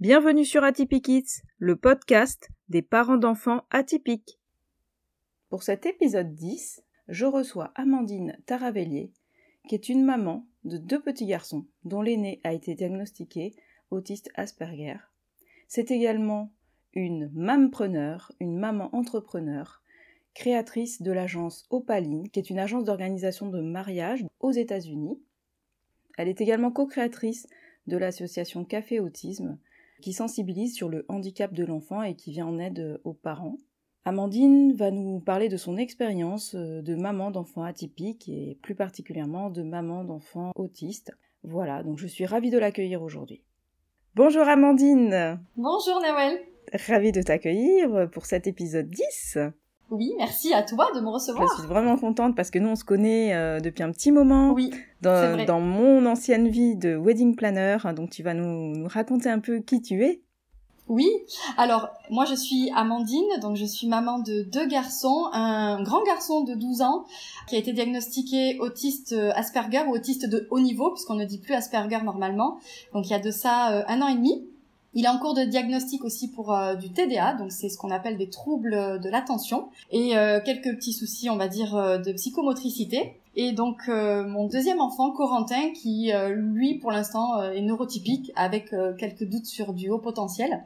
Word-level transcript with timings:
Bienvenue 0.00 0.46
sur 0.46 0.64
Atypique 0.64 1.42
le 1.58 1.76
podcast 1.76 2.48
des 2.70 2.80
parents 2.80 3.18
d'enfants 3.18 3.64
atypiques. 3.68 4.40
Pour 5.50 5.62
cet 5.62 5.84
épisode 5.84 6.34
10, 6.34 6.82
je 7.08 7.26
reçois 7.26 7.70
Amandine 7.74 8.38
Taravellier, 8.46 9.12
qui 9.68 9.74
est 9.74 9.90
une 9.90 10.02
maman 10.02 10.46
de 10.64 10.78
deux 10.78 11.02
petits 11.02 11.26
garçons, 11.26 11.66
dont 11.84 12.00
l'aîné 12.00 12.40
a 12.44 12.54
été 12.54 12.74
diagnostiqué 12.74 13.54
autiste 13.90 14.30
Asperger. 14.36 14.96
C'est 15.68 15.90
également 15.90 16.50
une 16.94 17.30
mampreneur, 17.34 18.32
une 18.40 18.56
maman 18.56 18.88
entrepreneur, 18.96 19.82
créatrice 20.32 21.02
de 21.02 21.12
l'agence 21.12 21.66
Opaline, 21.68 22.30
qui 22.30 22.38
est 22.38 22.48
une 22.48 22.58
agence 22.58 22.84
d'organisation 22.84 23.50
de 23.50 23.60
mariage 23.60 24.24
aux 24.40 24.52
États-Unis. 24.52 25.20
Elle 26.16 26.28
est 26.28 26.40
également 26.40 26.70
co-créatrice 26.70 27.46
de 27.86 27.98
l'association 27.98 28.64
Café 28.64 28.98
Autisme, 28.98 29.58
qui 30.00 30.12
sensibilise 30.12 30.74
sur 30.74 30.88
le 30.88 31.04
handicap 31.08 31.52
de 31.52 31.64
l'enfant 31.64 32.02
et 32.02 32.14
qui 32.14 32.32
vient 32.32 32.46
en 32.46 32.58
aide 32.58 33.00
aux 33.04 33.12
parents. 33.12 33.56
Amandine 34.04 34.72
va 34.72 34.90
nous 34.90 35.20
parler 35.20 35.48
de 35.48 35.58
son 35.58 35.76
expérience 35.76 36.54
euh, 36.54 36.80
de 36.80 36.94
maman 36.94 37.30
d'enfants 37.30 37.64
atypiques 37.64 38.28
et 38.28 38.58
plus 38.62 38.74
particulièrement 38.74 39.50
de 39.50 39.62
maman 39.62 40.04
d'enfants 40.04 40.52
autistes. 40.56 41.12
Voilà, 41.42 41.82
donc 41.82 41.98
je 41.98 42.06
suis 42.06 42.24
ravie 42.24 42.50
de 42.50 42.58
l'accueillir 42.58 43.02
aujourd'hui. 43.02 43.42
Bonjour 44.14 44.42
Amandine 44.42 45.40
Bonjour 45.56 46.00
Nawel 46.00 46.40
Ravie 46.88 47.12
de 47.12 47.22
t'accueillir 47.22 48.10
pour 48.10 48.26
cet 48.26 48.46
épisode 48.46 48.88
10 48.88 49.38
oui, 49.90 50.12
merci 50.18 50.54
à 50.54 50.62
toi 50.62 50.88
de 50.94 51.00
me 51.00 51.08
recevoir. 51.08 51.48
Je 51.48 51.62
suis 51.62 51.68
vraiment 51.68 51.96
contente 51.96 52.36
parce 52.36 52.50
que 52.50 52.58
nous, 52.58 52.68
on 52.68 52.76
se 52.76 52.84
connaît 52.84 53.34
euh, 53.34 53.60
depuis 53.60 53.82
un 53.82 53.90
petit 53.90 54.12
moment. 54.12 54.52
Oui, 54.52 54.70
dans, 55.02 55.44
dans, 55.44 55.60
mon 55.60 56.06
ancienne 56.06 56.48
vie 56.48 56.76
de 56.76 56.96
wedding 56.96 57.34
planner. 57.34 57.78
Donc, 57.96 58.10
tu 58.10 58.22
vas 58.22 58.34
nous, 58.34 58.76
nous 58.76 58.88
raconter 58.88 59.28
un 59.28 59.40
peu 59.40 59.58
qui 59.58 59.82
tu 59.82 60.04
es. 60.04 60.22
Oui, 60.90 61.08
alors 61.56 61.88
moi 62.10 62.24
je 62.24 62.34
suis 62.34 62.68
Amandine, 62.74 63.38
donc 63.40 63.54
je 63.54 63.64
suis 63.64 63.86
maman 63.86 64.18
de 64.18 64.42
deux 64.42 64.66
garçons, 64.66 65.28
un 65.32 65.80
grand 65.84 66.02
garçon 66.02 66.42
de 66.42 66.54
12 66.54 66.82
ans 66.82 67.04
qui 67.46 67.54
a 67.54 67.60
été 67.60 67.72
diagnostiqué 67.72 68.58
autiste 68.58 69.12
euh, 69.12 69.30
Asperger 69.36 69.84
ou 69.86 69.94
autiste 69.94 70.28
de 70.28 70.48
haut 70.50 70.58
niveau, 70.58 70.90
puisqu'on 70.90 71.14
ne 71.14 71.24
dit 71.24 71.38
plus 71.38 71.54
Asperger 71.54 72.02
normalement, 72.02 72.58
donc 72.92 73.06
il 73.06 73.10
y 73.10 73.14
a 73.14 73.20
de 73.20 73.30
ça 73.30 73.70
euh, 73.70 73.82
un 73.86 74.02
an 74.02 74.08
et 74.08 74.16
demi. 74.16 74.44
Il 74.92 75.04
est 75.04 75.08
en 75.08 75.18
cours 75.18 75.34
de 75.34 75.42
diagnostic 75.42 76.04
aussi 76.04 76.28
pour 76.30 76.52
euh, 76.52 76.74
du 76.74 76.90
TDA, 76.90 77.34
donc 77.34 77.52
c'est 77.52 77.68
ce 77.68 77.78
qu'on 77.78 77.92
appelle 77.92 78.16
des 78.16 78.28
troubles 78.28 79.00
de 79.00 79.08
l'attention, 79.08 79.68
et 79.92 80.16
euh, 80.16 80.40
quelques 80.44 80.74
petits 80.74 80.92
soucis, 80.92 81.30
on 81.30 81.36
va 81.36 81.46
dire, 81.46 81.76
euh, 81.76 81.98
de 81.98 82.12
psychomotricité. 82.12 83.14
Et 83.36 83.52
donc 83.52 83.86
mon 83.86 84.48
deuxième 84.48 84.80
enfant, 84.80 85.12
Corentin, 85.12 85.70
qui 85.72 86.10
lui 86.30 86.74
pour 86.74 86.90
l'instant 86.90 87.40
est 87.40 87.60
neurotypique, 87.60 88.32
avec 88.34 88.74
quelques 88.98 89.22
doutes 89.22 89.46
sur 89.46 89.72
du 89.72 89.88
haut 89.88 90.00
potentiel. 90.00 90.64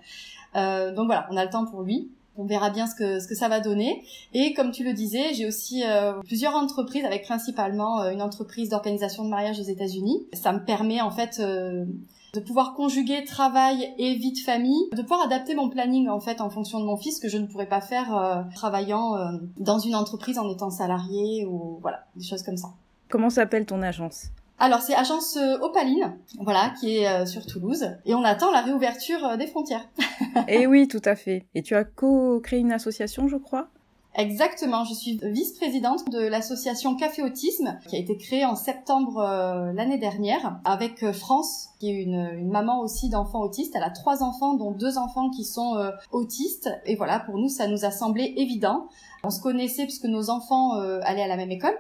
donc 0.55 1.05
voilà, 1.05 1.29
on 1.31 1.37
a 1.37 1.45
le 1.45 1.51
temps 1.51 1.67
pour 1.67 1.83
lui. 1.83 2.09
On 2.39 2.47
verra 2.47 2.71
bien 2.71 2.87
ce 2.87 2.95
que, 2.95 3.21
ce 3.21 3.29
que 3.29 3.35
ça 3.35 3.49
va 3.49 3.61
donner. 3.61 4.03
Et 4.33 4.55
comme 4.55 4.71
tu 4.71 4.83
le 4.83 4.95
disais, 4.95 5.35
j'ai 5.35 5.47
aussi 5.47 5.83
plusieurs 6.25 6.55
entreprises, 6.55 7.05
avec 7.05 7.25
principalement 7.25 8.03
une 8.09 8.23
entreprise 8.23 8.71
d'organisation 8.71 9.27
de 9.27 9.29
mariage 9.29 9.61
aux 9.61 9.65
États-Unis. 9.65 10.27
Ça 10.33 10.55
me 10.55 10.65
permet 10.65 11.03
en 11.03 11.11
fait 11.11 11.43
de 12.35 12.41
pouvoir 12.41 12.75
conjuguer 12.75 13.25
travail 13.25 13.95
et 13.97 14.15
vie 14.17 14.33
de 14.33 14.39
famille, 14.39 14.91
de 14.93 15.03
pouvoir 15.03 15.23
adapter 15.23 15.55
mon 15.55 15.69
planning 15.69 16.09
en 16.09 16.19
fait 16.19 16.41
en 16.41 16.51
fonction 16.51 16.81
de 16.81 16.85
mon 16.85 16.97
fils 16.97 17.21
que 17.21 17.29
je 17.29 17.39
ne 17.39 17.47
pourrais 17.47 17.69
pas 17.69 17.81
faire 17.81 18.17
euh, 18.17 18.43
travaillant 18.55 19.17
euh, 19.17 19.39
dans 19.57 19.79
une 19.79 19.95
entreprise 19.95 20.39
en 20.39 20.51
étant 20.51 20.71
salarié 20.71 21.47
ou 21.47 21.79
voilà, 21.81 22.05
des 22.17 22.25
choses 22.25 22.43
comme 22.43 22.57
ça. 22.57 22.73
Comment 23.09 23.31
s'appelle 23.31 23.67
ton 23.67 23.83
agence? 23.83 24.27
Alors 24.59 24.81
c'est 24.81 24.95
agence 24.95 25.37
euh, 25.37 25.59
Opaline, 25.61 26.17
voilà, 26.41 26.73
qui 26.81 26.97
est 26.97 27.27
sur 27.27 27.47
Toulouse, 27.47 27.87
et 28.05 28.15
on 28.15 28.25
attend 28.25 28.51
la 28.51 28.63
réouverture 28.63 29.37
des 29.39 29.47
frontières. 29.47 29.87
eh 30.49 30.67
oui, 30.67 30.89
tout 30.89 31.03
à 31.05 31.15
fait. 31.15 31.47
Et 31.55 31.63
tu 31.63 31.77
as 31.77 31.85
co-créé 31.85 32.59
une 32.59 32.73
association, 32.73 33.29
je 33.29 33.37
crois? 33.37 33.69
Exactement, 34.17 34.85
je 34.85 34.95
suis 34.95 35.19
vice-présidente 35.25 36.09
de 36.09 36.21
l'association 36.21 36.95
Café 36.95 37.23
Autisme 37.23 37.81
qui 37.89 37.97
a 37.97 37.99
été 37.99 38.17
créée 38.17 38.45
en 38.45 38.55
septembre 38.55 39.19
euh, 39.19 39.73
l'année 39.73 39.99
dernière 39.99 40.61
avec 40.65 41.03
euh, 41.03 41.13
France 41.13 41.71
qui 41.81 41.91
est 41.91 42.03
une, 42.03 42.49
maman 42.49 42.81
aussi 42.81 43.09
d'enfants 43.09 43.41
autistes. 43.41 43.75
Elle 43.75 43.83
a 43.83 43.91
trois 43.91 44.23
enfants 44.23 44.55
dont 44.55 44.71
deux 44.71 44.99
enfants 44.99 45.31
qui 45.31 45.43
sont 45.43 45.75
euh, 45.79 45.91
autistes 46.13 46.71
et 46.87 46.95
voilà 46.95 47.19
pour 47.19 47.39
nous 47.39 47.49
ça 47.49 47.67
nous 47.67 47.85
a 47.85 47.91
semblé 47.91 48.35
évident. 48.37 48.87
On 49.25 49.31
se 49.31 49.41
connaissait 49.41 49.83
puisque 49.83 50.05
nos 50.05 50.31
enfants 50.31 50.75
allaient 51.03 51.23
à 51.23 51.29
la 51.29 51.37
même 51.37 51.51
école. 51.51 51.77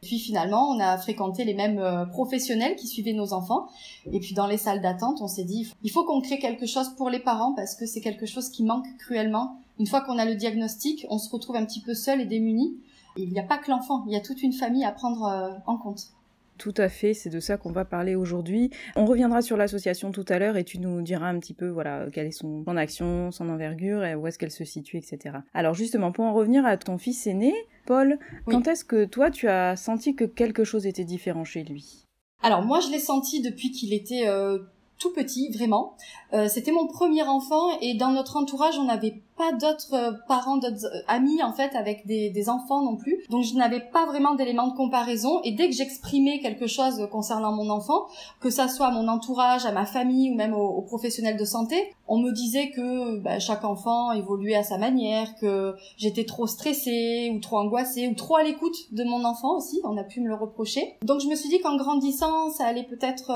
Puis 0.00 0.18
finalement, 0.18 0.70
on 0.70 0.80
a 0.80 0.96
fréquenté 0.96 1.44
les 1.44 1.54
mêmes 1.54 2.08
professionnels 2.12 2.76
qui 2.76 2.86
suivaient 2.86 3.12
nos 3.12 3.34
enfants. 3.34 3.66
Et 4.10 4.20
puis 4.20 4.32
dans 4.32 4.46
les 4.46 4.56
salles 4.56 4.80
d'attente, 4.80 5.18
on 5.20 5.28
s'est 5.28 5.44
dit, 5.44 5.70
il 5.82 5.90
faut 5.90 6.04
qu'on 6.04 6.22
crée 6.22 6.38
quelque 6.38 6.66
chose 6.66 6.88
pour 6.96 7.10
les 7.10 7.18
parents 7.18 7.52
parce 7.54 7.74
que 7.74 7.84
c'est 7.84 8.00
quelque 8.00 8.24
chose 8.24 8.48
qui 8.48 8.64
manque 8.64 8.86
cruellement 8.98 9.58
une 9.78 9.86
fois 9.86 10.00
qu'on 10.00 10.18
a 10.18 10.24
le 10.24 10.34
diagnostic, 10.34 11.06
on 11.08 11.18
se 11.18 11.30
retrouve 11.30 11.56
un 11.56 11.64
petit 11.64 11.80
peu 11.80 11.94
seul 11.94 12.20
et 12.20 12.26
démuni. 12.26 12.76
Il 13.16 13.32
n'y 13.32 13.40
a 13.40 13.44
pas 13.44 13.58
que 13.58 13.70
l'enfant, 13.70 14.04
il 14.06 14.12
y 14.12 14.16
a 14.16 14.20
toute 14.20 14.42
une 14.42 14.52
famille 14.52 14.84
à 14.84 14.92
prendre 14.92 15.24
euh, 15.24 15.50
en 15.66 15.76
compte. 15.76 16.12
Tout 16.58 16.74
à 16.76 16.88
fait, 16.88 17.14
c'est 17.14 17.30
de 17.30 17.38
ça 17.38 17.56
qu'on 17.56 17.70
va 17.70 17.84
parler 17.84 18.16
aujourd'hui. 18.16 18.70
On 18.96 19.06
reviendra 19.06 19.42
sur 19.42 19.56
l'association 19.56 20.10
tout 20.10 20.24
à 20.28 20.40
l'heure 20.40 20.56
et 20.56 20.64
tu 20.64 20.80
nous 20.80 21.02
diras 21.02 21.28
un 21.28 21.38
petit 21.38 21.54
peu 21.54 21.68
voilà 21.68 22.06
quelle 22.12 22.26
est 22.26 22.32
son, 22.32 22.64
action, 22.76 23.30
son 23.30 23.48
envergure 23.48 24.04
et 24.04 24.16
où 24.16 24.26
est-ce 24.26 24.38
qu'elle 24.38 24.50
se 24.50 24.64
situe, 24.64 24.96
etc. 24.96 25.36
Alors 25.54 25.74
justement, 25.74 26.10
pour 26.10 26.24
en 26.24 26.34
revenir 26.34 26.66
à 26.66 26.76
ton 26.76 26.98
fils 26.98 27.28
aîné, 27.28 27.54
Paul, 27.86 28.18
quand 28.46 28.66
est-ce 28.66 28.84
que 28.84 29.04
toi 29.04 29.30
tu 29.30 29.48
as 29.48 29.76
senti 29.76 30.16
que 30.16 30.24
quelque 30.24 30.64
chose 30.64 30.84
était 30.84 31.04
différent 31.04 31.44
chez 31.44 31.62
lui? 31.62 32.04
Alors 32.42 32.62
moi 32.62 32.80
je 32.80 32.90
l'ai 32.90 32.98
senti 32.98 33.40
depuis 33.40 33.70
qu'il 33.70 33.92
était 33.92 34.26
euh, 34.26 34.58
tout 34.98 35.12
petit, 35.12 35.50
vraiment. 35.50 35.94
Euh, 36.34 36.48
c'était 36.48 36.72
mon 36.72 36.86
premier 36.86 37.22
enfant 37.22 37.78
et 37.80 37.94
dans 37.94 38.10
notre 38.10 38.36
entourage, 38.36 38.78
on 38.78 38.84
n'avait 38.84 39.22
pas 39.36 39.52
d'autres 39.52 39.94
euh, 39.94 40.12
parents, 40.26 40.56
d'autres 40.56 40.84
euh, 40.84 41.00
amis 41.06 41.42
en 41.42 41.52
fait 41.52 41.74
avec 41.74 42.06
des, 42.06 42.28
des, 42.30 42.48
enfants 42.50 42.82
non 42.82 42.96
plus. 42.96 43.24
Donc 43.30 43.44
je 43.44 43.54
n'avais 43.54 43.80
pas 43.80 44.04
vraiment 44.04 44.34
d'éléments 44.34 44.66
de 44.66 44.76
comparaison 44.76 45.40
et 45.44 45.52
dès 45.52 45.68
que 45.68 45.74
j'exprimais 45.74 46.40
quelque 46.40 46.66
chose 46.66 47.08
concernant 47.10 47.52
mon 47.52 47.70
enfant, 47.70 48.06
que 48.40 48.50
ça 48.50 48.68
soit 48.68 48.88
à 48.88 48.90
mon 48.90 49.08
entourage, 49.08 49.64
à 49.64 49.72
ma 49.72 49.86
famille 49.86 50.30
ou 50.30 50.34
même 50.34 50.52
aux, 50.52 50.82
professionnels 50.82 51.38
de 51.38 51.44
santé, 51.44 51.76
on 52.08 52.18
me 52.18 52.32
disait 52.32 52.70
que 52.70 53.18
bah, 53.18 53.38
chaque 53.38 53.64
enfant 53.64 54.12
évoluait 54.12 54.56
à 54.56 54.62
sa 54.62 54.78
manière, 54.78 55.34
que 55.36 55.76
j'étais 55.96 56.24
trop 56.24 56.46
stressée 56.46 57.30
ou 57.34 57.38
trop 57.40 57.58
angoissée 57.58 58.08
ou 58.08 58.14
trop 58.14 58.36
à 58.36 58.42
l'écoute 58.42 58.92
de 58.92 59.04
mon 59.04 59.24
enfant 59.24 59.56
aussi. 59.56 59.80
On 59.84 59.96
a 59.96 60.04
pu 60.04 60.20
me 60.20 60.28
le 60.28 60.34
reprocher. 60.34 60.96
Donc 61.02 61.20
je 61.20 61.28
me 61.28 61.34
suis 61.36 61.48
dit 61.48 61.60
qu'en 61.60 61.76
grandissant, 61.76 62.50
ça 62.50 62.66
allait 62.66 62.84
peut-être 62.84 63.30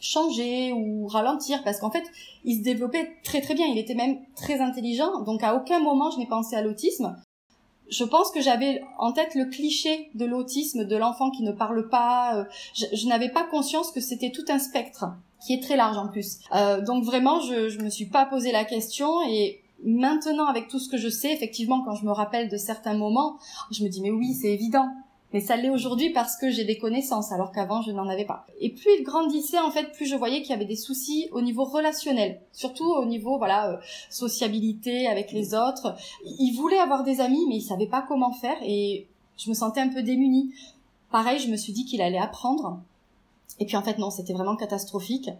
changer 0.00 0.72
ou 0.72 1.06
ralentir 1.06 1.62
parce 1.62 1.78
qu'en 1.78 1.90
fait 1.90 2.04
il 2.44 2.58
se 2.58 2.62
développait 2.62 3.16
très 3.22 3.40
très 3.40 3.54
bien. 3.54 3.66
Il 3.66 3.78
était 3.78 3.94
même 3.94 4.18
très 4.34 4.60
intelligent. 4.60 5.22
Donc 5.22 5.42
à 5.44 5.54
aucun 5.54 5.78
moment 5.78 6.10
je 6.10 6.18
n'ai 6.18 6.26
pensé 6.26 6.56
à 6.56 6.62
l'autisme. 6.62 7.16
Je 7.88 8.04
pense 8.04 8.30
que 8.30 8.40
j'avais 8.40 8.82
en 8.98 9.12
tête 9.12 9.34
le 9.34 9.46
cliché 9.46 10.10
de 10.14 10.24
l'autisme 10.24 10.84
de 10.84 10.96
l'enfant 10.96 11.30
qui 11.30 11.42
ne 11.42 11.52
parle 11.52 11.88
pas. 11.88 12.36
Euh, 12.36 12.44
je, 12.74 13.06
n'avais 13.06 13.30
pas 13.30 13.44
conscience 13.44 13.90
que 13.90 14.00
c'était 14.00 14.30
tout 14.30 14.44
un 14.48 14.58
spectre 14.58 15.06
qui 15.44 15.54
est 15.54 15.62
très 15.62 15.76
large 15.76 15.98
en 15.98 16.08
plus. 16.08 16.38
Euh, 16.54 16.80
donc 16.80 17.04
vraiment 17.04 17.40
je 17.40 17.68
je 17.68 17.78
me 17.80 17.90
suis 17.90 18.06
pas 18.06 18.26
posé 18.26 18.52
la 18.52 18.64
question. 18.64 19.22
Et 19.28 19.60
maintenant 19.84 20.46
avec 20.46 20.68
tout 20.68 20.78
ce 20.78 20.88
que 20.88 20.96
je 20.96 21.08
sais 21.08 21.32
effectivement 21.32 21.82
quand 21.84 21.94
je 21.94 22.04
me 22.04 22.12
rappelle 22.12 22.48
de 22.48 22.56
certains 22.56 22.94
moments 22.94 23.38
je 23.70 23.82
me 23.82 23.88
dis 23.88 24.02
mais 24.02 24.10
oui 24.10 24.34
c'est 24.34 24.52
évident 24.52 24.90
mais 25.32 25.40
ça 25.40 25.56
l'est 25.56 25.70
aujourd'hui 25.70 26.10
parce 26.10 26.36
que 26.36 26.50
j'ai 26.50 26.64
des 26.64 26.78
connaissances, 26.78 27.32
alors 27.32 27.52
qu'avant 27.52 27.82
je 27.82 27.92
n'en 27.92 28.08
avais 28.08 28.24
pas. 28.24 28.46
Et 28.60 28.70
plus 28.70 28.90
il 28.98 29.04
grandissait, 29.04 29.58
en 29.58 29.70
fait, 29.70 29.92
plus 29.92 30.06
je 30.06 30.16
voyais 30.16 30.42
qu'il 30.42 30.50
y 30.50 30.54
avait 30.54 30.64
des 30.64 30.76
soucis 30.76 31.28
au 31.32 31.40
niveau 31.40 31.64
relationnel, 31.64 32.40
surtout 32.52 32.90
au 32.92 33.04
niveau 33.04 33.38
voilà 33.38 33.70
euh, 33.70 33.76
sociabilité 34.08 35.06
avec 35.06 35.32
les 35.32 35.54
autres. 35.54 35.94
Il 36.24 36.52
voulait 36.56 36.78
avoir 36.78 37.04
des 37.04 37.20
amis, 37.20 37.46
mais 37.48 37.56
il 37.56 37.62
savait 37.62 37.86
pas 37.86 38.04
comment 38.06 38.32
faire, 38.32 38.56
et 38.62 39.06
je 39.38 39.48
me 39.48 39.54
sentais 39.54 39.80
un 39.80 39.88
peu 39.88 40.02
démunie. 40.02 40.52
Pareil, 41.10 41.38
je 41.38 41.50
me 41.50 41.56
suis 41.56 41.72
dit 41.72 41.84
qu'il 41.84 42.02
allait 42.02 42.18
apprendre. 42.18 42.80
Et 43.58 43.66
puis 43.66 43.76
en 43.76 43.82
fait 43.82 43.98
non, 43.98 44.10
c'était 44.10 44.32
vraiment 44.32 44.56
catastrophique. 44.56 45.30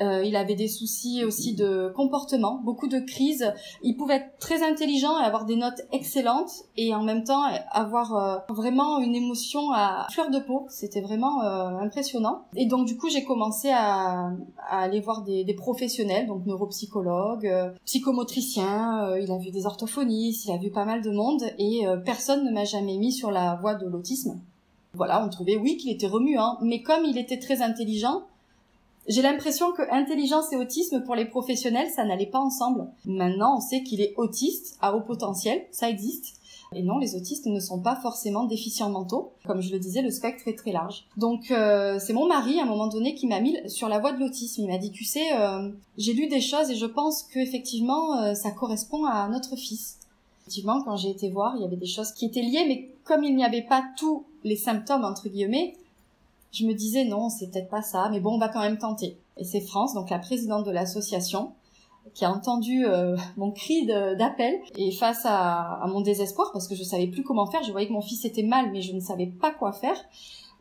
Euh, 0.00 0.24
il 0.24 0.36
avait 0.36 0.54
des 0.54 0.68
soucis 0.68 1.24
aussi 1.24 1.54
de 1.54 1.92
comportement, 1.94 2.60
beaucoup 2.64 2.88
de 2.88 2.98
crises. 2.98 3.52
Il 3.82 3.96
pouvait 3.96 4.16
être 4.16 4.38
très 4.38 4.62
intelligent 4.62 5.18
et 5.20 5.24
avoir 5.24 5.44
des 5.44 5.56
notes 5.56 5.82
excellentes 5.92 6.50
et 6.76 6.94
en 6.94 7.02
même 7.02 7.24
temps 7.24 7.44
avoir 7.70 8.16
euh, 8.16 8.36
vraiment 8.52 8.98
une 8.98 9.14
émotion 9.14 9.72
à 9.72 10.06
fleur 10.10 10.30
de 10.30 10.38
peau. 10.38 10.66
C'était 10.68 11.00
vraiment 11.00 11.42
euh, 11.42 11.78
impressionnant. 11.78 12.46
Et 12.56 12.66
donc 12.66 12.86
du 12.86 12.96
coup 12.96 13.08
j'ai 13.08 13.24
commencé 13.24 13.70
à, 13.70 14.30
à, 14.68 14.82
aller 14.82 15.00
voir 15.00 15.22
des, 15.22 15.44
des 15.44 15.54
professionnels, 15.54 16.26
donc 16.26 16.46
neuropsychologues, 16.46 17.46
euh, 17.46 17.70
psychomotriciens. 17.84 19.08
Euh, 19.08 19.20
il 19.20 19.30
a 19.30 19.38
vu 19.38 19.50
des 19.50 19.66
orthophonistes, 19.66 20.46
il 20.46 20.52
a 20.52 20.58
vu 20.58 20.70
pas 20.70 20.84
mal 20.84 21.02
de 21.02 21.10
monde 21.10 21.42
et 21.58 21.84
personne 22.04 22.44
ne 22.44 22.50
m'a 22.50 22.64
jamais 22.64 22.96
mis 22.96 23.12
sur 23.12 23.30
la 23.30 23.56
voie 23.56 23.74
de 23.74 23.86
l'autisme. 23.86 24.40
Voilà, 24.94 25.24
on 25.24 25.28
trouvait 25.28 25.56
oui 25.56 25.76
qu'il 25.76 25.90
était 25.90 26.06
remuant, 26.06 26.58
mais 26.62 26.82
comme 26.82 27.04
il 27.04 27.18
était 27.18 27.38
très 27.38 27.62
intelligent, 27.62 28.22
j'ai 29.06 29.22
l'impression 29.22 29.72
que 29.72 29.82
intelligence 29.92 30.52
et 30.52 30.56
autisme 30.56 31.02
pour 31.02 31.14
les 31.14 31.26
professionnels, 31.26 31.90
ça 31.94 32.04
n'allait 32.04 32.26
pas 32.26 32.38
ensemble. 32.38 32.86
Maintenant, 33.04 33.58
on 33.58 33.60
sait 33.60 33.82
qu'il 33.82 34.00
est 34.00 34.14
autiste 34.16 34.78
à 34.80 34.96
haut 34.96 35.02
potentiel, 35.02 35.62
ça 35.72 35.90
existe. 35.90 36.36
Et 36.74 36.82
non, 36.82 36.98
les 36.98 37.14
autistes 37.14 37.46
ne 37.46 37.60
sont 37.60 37.78
pas 37.78 37.96
forcément 37.96 38.44
déficients 38.44 38.90
mentaux. 38.90 39.32
Comme 39.46 39.60
je 39.60 39.70
le 39.70 39.78
disais, 39.78 40.02
le 40.02 40.10
spectre 40.10 40.48
est 40.48 40.56
très 40.56 40.72
large. 40.72 41.04
Donc 41.16 41.50
euh, 41.50 41.98
c'est 42.00 42.12
mon 42.12 42.26
mari, 42.26 42.58
à 42.58 42.64
un 42.64 42.66
moment 42.66 42.88
donné, 42.88 43.14
qui 43.14 43.26
m'a 43.26 43.40
mis 43.40 43.56
sur 43.68 43.88
la 43.88 43.98
voie 43.98 44.12
de 44.12 44.18
l'autisme. 44.18 44.62
Il 44.62 44.68
m'a 44.68 44.78
dit, 44.78 44.90
tu 44.90 45.04
sais, 45.04 45.36
euh, 45.38 45.70
j'ai 45.98 46.14
lu 46.14 46.26
des 46.26 46.40
choses 46.40 46.70
et 46.70 46.74
je 46.74 46.86
pense 46.86 47.22
qu'effectivement, 47.22 48.16
euh, 48.16 48.34
ça 48.34 48.50
correspond 48.50 49.04
à 49.04 49.28
notre 49.28 49.56
fils. 49.56 49.98
Effectivement, 50.42 50.82
quand 50.82 50.96
j'ai 50.96 51.10
été 51.10 51.30
voir, 51.30 51.54
il 51.56 51.62
y 51.62 51.64
avait 51.64 51.76
des 51.76 51.86
choses 51.86 52.12
qui 52.12 52.26
étaient 52.26 52.42
liées, 52.42 52.64
mais 52.66 52.90
comme 53.04 53.24
il 53.24 53.36
n'y 53.36 53.44
avait 53.44 53.62
pas 53.62 53.84
tous 53.98 54.24
les 54.42 54.56
symptômes, 54.56 55.04
entre 55.04 55.28
guillemets, 55.28 55.76
je 56.52 56.66
me 56.66 56.72
disais, 56.72 57.04
non, 57.04 57.28
c'est 57.28 57.50
peut-être 57.50 57.68
pas 57.68 57.82
ça, 57.82 58.08
mais 58.10 58.20
bon, 58.20 58.34
on 58.34 58.38
va 58.38 58.48
quand 58.48 58.60
même 58.60 58.78
tenter. 58.78 59.18
Et 59.36 59.44
c'est 59.44 59.60
France, 59.60 59.94
donc 59.94 60.10
la 60.10 60.18
présidente 60.18 60.64
de 60.64 60.70
l'association, 60.70 61.52
qui 62.12 62.24
a 62.24 62.30
entendu 62.30 62.86
euh, 62.86 63.16
mon 63.36 63.50
cri 63.50 63.86
d'appel 63.86 64.60
et 64.76 64.90
face 64.92 65.22
à, 65.24 65.84
mon 65.88 66.00
désespoir 66.00 66.50
parce 66.52 66.68
que 66.68 66.74
je 66.74 66.82
savais 66.82 67.06
plus 67.06 67.22
comment 67.22 67.46
faire, 67.46 67.62
je 67.62 67.72
voyais 67.72 67.88
que 67.88 67.92
mon 67.92 68.02
fils 68.02 68.24
était 68.24 68.42
mal 68.42 68.70
mais 68.72 68.82
je 68.82 68.92
ne 68.92 69.00
savais 69.00 69.26
pas 69.26 69.50
quoi 69.50 69.72
faire. 69.72 69.96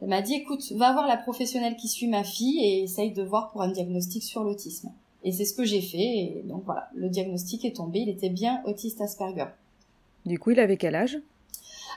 Elle 0.02 0.08
m'a 0.08 0.22
dit 0.22 0.36
écoute, 0.36 0.64
va 0.74 0.94
voir 0.94 1.08
la 1.08 1.18
professionnelle 1.18 1.76
qui 1.76 1.88
suit 1.88 2.08
ma 2.08 2.24
fille 2.24 2.60
et 2.64 2.84
essaye 2.84 3.12
de 3.12 3.24
voir 3.24 3.52
pour 3.52 3.62
un 3.62 3.70
diagnostic 3.70 4.24
sur 4.24 4.44
l'autisme. 4.44 4.92
Et 5.24 5.32
c'est 5.32 5.46
ce 5.46 5.54
que 5.54 5.64
j'ai 5.64 5.82
fait 5.82 5.98
et 5.98 6.44
donc 6.46 6.64
voilà, 6.66 6.90
le 6.96 7.10
diagnostic 7.10 7.66
est 7.66 7.76
tombé, 7.76 8.00
il 8.00 8.10
était 8.10 8.30
bien 8.30 8.62
autiste 8.66 9.02
Asperger. 9.02 9.48
Du 10.26 10.40
coup, 10.40 10.52
il 10.52 10.60
avait 10.60 10.78
quel 10.78 10.96
âge? 10.96 11.20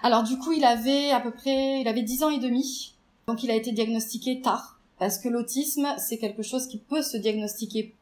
Alors 0.03 0.23
du 0.23 0.39
coup, 0.39 0.53
il 0.53 0.65
avait 0.65 1.11
à 1.11 1.21
peu 1.21 1.31
près 1.31 1.81
il 1.81 1.89
avait 1.89 2.03
10 2.03 2.23
ans 2.25 2.31
et 2.31 2.39
demi. 2.39 2.95
Donc 3.27 3.43
il 3.43 3.51
a 3.51 3.55
été 3.55 3.73
diagnostiqué 3.73 4.41
tard 4.41 4.79
parce 4.99 5.19
que 5.19 5.29
l'autisme, 5.29 5.87
c'est 5.99 6.19
quelque 6.19 6.43
chose 6.43 6.67
qui 6.67 6.79
peut 6.79 7.03
se 7.03 7.17
diagnostiquer 7.17 7.95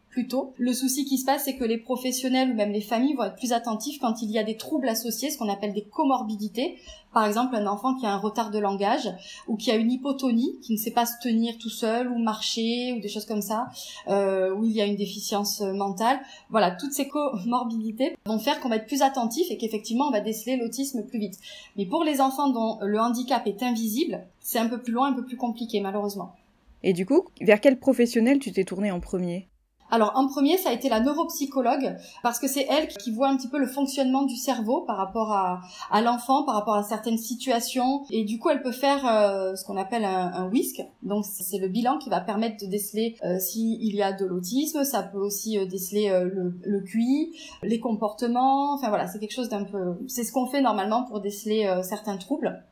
le 0.57 0.73
souci 0.73 1.05
qui 1.05 1.19
se 1.19 1.25
passe, 1.25 1.45
c'est 1.45 1.57
que 1.57 1.65
les 1.65 1.79
professionnels 1.79 2.51
ou 2.51 2.55
même 2.55 2.73
les 2.73 2.81
familles 2.81 3.15
vont 3.15 3.25
être 3.25 3.37
plus 3.37 3.53
attentifs 3.53 3.99
quand 4.01 4.23
il 4.23 4.31
y 4.31 4.39
a 4.39 4.45
des 4.45 4.57
troubles 4.57 4.89
associés, 4.89 5.31
ce 5.31 5.39
qu'on 5.39 5.49
appelle 5.49 5.73
des 5.73 5.85
comorbidités. 5.85 6.79
Par 7.13 7.27
exemple, 7.27 7.55
un 7.55 7.67
enfant 7.67 7.95
qui 7.95 8.07
a 8.07 8.13
un 8.13 8.19
retard 8.19 8.51
de 8.51 8.59
langage 8.59 9.09
ou 9.47 9.57
qui 9.57 9.71
a 9.71 9.77
une 9.77 9.91
hypotonie, 9.91 10.59
qui 10.63 10.73
ne 10.73 10.79
sait 10.79 10.91
pas 10.91 11.07
se 11.07 11.15
tenir 11.23 11.57
tout 11.59 11.69
seul 11.69 12.09
ou 12.09 12.19
marcher 12.19 12.93
ou 12.97 13.01
des 13.01 13.09
choses 13.09 13.25
comme 13.25 13.43
ça, 13.43 13.69
euh, 14.09 14.53
où 14.53 14.65
il 14.65 14.73
y 14.73 14.81
a 14.81 14.85
une 14.85 14.97
déficience 14.97 15.61
mentale. 15.61 16.21
Voilà, 16.51 16.73
toutes 16.73 16.93
ces 16.93 17.09
comorbidités 17.09 18.17
vont 18.27 18.39
faire 18.39 18.61
qu'on 18.61 18.69
va 18.69 18.77
être 18.77 18.87
plus 18.87 19.03
attentif 19.03 19.47
et 19.51 19.57
qu'effectivement 19.57 20.07
on 20.07 20.11
va 20.11 20.21
déceler 20.21 20.57
l'autisme 20.57 21.05
plus 21.05 21.21
vite. 21.21 21.39
Mais 21.77 21.87
pour 21.87 22.03
les 22.03 22.21
enfants 22.21 22.51
dont 22.51 22.79
le 22.83 22.99
handicap 22.99 23.47
est 23.47 23.63
invisible, 23.63 24.27
c'est 24.41 24.59
un 24.59 24.69
peu 24.69 24.81
plus 24.81 24.93
loin, 24.93 25.09
un 25.09 25.15
peu 25.15 25.25
plus 25.25 25.37
compliqué 25.37 25.81
malheureusement. 25.81 26.35
Et 26.83 26.93
du 26.93 27.07
coup, 27.07 27.25
vers 27.41 27.61
quel 27.61 27.79
professionnel 27.79 28.39
tu 28.41 28.53
t'es 28.53 28.65
tourné 28.65 28.91
en 28.91 29.01
premier? 29.01 29.49
Alors 29.91 30.13
en 30.17 30.27
premier, 30.27 30.57
ça 30.57 30.71
a 30.71 30.73
été 30.73 30.89
la 30.89 31.01
neuropsychologue 31.01 31.97
parce 32.23 32.39
que 32.39 32.49
c'est 32.49 32.67
elle 32.69 32.89
qui 32.89 33.13
voit 33.13 33.29
un 33.29 33.37
petit 33.37 33.49
peu 33.49 33.59
le 33.59 33.67
fonctionnement 33.67 34.23
du 34.23 34.37
cerveau 34.37 34.81
par 34.81 34.97
rapport 34.97 35.33
à, 35.33 35.61
à 35.91 36.01
l'enfant, 36.01 36.45
par 36.45 36.55
rapport 36.55 36.75
à 36.75 36.83
certaines 36.83 37.19
situations 37.19 38.05
et 38.11 38.25
du 38.25 38.39
coup 38.39 38.51
elle 38.51 38.63
peut 38.63 38.73
faire 38.73 39.07
euh, 39.07 39.55
ce 39.55 39.65
qu'on 39.65 39.77
appelle 39.77 40.05
un, 40.05 40.33
un, 40.33 40.49
WISC. 40.49 40.83
Donc 41.03 41.25
c'est 41.25 41.59
le 41.59 41.69
bilan 41.69 41.99
qui 41.99 42.09
va 42.11 42.21
permettre 42.21 42.65
de 42.65 42.71
déceler 42.71 43.17
euh, 43.25 43.39
s'il 43.39 43.95
y 43.95 44.03
a 44.03 44.13
de 44.13 44.25
l'autisme. 44.25 44.85
Ça 44.85 45.03
peut 45.03 45.19
aussi 45.19 45.59
euh, 45.59 45.67
déceler 45.67 46.11
euh, 46.11 46.25
le, 46.25 46.59
le 46.65 46.81
QI, 46.81 47.33
les 47.63 47.79
comportements. 47.79 48.75
Enfin 48.75 48.89
voilà, 48.89 49.07
c'est 49.07 49.19
quelque 49.19 49.35
chose 49.35 49.49
d'un 49.49 49.65
peu. 49.65 49.97
C'est 50.09 50.25
ce 50.25 50.33
qu'on 50.33 50.47
fait 50.47 50.61
normalement 50.61 51.05
pour 51.05 51.21
déceler 51.21 51.73
certains 51.83 52.17
troubles. 52.17 52.65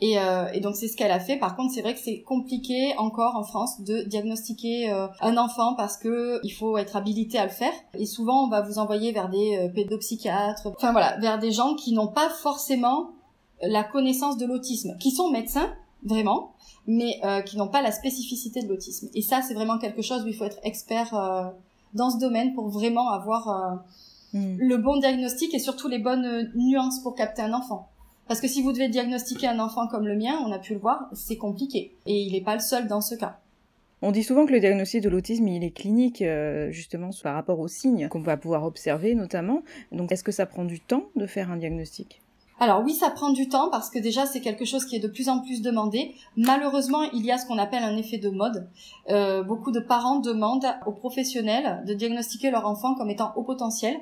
Et, 0.00 0.18
euh, 0.18 0.48
et, 0.52 0.60
donc 0.60 0.76
c'est 0.76 0.88
ce 0.88 0.96
qu'elle 0.96 1.10
a 1.10 1.20
fait. 1.20 1.38
Par 1.38 1.56
contre, 1.56 1.72
c'est 1.72 1.80
vrai 1.80 1.94
que 1.94 2.00
c'est 2.00 2.20
compliqué 2.20 2.94
encore 2.98 3.36
en 3.36 3.44
France 3.44 3.80
de 3.80 4.02
diagnostiquer 4.02 4.90
euh, 4.90 5.06
un 5.20 5.38
enfant 5.38 5.74
parce 5.74 5.96
que 5.96 6.38
il 6.44 6.50
faut 6.50 6.76
être 6.76 6.96
habilité 6.96 7.38
à 7.38 7.44
le 7.44 7.50
faire. 7.50 7.72
Et 7.94 8.04
souvent, 8.04 8.44
on 8.44 8.48
va 8.48 8.60
vous 8.60 8.78
envoyer 8.78 9.12
vers 9.12 9.30
des 9.30 9.56
euh, 9.56 9.68
pédopsychiatres, 9.68 10.66
enfin 10.66 10.92
voilà, 10.92 11.16
vers 11.18 11.38
des 11.38 11.50
gens 11.50 11.74
qui 11.74 11.94
n'ont 11.94 12.08
pas 12.08 12.28
forcément 12.28 13.12
la 13.62 13.84
connaissance 13.84 14.36
de 14.36 14.44
l'autisme, 14.44 14.98
qui 14.98 15.10
sont 15.10 15.30
médecins 15.30 15.72
vraiment, 16.04 16.52
mais 16.86 17.18
euh, 17.24 17.40
qui 17.40 17.56
n'ont 17.56 17.68
pas 17.68 17.80
la 17.80 17.90
spécificité 17.90 18.60
de 18.60 18.68
l'autisme. 18.68 19.08
Et 19.14 19.22
ça, 19.22 19.40
c'est 19.40 19.54
vraiment 19.54 19.78
quelque 19.78 20.02
chose 20.02 20.24
où 20.24 20.28
il 20.28 20.34
faut 20.34 20.44
être 20.44 20.60
expert 20.62 21.54
dans 21.94 22.10
ce 22.10 22.18
domaine 22.18 22.52
pour 22.52 22.68
vraiment 22.68 23.08
avoir 23.08 23.82
hmm. 24.34 24.56
le 24.58 24.76
bon 24.76 24.98
diagnostic 24.98 25.54
et 25.54 25.58
surtout 25.58 25.88
les 25.88 25.98
bonnes 25.98 26.52
nuances 26.54 27.00
pour 27.00 27.14
capter 27.14 27.40
un 27.40 27.54
enfant. 27.54 27.88
Parce 28.28 28.40
que 28.40 28.48
si 28.48 28.62
vous 28.62 28.72
devez 28.72 28.88
diagnostiquer 28.88 29.46
un 29.46 29.58
enfant 29.58 29.86
comme 29.86 30.06
le 30.06 30.16
mien, 30.16 30.38
on 30.44 30.52
a 30.52 30.58
pu 30.58 30.74
le 30.74 30.80
voir, 30.80 31.08
c'est 31.12 31.36
compliqué. 31.36 31.94
Et 32.06 32.22
il 32.22 32.32
n'est 32.32 32.40
pas 32.40 32.54
le 32.54 32.60
seul 32.60 32.88
dans 32.88 33.00
ce 33.00 33.14
cas. 33.14 33.38
On 34.02 34.10
dit 34.10 34.22
souvent 34.22 34.44
que 34.44 34.52
le 34.52 34.60
diagnostic 34.60 35.02
de 35.02 35.08
l'autisme, 35.08 35.48
il 35.48 35.64
est 35.64 35.70
clinique, 35.70 36.20
euh, 36.20 36.70
justement, 36.70 37.10
par 37.22 37.34
rapport 37.34 37.58
aux 37.60 37.68
signes 37.68 38.08
qu'on 38.08 38.20
va 38.20 38.36
pouvoir 38.36 38.64
observer 38.64 39.14
notamment. 39.14 39.62
Donc, 39.90 40.12
est-ce 40.12 40.22
que 40.22 40.32
ça 40.32 40.44
prend 40.44 40.64
du 40.64 40.80
temps 40.80 41.04
de 41.16 41.26
faire 41.26 41.50
un 41.50 41.56
diagnostic? 41.56 42.20
Alors 42.58 42.82
oui, 42.82 42.94
ça 42.94 43.10
prend 43.10 43.30
du 43.30 43.48
temps 43.50 43.68
parce 43.70 43.90
que 43.90 43.98
déjà 43.98 44.24
c'est 44.24 44.40
quelque 44.40 44.64
chose 44.64 44.86
qui 44.86 44.96
est 44.96 45.00
de 45.00 45.08
plus 45.08 45.28
en 45.28 45.40
plus 45.40 45.60
demandé. 45.60 46.14
Malheureusement, 46.38 47.02
il 47.12 47.24
y 47.24 47.30
a 47.30 47.36
ce 47.36 47.46
qu'on 47.46 47.58
appelle 47.58 47.82
un 47.82 47.98
effet 47.98 48.16
de 48.16 48.30
mode. 48.30 48.66
Euh, 49.10 49.42
beaucoup 49.42 49.72
de 49.72 49.80
parents 49.80 50.20
demandent 50.20 50.66
aux 50.86 50.92
professionnels 50.92 51.82
de 51.86 51.92
diagnostiquer 51.92 52.50
leur 52.50 52.66
enfant 52.66 52.94
comme 52.94 53.10
étant 53.10 53.34
au 53.36 53.42
potentiel 53.42 53.98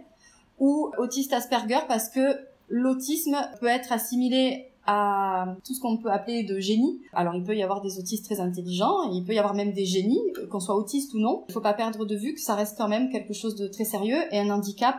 ou 0.60 0.88
autiste 0.98 1.32
Asperger 1.32 1.80
parce 1.88 2.08
que 2.08 2.38
l'autisme 2.68 3.36
peut 3.60 3.66
être 3.66 3.92
assimilé 3.92 4.66
à 4.86 5.56
tout 5.64 5.74
ce 5.74 5.80
qu'on 5.80 5.96
peut 5.96 6.10
appeler 6.10 6.42
de 6.42 6.58
génie. 6.58 7.00
Alors 7.12 7.34
il 7.34 7.42
peut 7.42 7.56
y 7.56 7.62
avoir 7.62 7.80
des 7.80 7.98
autistes 7.98 8.24
très 8.24 8.40
intelligents, 8.40 9.10
il 9.12 9.24
peut 9.24 9.32
y 9.32 9.38
avoir 9.38 9.54
même 9.54 9.72
des 9.72 9.86
génies, 9.86 10.20
qu'on 10.50 10.60
soit 10.60 10.76
autiste 10.76 11.14
ou 11.14 11.18
non. 11.18 11.44
Il 11.48 11.52
faut 11.52 11.60
pas 11.60 11.72
perdre 11.72 12.04
de 12.04 12.16
vue 12.16 12.34
que 12.34 12.40
ça 12.40 12.54
reste 12.54 12.76
quand 12.76 12.88
même 12.88 13.10
quelque 13.10 13.32
chose 13.32 13.54
de 13.56 13.66
très 13.66 13.84
sérieux 13.84 14.20
et 14.30 14.38
un 14.38 14.50
handicap 14.50 14.96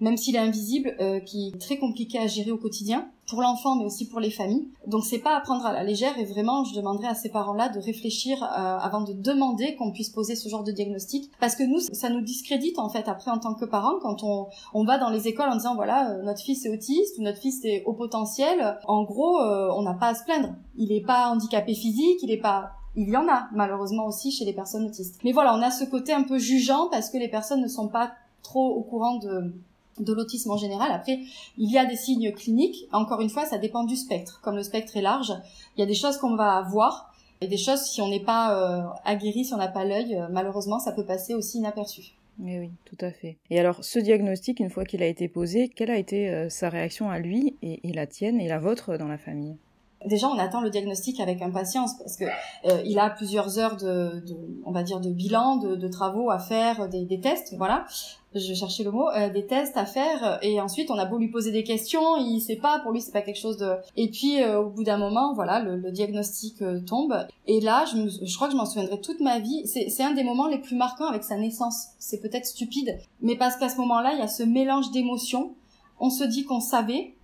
même 0.00 0.16
s'il 0.16 0.36
est 0.36 0.40
invisible, 0.40 0.94
euh, 1.00 1.20
qui 1.20 1.48
est 1.48 1.58
très 1.58 1.78
compliqué 1.78 2.18
à 2.18 2.26
gérer 2.26 2.50
au 2.50 2.58
quotidien 2.58 3.08
pour 3.28 3.42
l'enfant, 3.42 3.76
mais 3.76 3.84
aussi 3.84 4.08
pour 4.08 4.20
les 4.20 4.30
familles. 4.30 4.68
Donc 4.86 5.04
c'est 5.04 5.18
pas 5.18 5.36
à 5.36 5.40
prendre 5.40 5.66
à 5.66 5.72
la 5.72 5.82
légère 5.82 6.16
et 6.18 6.24
vraiment, 6.24 6.64
je 6.64 6.74
demanderais 6.74 7.08
à 7.08 7.14
ces 7.14 7.28
parents-là 7.28 7.68
de 7.70 7.80
réfléchir 7.80 8.42
euh, 8.42 8.46
avant 8.78 9.00
de 9.00 9.12
demander 9.12 9.74
qu'on 9.74 9.90
puisse 9.90 10.10
poser 10.10 10.36
ce 10.36 10.48
genre 10.48 10.62
de 10.62 10.70
diagnostic, 10.70 11.30
parce 11.40 11.56
que 11.56 11.64
nous, 11.64 11.80
ça 11.92 12.08
nous 12.08 12.20
discrédite 12.20 12.78
en 12.78 12.88
fait 12.88 13.08
après 13.08 13.30
en 13.30 13.38
tant 13.38 13.54
que 13.54 13.64
parents 13.64 13.98
quand 14.00 14.22
on, 14.22 14.46
on 14.74 14.84
va 14.84 14.98
dans 14.98 15.10
les 15.10 15.26
écoles 15.26 15.48
en 15.48 15.56
disant 15.56 15.74
voilà 15.74 16.10
euh, 16.10 16.22
notre 16.22 16.40
fils 16.40 16.64
est 16.66 16.68
autiste 16.68 17.18
ou 17.18 17.22
notre 17.22 17.38
fils 17.38 17.64
est 17.64 17.82
au 17.84 17.94
potentiel. 17.94 18.78
En 18.86 19.02
gros, 19.02 19.40
on 19.40 19.82
n'a 19.82 19.94
pas 19.94 20.08
à 20.08 20.14
se 20.14 20.24
plaindre. 20.24 20.54
Il 20.76 20.92
est 20.92 21.04
pas 21.04 21.30
handicapé 21.30 21.74
physique, 21.74 22.18
il 22.22 22.30
est 22.30 22.40
pas 22.40 22.72
il 22.96 23.10
y 23.10 23.16
en 23.16 23.28
a 23.28 23.48
malheureusement 23.52 24.06
aussi 24.06 24.30
chez 24.32 24.44
les 24.44 24.54
personnes 24.54 24.86
autistes. 24.86 25.20
Mais 25.22 25.32
voilà, 25.32 25.54
on 25.54 25.60
a 25.60 25.70
ce 25.70 25.84
côté 25.84 26.12
un 26.12 26.22
peu 26.22 26.38
jugeant 26.38 26.88
parce 26.90 27.10
que 27.10 27.18
les 27.18 27.28
personnes 27.28 27.60
ne 27.60 27.68
sont 27.68 27.88
pas 27.88 28.12
trop 28.42 28.74
au 28.74 28.82
courant 28.82 29.16
de 29.18 29.52
de 29.98 30.12
l'autisme 30.12 30.50
en 30.50 30.56
général. 30.56 30.90
Après, 30.92 31.20
il 31.58 31.70
y 31.70 31.78
a 31.78 31.84
des 31.86 31.96
signes 31.96 32.32
cliniques. 32.32 32.86
Encore 32.92 33.20
une 33.20 33.30
fois, 33.30 33.44
ça 33.44 33.58
dépend 33.58 33.84
du 33.84 33.96
spectre. 33.96 34.40
Comme 34.42 34.56
le 34.56 34.62
spectre 34.62 34.96
est 34.96 35.02
large, 35.02 35.32
il 35.76 35.80
y 35.80 35.82
a 35.82 35.86
des 35.86 35.94
choses 35.94 36.18
qu'on 36.18 36.36
va 36.36 36.62
voir 36.62 37.12
et 37.40 37.48
des 37.48 37.58
choses, 37.58 37.82
si 37.82 38.00
on 38.00 38.08
n'est 38.08 38.24
pas 38.24 38.56
euh, 38.56 38.82
aguerri, 39.04 39.44
si 39.44 39.52
on 39.52 39.58
n'a 39.58 39.68
pas 39.68 39.84
l'œil, 39.84 40.16
euh, 40.16 40.28
malheureusement, 40.30 40.78
ça 40.78 40.92
peut 40.92 41.04
passer 41.04 41.34
aussi 41.34 41.58
inaperçu. 41.58 42.14
Mais 42.38 42.58
oui, 42.58 42.70
tout 42.84 43.04
à 43.04 43.10
fait. 43.10 43.36
Et 43.50 43.58
alors, 43.58 43.82
ce 43.84 43.98
diagnostic, 43.98 44.60
une 44.60 44.70
fois 44.70 44.84
qu'il 44.84 45.02
a 45.02 45.06
été 45.06 45.28
posé, 45.28 45.68
quelle 45.68 45.90
a 45.90 45.98
été 45.98 46.30
euh, 46.30 46.48
sa 46.48 46.68
réaction 46.68 47.10
à 47.10 47.18
lui 47.18 47.56
et, 47.62 47.80
la 47.92 48.06
tienne 48.06 48.40
et 48.40 48.48
la 48.48 48.58
vôtre 48.58 48.96
dans 48.96 49.08
la 49.08 49.18
famille? 49.18 49.56
Déjà, 50.06 50.28
on 50.28 50.38
attend 50.38 50.60
le 50.60 50.70
diagnostic 50.70 51.20
avec 51.20 51.42
impatience 51.42 51.98
parce 51.98 52.16
que 52.16 52.24
euh, 52.24 52.82
il 52.84 52.98
a 52.98 53.10
plusieurs 53.10 53.58
heures 53.58 53.76
de, 53.76 54.20
de, 54.20 54.36
on 54.64 54.70
va 54.72 54.82
dire, 54.82 55.00
de 55.00 55.10
bilan, 55.10 55.56
de, 55.56 55.74
de 55.74 55.88
travaux 55.88 56.30
à 56.30 56.38
faire, 56.38 56.88
des, 56.88 57.04
des, 57.04 57.20
tests, 57.20 57.54
voilà. 57.56 57.84
Je 58.34 58.54
cherchais 58.54 58.84
le 58.84 58.90
mot, 58.90 59.08
euh, 59.10 59.30
des 59.30 59.46
tests 59.46 59.76
à 59.76 59.86
faire, 59.86 60.38
et 60.42 60.60
ensuite 60.60 60.90
on 60.90 60.98
a 60.98 61.06
beau 61.06 61.18
lui 61.18 61.28
poser 61.28 61.52
des 61.52 61.64
questions, 61.64 62.16
il 62.18 62.40
sait 62.40 62.56
pas, 62.56 62.80
pour 62.80 62.92
lui 62.92 63.00
c'est 63.00 63.12
pas 63.12 63.22
quelque 63.22 63.40
chose 63.40 63.56
de. 63.56 63.72
Et 63.96 64.10
puis 64.10 64.42
euh, 64.42 64.60
au 64.60 64.68
bout 64.68 64.84
d'un 64.84 64.98
moment, 64.98 65.32
voilà, 65.34 65.60
le, 65.60 65.76
le 65.76 65.90
diagnostic 65.90 66.62
tombe. 66.86 67.26
Et 67.46 67.60
là, 67.60 67.84
je, 67.90 67.96
me, 67.96 68.08
je 68.08 68.34
crois 68.36 68.48
que 68.48 68.52
je 68.52 68.58
m'en 68.58 68.66
souviendrai 68.66 69.00
toute 69.00 69.20
ma 69.20 69.38
vie. 69.38 69.66
C'est 69.66 70.02
un 70.02 70.12
des 70.12 70.24
moments 70.24 70.48
les 70.48 70.58
plus 70.58 70.76
marquants 70.76 71.08
avec 71.08 71.24
sa 71.24 71.36
naissance. 71.36 71.88
C'est 71.98 72.20
peut-être 72.20 72.46
stupide, 72.46 72.98
mais 73.20 73.36
parce 73.36 73.56
qu'à 73.56 73.68
ce 73.68 73.76
moment-là, 73.78 74.12
il 74.12 74.18
y 74.18 74.22
a 74.22 74.28
ce 74.28 74.42
mélange 74.42 74.90
d'émotions. 74.92 75.54
On 75.98 76.10
se 76.10 76.24
dit 76.24 76.44
qu'on 76.44 76.60
savait, 76.60 77.15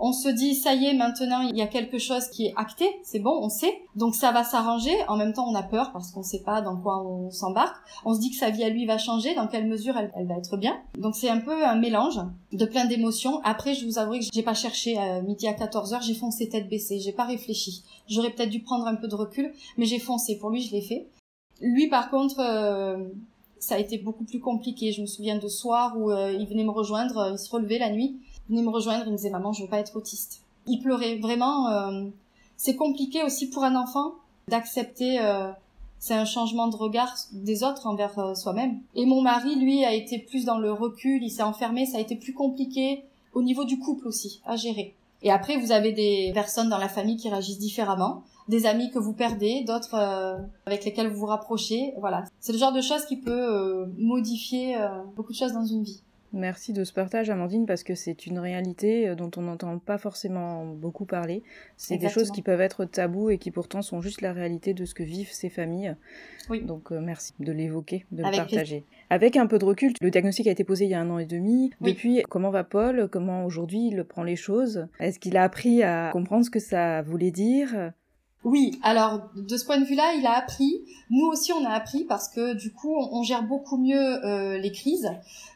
on 0.00 0.12
se 0.12 0.28
dit 0.28 0.54
ça 0.54 0.74
y 0.74 0.86
est 0.86 0.94
maintenant 0.94 1.40
il 1.40 1.56
y 1.56 1.62
a 1.62 1.66
quelque 1.66 1.98
chose 1.98 2.28
qui 2.28 2.46
est 2.46 2.54
acté, 2.56 2.86
c'est 3.02 3.18
bon, 3.18 3.38
on 3.42 3.48
sait, 3.48 3.82
donc 3.96 4.14
ça 4.14 4.32
va 4.32 4.44
s'arranger. 4.44 4.94
En 5.08 5.16
même 5.16 5.32
temps 5.32 5.48
on 5.48 5.54
a 5.54 5.62
peur 5.62 5.92
parce 5.92 6.10
qu'on 6.12 6.22
sait 6.22 6.42
pas 6.42 6.60
dans 6.60 6.76
quoi 6.76 7.04
on 7.04 7.30
s'embarque. 7.30 7.76
On 8.04 8.14
se 8.14 8.20
dit 8.20 8.30
que 8.30 8.36
sa 8.36 8.50
vie 8.50 8.64
à 8.64 8.68
lui 8.68 8.86
va 8.86 8.98
changer, 8.98 9.34
dans 9.34 9.46
quelle 9.46 9.66
mesure 9.66 9.96
elle, 9.96 10.26
va 10.26 10.36
être 10.36 10.56
bien. 10.56 10.80
Donc 10.98 11.14
c'est 11.16 11.28
un 11.28 11.40
peu 11.40 11.64
un 11.64 11.76
mélange 11.76 12.20
de 12.52 12.64
plein 12.64 12.86
d'émotions. 12.86 13.40
Après 13.44 13.74
je 13.74 13.86
vous 13.86 13.98
avoue 13.98 14.18
que 14.18 14.24
j'ai 14.32 14.42
pas 14.42 14.54
cherché 14.54 14.96
à 14.96 15.20
midi 15.20 15.48
à 15.48 15.52
14h, 15.52 16.02
j'ai 16.04 16.14
foncé 16.14 16.48
tête 16.48 16.68
baissée, 16.68 17.00
j'ai 17.00 17.12
pas 17.12 17.24
réfléchi. 17.24 17.82
J'aurais 18.08 18.30
peut-être 18.30 18.50
dû 18.50 18.60
prendre 18.60 18.86
un 18.86 18.94
peu 18.94 19.08
de 19.08 19.14
recul, 19.14 19.52
mais 19.76 19.84
j'ai 19.84 19.98
foncé. 19.98 20.38
Pour 20.38 20.50
lui 20.50 20.62
je 20.62 20.72
l'ai 20.72 20.82
fait. 20.82 21.08
Lui 21.60 21.88
par 21.88 22.10
contre 22.10 22.40
euh, 22.40 23.08
ça 23.58 23.74
a 23.74 23.78
été 23.78 23.98
beaucoup 23.98 24.24
plus 24.24 24.40
compliqué. 24.40 24.92
Je 24.92 25.00
me 25.00 25.06
souviens 25.06 25.38
de 25.38 25.48
soir 25.48 25.96
où 25.98 26.10
euh, 26.10 26.32
il 26.32 26.46
venait 26.46 26.64
me 26.64 26.70
rejoindre, 26.70 27.30
il 27.32 27.38
se 27.38 27.50
relevait 27.50 27.78
la 27.78 27.90
nuit 27.90 28.20
venait 28.48 28.62
me 28.62 28.70
rejoindre, 28.70 29.04
il 29.06 29.12
me 29.12 29.16
disait 29.16 29.30
maman 29.30 29.52
je 29.52 29.62
veux 29.62 29.68
pas 29.68 29.78
être 29.78 29.96
autiste. 29.96 30.42
Il 30.66 30.80
pleurait 30.80 31.16
vraiment. 31.16 31.68
Euh, 31.68 32.04
c'est 32.56 32.76
compliqué 32.76 33.22
aussi 33.22 33.48
pour 33.48 33.64
un 33.64 33.76
enfant 33.76 34.14
d'accepter. 34.48 35.20
Euh, 35.20 35.50
c'est 36.00 36.14
un 36.14 36.24
changement 36.24 36.68
de 36.68 36.76
regard 36.76 37.12
des 37.32 37.64
autres 37.64 37.86
envers 37.86 38.18
euh, 38.18 38.34
soi-même. 38.34 38.78
Et 38.94 39.04
mon 39.04 39.20
mari, 39.20 39.56
lui, 39.56 39.84
a 39.84 39.92
été 39.92 40.18
plus 40.18 40.44
dans 40.44 40.58
le 40.58 40.72
recul, 40.72 41.22
il 41.22 41.30
s'est 41.30 41.42
enfermé, 41.42 41.86
ça 41.86 41.98
a 41.98 42.00
été 42.00 42.14
plus 42.14 42.34
compliqué 42.34 43.02
au 43.32 43.42
niveau 43.42 43.64
du 43.64 43.78
couple 43.78 44.06
aussi 44.06 44.40
à 44.46 44.54
gérer. 44.54 44.94
Et 45.22 45.30
après, 45.30 45.56
vous 45.56 45.72
avez 45.72 45.92
des 45.92 46.30
personnes 46.32 46.68
dans 46.68 46.78
la 46.78 46.88
famille 46.88 47.16
qui 47.16 47.28
réagissent 47.28 47.58
différemment, 47.58 48.22
des 48.48 48.66
amis 48.66 48.90
que 48.90 48.98
vous 48.98 49.12
perdez, 49.12 49.64
d'autres 49.66 49.94
euh, 49.94 50.36
avec 50.66 50.84
lesquels 50.84 51.08
vous 51.08 51.20
vous 51.20 51.26
rapprochez. 51.26 51.92
Voilà, 51.98 52.24
c'est 52.40 52.52
le 52.52 52.58
genre 52.58 52.72
de 52.72 52.80
choses 52.80 53.04
qui 53.04 53.16
peut 53.16 53.30
euh, 53.30 53.86
modifier 53.98 54.76
euh, 54.76 54.88
beaucoup 55.16 55.32
de 55.32 55.36
choses 55.38 55.52
dans 55.52 55.64
une 55.64 55.82
vie. 55.82 56.02
Merci 56.32 56.72
de 56.72 56.84
ce 56.84 56.92
partage, 56.92 57.30
Amandine, 57.30 57.64
parce 57.64 57.82
que 57.82 57.94
c'est 57.94 58.26
une 58.26 58.38
réalité 58.38 59.14
dont 59.16 59.30
on 59.36 59.42
n'entend 59.42 59.78
pas 59.78 59.96
forcément 59.96 60.66
beaucoup 60.66 61.06
parler. 61.06 61.42
C'est 61.76 61.96
des 61.96 62.08
choses 62.08 62.30
qui 62.30 62.42
peuvent 62.42 62.60
être 62.60 62.84
tabous 62.84 63.30
et 63.30 63.38
qui 63.38 63.50
pourtant 63.50 63.80
sont 63.80 64.02
juste 64.02 64.20
la 64.20 64.32
réalité 64.32 64.74
de 64.74 64.84
ce 64.84 64.94
que 64.94 65.02
vivent 65.02 65.32
ces 65.32 65.48
familles. 65.48 65.96
Oui. 66.50 66.62
Donc 66.62 66.90
merci 66.90 67.32
de 67.40 67.52
l'évoquer, 67.52 68.04
de 68.12 68.22
le 68.22 68.30
partager. 68.30 68.84
Avec 69.10 69.36
un 69.36 69.46
peu 69.46 69.58
de 69.58 69.64
recul, 69.64 69.92
le 70.00 70.10
diagnostic 70.10 70.46
a 70.46 70.50
été 70.50 70.64
posé 70.64 70.84
il 70.84 70.90
y 70.90 70.94
a 70.94 71.00
un 71.00 71.08
an 71.10 71.18
et 71.18 71.26
demi. 71.26 71.70
Depuis, 71.80 72.22
comment 72.28 72.50
va 72.50 72.64
Paul? 72.64 73.08
Comment 73.10 73.44
aujourd'hui 73.44 73.88
il 73.88 74.04
prend 74.04 74.22
les 74.22 74.36
choses? 74.36 74.86
Est-ce 75.00 75.18
qu'il 75.18 75.36
a 75.36 75.44
appris 75.44 75.82
à 75.82 76.10
comprendre 76.12 76.44
ce 76.44 76.50
que 76.50 76.60
ça 76.60 77.00
voulait 77.02 77.30
dire? 77.30 77.92
Oui, 78.44 78.78
alors 78.84 79.20
de 79.34 79.56
ce 79.56 79.64
point 79.64 79.78
de 79.78 79.84
vue-là, 79.84 80.14
il 80.16 80.24
a 80.24 80.32
appris. 80.32 80.80
Nous 81.10 81.26
aussi, 81.26 81.52
on 81.52 81.64
a 81.64 81.70
appris 81.70 82.04
parce 82.04 82.28
que 82.28 82.54
du 82.54 82.72
coup, 82.72 82.94
on, 82.96 83.22
gère 83.22 83.42
beaucoup 83.42 83.76
mieux 83.76 84.24
euh, 84.24 84.58
les 84.58 84.70
crises. 84.70 85.10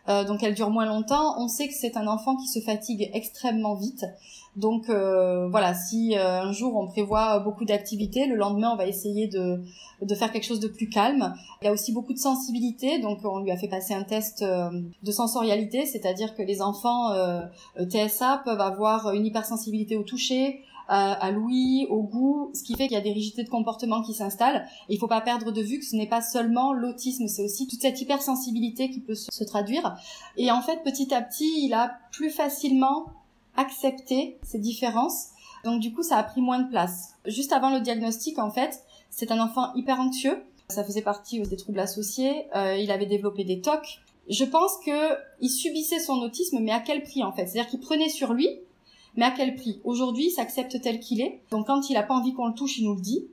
Euh, 0.09 0.25
donc, 0.25 0.43
elles 0.43 0.55
durent 0.55 0.71
moins 0.71 0.87
longtemps. 0.87 1.41
On 1.41 1.47
sait 1.47 1.69
que 1.69 1.75
c'est 1.75 1.97
un 1.97 2.09
enfant 2.09 2.35
qui 2.35 2.49
se 2.49 2.59
fatigue 2.59 3.09
extrêmement 3.15 3.75
vite. 3.75 4.05
Donc, 4.57 4.91
euh, 4.91 5.49
voilà, 5.49 5.75
si 5.75 6.17
un 6.17 6.51
jour 6.53 6.77
on 6.77 6.89
prévoit 6.89 7.39
beaucoup 7.39 7.65
d'activités, 7.65 8.27
le 8.27 8.35
lendemain, 8.35 8.71
on 8.73 8.77
va 8.77 8.87
essayer 8.87 9.29
de, 9.29 9.63
de 10.03 10.15
faire 10.17 10.33
quelque 10.33 10.45
chose 10.45 10.61
de 10.61 10.69
plus 10.69 10.89
calme. 10.89 11.35
Il 11.61 11.67
y 11.67 11.69
a 11.69 11.73
aussi 11.73 11.93
beaucoup 11.93 12.13
de 12.13 12.19
sensibilité. 12.19 12.99
Donc, 12.99 13.21
on 13.25 13.39
lui 13.39 13.53
a 13.53 13.57
fait 13.57 13.69
passer 13.69 13.95
un 13.95 14.03
test 14.03 14.43
de 14.45 15.13
sensorialité, 15.13 15.87
c'est-à-dire 15.87 16.35
que 16.35 16.43
les 16.43 16.61
enfants 16.61 17.13
TSA 17.79 18.43
peuvent 18.45 18.61
avoir 18.61 19.13
une 19.13 19.25
hypersensibilité 19.25 19.97
au 19.97 20.03
toucher, 20.03 20.65
à, 20.95 21.31
l'ouïe, 21.31 21.87
au 21.89 22.03
goût, 22.03 22.51
ce 22.53 22.63
qui 22.63 22.75
fait 22.75 22.87
qu'il 22.87 22.97
y 22.97 23.01
a 23.01 23.03
des 23.03 23.13
rigidités 23.13 23.45
de 23.45 23.49
comportement 23.49 24.03
qui 24.03 24.13
s'installent. 24.13 24.67
Il 24.91 24.99
faut 24.99 25.07
pas 25.07 25.23
perdre 25.23 25.51
de 25.51 25.63
vue 25.63 25.79
que 25.79 25.87
ce 25.87 25.97
n'est 25.97 26.07
pas 26.07 26.21
seulement 26.21 26.75
l'autisme, 26.75 27.29
c'est 27.29 27.43
aussi 27.43 27.67
toute 27.67 27.81
cette 27.81 27.99
hypersensibilité 28.01 28.91
qui 28.91 29.01
peut 29.01 29.15
se, 29.15 29.45
traduire. 29.45 29.97
Et 30.37 30.51
en 30.51 30.61
fait, 30.61 30.83
petit 30.85 31.15
à 31.15 31.23
petit, 31.23 31.65
il 31.65 31.73
a 31.73 31.93
plus 32.13 32.29
facilement 32.29 33.07
accepté 33.57 34.39
ces 34.43 34.59
différences. 34.59 35.29
Donc 35.65 35.81
du 35.81 35.95
coup, 35.95 36.03
ça 36.03 36.19
a 36.19 36.23
pris 36.23 36.43
moins 36.43 36.59
de 36.59 36.69
place. 36.69 37.15
Juste 37.25 37.53
avant 37.53 37.71
le 37.71 37.81
diagnostic, 37.81 38.39
en 38.39 38.51
fait, 38.51 38.83
c'est 39.09 39.33
un 39.33 39.41
enfant 39.41 39.73
hyper 39.75 39.99
anxieux. 39.99 40.43
Ça 40.69 40.85
faisait 40.85 41.03
partie 41.03 41.41
des 41.41 41.57
troubles 41.57 41.81
associés. 41.81 42.47
Euh, 42.55 42.77
il 42.77 42.91
avait 42.91 43.07
développé 43.07 43.45
des 43.45 43.63
TOC. 43.63 44.01
Je 44.29 44.45
pense 44.45 44.77
que 44.85 45.17
il 45.41 45.49
subissait 45.49 46.01
son 46.01 46.21
autisme, 46.21 46.59
mais 46.61 46.73
à 46.73 46.81
quel 46.81 47.03
prix 47.03 47.25
en 47.25 47.33
fait? 47.33 47.47
C'est-à-dire 47.47 47.71
qu'il 47.71 47.81
prenait 47.81 48.09
sur 48.09 48.35
lui 48.35 48.49
mais 49.17 49.25
à 49.25 49.31
quel 49.31 49.55
prix? 49.55 49.81
Aujourd'hui, 49.85 50.27
il 50.27 50.31
s'accepte 50.31 50.81
tel 50.81 51.01
qu'il 51.01 51.21
est. 51.21 51.41
Donc 51.51 51.67
quand 51.67 51.91
il 51.91 51.97
a 51.97 52.03
pas 52.03 52.15
envie 52.15 52.33
qu'on 52.33 52.47
le 52.47 52.55
touche, 52.55 52.79
il 52.79 52.85
nous 52.85 52.95
le 52.95 53.01
dit. 53.01 53.27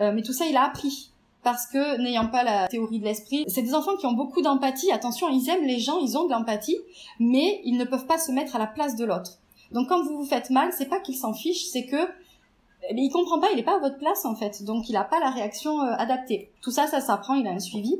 Euh, 0.00 0.12
mais 0.14 0.22
tout 0.22 0.32
ça, 0.32 0.46
il 0.46 0.56
a 0.56 0.64
appris. 0.64 1.10
Parce 1.42 1.66
que 1.66 2.00
n'ayant 2.02 2.26
pas 2.26 2.42
la 2.42 2.66
théorie 2.66 2.98
de 2.98 3.04
l'esprit, 3.04 3.44
c'est 3.46 3.62
des 3.62 3.74
enfants 3.74 3.96
qui 3.96 4.06
ont 4.06 4.12
beaucoup 4.12 4.42
d'empathie. 4.42 4.90
Attention, 4.90 5.28
ils 5.28 5.48
aiment 5.48 5.64
les 5.64 5.78
gens, 5.78 5.98
ils 5.98 6.18
ont 6.18 6.24
de 6.24 6.32
l'empathie, 6.32 6.78
mais 7.20 7.60
ils 7.64 7.76
ne 7.76 7.84
peuvent 7.84 8.06
pas 8.06 8.18
se 8.18 8.32
mettre 8.32 8.56
à 8.56 8.58
la 8.58 8.66
place 8.66 8.96
de 8.96 9.04
l'autre. 9.04 9.38
Donc 9.70 9.88
quand 9.88 10.02
vous 10.02 10.18
vous 10.18 10.24
faites 10.24 10.50
mal, 10.50 10.72
c'est 10.76 10.88
pas 10.88 11.00
qu'il 11.00 11.16
s'en 11.16 11.32
fiche, 11.34 11.66
c'est 11.66 11.86
que 11.86 12.08
mais 12.94 13.02
il 13.02 13.10
comprend 13.10 13.40
pas, 13.40 13.50
il 13.52 13.58
est 13.58 13.64
pas 13.64 13.76
à 13.76 13.80
votre 13.80 13.98
place 13.98 14.24
en 14.24 14.34
fait, 14.34 14.62
donc 14.64 14.88
il 14.88 14.96
a 14.96 15.04
pas 15.04 15.18
la 15.18 15.30
réaction 15.30 15.80
euh, 15.80 15.92
adaptée. 15.98 16.50
Tout 16.62 16.70
ça, 16.70 16.86
ça 16.86 17.00
s'apprend, 17.00 17.34
il 17.34 17.46
a 17.46 17.50
un 17.50 17.58
suivi. 17.58 17.96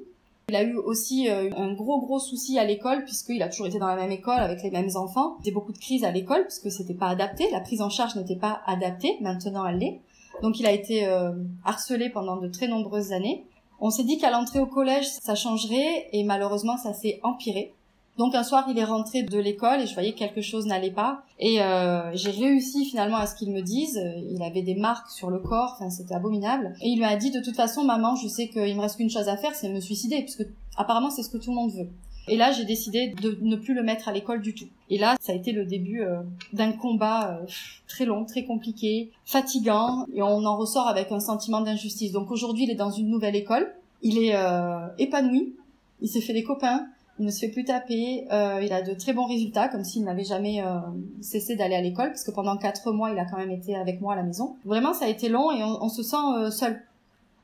Il 0.48 0.54
a 0.54 0.62
eu 0.62 0.76
aussi 0.76 1.28
euh, 1.28 1.50
un 1.56 1.72
gros 1.72 2.00
gros 2.00 2.20
souci 2.20 2.56
à 2.56 2.64
l'école 2.64 3.02
puisqu'il 3.02 3.42
a 3.42 3.48
toujours 3.48 3.66
été 3.66 3.80
dans 3.80 3.88
la 3.88 3.96
même 3.96 4.12
école 4.12 4.38
avec 4.38 4.62
les 4.62 4.70
mêmes 4.70 4.90
enfants. 4.94 5.38
Il 5.40 5.48
y 5.48 5.50
a 5.50 5.52
beaucoup 5.52 5.72
de 5.72 5.78
crises 5.78 6.04
à 6.04 6.12
l'école 6.12 6.44
puisque 6.44 6.70
c'était 6.70 6.94
pas 6.94 7.08
adapté, 7.08 7.50
la 7.50 7.58
prise 7.58 7.82
en 7.82 7.90
charge 7.90 8.14
n'était 8.14 8.36
pas 8.36 8.60
adaptée, 8.64 9.16
maintenant 9.20 9.66
elle 9.66 9.78
l'est. 9.78 10.00
Donc 10.42 10.60
il 10.60 10.66
a 10.66 10.70
été 10.70 11.08
euh, 11.08 11.32
harcelé 11.64 12.10
pendant 12.10 12.36
de 12.36 12.46
très 12.46 12.68
nombreuses 12.68 13.10
années. 13.10 13.44
On 13.80 13.90
s'est 13.90 14.04
dit 14.04 14.18
qu'à 14.18 14.30
l'entrée 14.30 14.60
au 14.60 14.66
collège 14.66 15.08
ça 15.08 15.34
changerait 15.34 16.08
et 16.12 16.22
malheureusement 16.22 16.76
ça 16.76 16.94
s'est 16.94 17.18
empiré. 17.24 17.74
Donc 18.18 18.34
un 18.34 18.42
soir, 18.42 18.64
il 18.68 18.78
est 18.78 18.84
rentré 18.84 19.22
de 19.22 19.38
l'école 19.38 19.80
et 19.80 19.86
je 19.86 19.94
voyais 19.94 20.12
que 20.12 20.18
quelque 20.18 20.40
chose 20.40 20.66
n'allait 20.66 20.90
pas. 20.90 21.22
Et 21.38 21.60
euh, 21.60 22.10
j'ai 22.14 22.30
réussi 22.30 22.86
finalement 22.86 23.18
à 23.18 23.26
ce 23.26 23.34
qu'il 23.34 23.50
me 23.52 23.60
dise. 23.60 24.00
Il 24.30 24.42
avait 24.42 24.62
des 24.62 24.74
marques 24.74 25.10
sur 25.10 25.30
le 25.30 25.38
corps, 25.38 25.76
enfin 25.76 25.90
c'était 25.90 26.14
abominable. 26.14 26.74
Et 26.80 26.88
il 26.88 26.98
lui 26.98 27.04
a 27.04 27.16
dit 27.16 27.30
de 27.30 27.40
toute 27.40 27.56
façon, 27.56 27.84
maman, 27.84 28.16
je 28.16 28.28
sais 28.28 28.48
qu'il 28.48 28.74
me 28.74 28.80
reste 28.80 28.96
qu'une 28.96 29.10
chose 29.10 29.28
à 29.28 29.36
faire, 29.36 29.54
c'est 29.54 29.68
me 29.68 29.80
suicider, 29.80 30.22
puisque 30.22 30.46
apparemment 30.76 31.10
c'est 31.10 31.22
ce 31.22 31.30
que 31.30 31.38
tout 31.38 31.50
le 31.50 31.56
monde 31.56 31.72
veut. 31.72 31.88
Et 32.28 32.36
là, 32.36 32.50
j'ai 32.50 32.64
décidé 32.64 33.14
de 33.22 33.38
ne 33.40 33.54
plus 33.54 33.72
le 33.72 33.82
mettre 33.82 34.08
à 34.08 34.12
l'école 34.12 34.42
du 34.42 34.54
tout. 34.54 34.66
Et 34.90 34.98
là, 34.98 35.16
ça 35.20 35.32
a 35.32 35.34
été 35.34 35.52
le 35.52 35.64
début 35.64 36.02
euh, 36.02 36.22
d'un 36.52 36.72
combat 36.72 37.30
euh, 37.30 37.46
très 37.86 38.04
long, 38.04 38.24
très 38.24 38.44
compliqué, 38.44 39.10
fatigant, 39.24 40.06
et 40.12 40.22
on 40.22 40.44
en 40.44 40.56
ressort 40.56 40.88
avec 40.88 41.12
un 41.12 41.20
sentiment 41.20 41.60
d'injustice. 41.60 42.12
Donc 42.12 42.30
aujourd'hui, 42.32 42.64
il 42.64 42.70
est 42.70 42.76
dans 42.76 42.90
une 42.90 43.08
nouvelle 43.08 43.36
école, 43.36 43.72
il 44.02 44.18
est 44.18 44.34
euh, 44.34 44.88
épanoui, 44.98 45.54
il 46.00 46.08
s'est 46.08 46.20
fait 46.20 46.32
des 46.32 46.42
copains, 46.42 46.86
il 47.18 47.26
ne 47.26 47.30
se 47.30 47.40
fait 47.40 47.48
plus 47.48 47.64
taper, 47.64 48.26
euh, 48.30 48.60
il 48.62 48.72
a 48.72 48.82
de 48.82 48.92
très 48.92 49.12
bons 49.12 49.26
résultats, 49.26 49.68
comme 49.68 49.84
s'il 49.84 50.04
n'avait 50.04 50.24
jamais 50.24 50.62
euh, 50.62 50.78
cessé 51.20 51.56
d'aller 51.56 51.74
à 51.74 51.80
l'école, 51.80 52.10
puisque 52.10 52.32
pendant 52.32 52.56
quatre 52.56 52.92
mois, 52.92 53.10
il 53.10 53.18
a 53.18 53.24
quand 53.24 53.38
même 53.38 53.50
été 53.50 53.74
avec 53.74 54.00
moi 54.00 54.12
à 54.12 54.16
la 54.16 54.22
maison. 54.22 54.56
Vraiment, 54.64 54.92
ça 54.92 55.06
a 55.06 55.08
été 55.08 55.28
long 55.28 55.50
et 55.50 55.62
on, 55.64 55.88
se 55.88 56.02
sent 56.02 56.16
euh, 56.36 56.50
seul. 56.50 56.82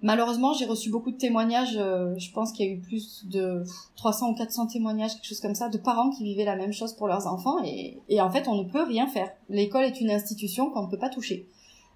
Malheureusement, 0.02 0.52
j'ai 0.52 0.66
reçu 0.66 0.90
beaucoup 0.90 1.12
de 1.12 1.16
témoignages, 1.16 1.74
je 1.74 2.32
pense 2.32 2.50
qu'il 2.52 2.66
y 2.66 2.68
a 2.68 2.72
eu 2.72 2.80
plus 2.80 3.24
de 3.28 3.62
300 3.94 4.30
ou 4.30 4.34
400 4.34 4.66
témoignages, 4.66 5.12
quelque 5.14 5.28
chose 5.28 5.40
comme 5.40 5.54
ça, 5.54 5.68
de 5.68 5.78
parents 5.78 6.10
qui 6.10 6.24
vivaient 6.24 6.44
la 6.44 6.56
même 6.56 6.72
chose 6.72 6.92
pour 6.92 7.06
leurs 7.06 7.28
enfants, 7.28 7.62
et, 7.64 7.98
et 8.08 8.20
en 8.20 8.28
fait, 8.28 8.48
on 8.48 8.56
ne 8.56 8.64
peut 8.64 8.82
rien 8.82 9.06
faire. 9.06 9.30
L'école 9.48 9.84
est 9.84 10.00
une 10.00 10.10
institution 10.10 10.70
qu'on 10.70 10.86
ne 10.86 10.90
peut 10.90 10.98
pas 10.98 11.08
toucher, 11.08 11.46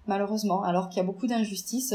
malheureusement, 0.07 0.63
alors 0.63 0.87
qu'il 0.87 0.97
y 0.97 1.01
a 1.01 1.03
beaucoup 1.03 1.27
d'injustices 1.27 1.93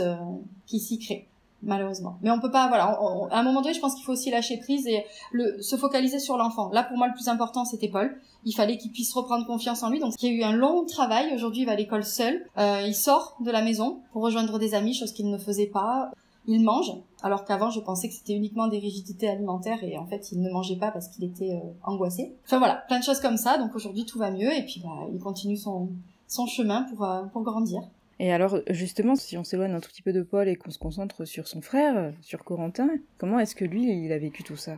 qui 0.67 0.81
s'y 0.81 0.99
créent 0.99 1.29
malheureusement. 1.63 2.19
Mais 2.23 2.31
on 2.31 2.41
peut 2.41 2.51
pas, 2.51 2.69
voilà, 2.69 2.85
à 3.31 3.39
un 3.39 3.43
moment 3.43 3.63
donné, 3.63 3.75
je 3.75 3.81
pense 3.81 3.95
qu'il 3.95 4.05
faut 4.05 4.13
aussi 4.13 4.31
lâcher 4.31 4.59
prise 4.59 4.87
et 4.87 5.05
le, 5.33 5.61
se 5.63 5.77
focaliser 5.77 6.19
sur 6.19 6.37
l'enfant. 6.37 6.71
Là, 6.71 6.83
pour 6.83 6.97
moi, 6.97 7.07
le 7.07 7.15
plus 7.15 7.29
important, 7.29 7.65
c'était 7.65 7.89
Paul. 7.89 8.17
Il 8.45 8.53
fallait 8.53 8.77
qu'il 8.77 8.91
puisse 8.91 9.13
reprendre 9.13 9.47
confiance 9.47 9.83
en 9.83 9.91
lui. 9.91 10.01
Donc, 10.01 10.15
il 10.21 10.29
y 10.29 10.33
a 10.33 10.37
eu 10.37 10.43
un 10.43 10.57
long 10.57 10.85
travail. 10.85 11.33
Aujourd'hui, 11.35 11.63
il 11.63 11.67
va 11.67 11.73
à 11.73 11.77
l'école 11.77 12.05
seul. 12.05 12.45
Euh, 12.59 12.83
il 12.85 12.95
sort 12.95 13.37
de 13.41 13.51
la 13.51 13.63
maison 13.63 14.01
pour 14.13 14.23
rejoindre 14.23 14.59
des 14.59 14.75
amis, 14.75 14.95
chose 14.95 15.13
qu'il 15.13 15.31
ne 15.31 15.39
faisait 15.39 15.67
pas. 15.67 16.11
Il 16.49 16.65
mange, 16.65 16.93
alors 17.23 17.45
qu'avant, 17.45 17.71
je 17.71 17.79
pensais 17.79 18.09
que 18.09 18.15
c'était 18.15 18.35
uniquement 18.35 18.67
des 18.67 18.81
rigidités 18.81 19.29
alimentaires 19.29 19.85
et 19.85 19.97
en 19.97 20.07
fait, 20.07 20.33
il 20.33 20.43
ne 20.43 20.51
mangeait 20.51 20.77
pas 20.77 20.91
parce 20.91 21.07
qu'il 21.07 21.23
était 21.23 21.53
euh, 21.53 21.71
angoissé. 21.85 22.35
Enfin 22.45 22.59
voilà, 22.59 22.83
plein 22.89 22.99
de 22.99 23.05
choses 23.05 23.21
comme 23.21 23.37
ça. 23.37 23.59
Donc 23.59 23.77
aujourd'hui, 23.77 24.05
tout 24.05 24.19
va 24.19 24.33
mieux 24.33 24.53
et 24.53 24.65
puis 24.65 24.81
bah, 24.83 25.07
il 25.13 25.21
continue 25.21 25.57
son 25.57 25.89
son 26.27 26.47
chemin 26.47 26.83
pour 26.83 27.05
euh, 27.05 27.23
pour 27.33 27.43
grandir. 27.43 27.83
Et 28.23 28.33
alors, 28.33 28.61
justement, 28.71 29.17
si 29.17 29.37
on 29.37 29.43
s'éloigne 29.43 29.73
un 29.73 29.81
tout 29.81 29.89
petit 29.89 30.01
peu 30.01 30.13
de 30.13 30.23
Paul 30.23 30.49
et 30.49 30.55
qu'on 30.55 30.71
se 30.71 30.79
concentre 30.79 31.25
sur 31.25 31.49
son 31.49 31.61
frère, 31.61 32.13
sur 32.21 32.45
Corentin, 32.45 32.89
comment 33.19 33.41
est-ce 33.41 33.57
que 33.57 33.65
lui, 33.65 33.83
il 33.83 34.13
a 34.13 34.19
vécu 34.19 34.45
tout 34.45 34.55
ça? 34.55 34.77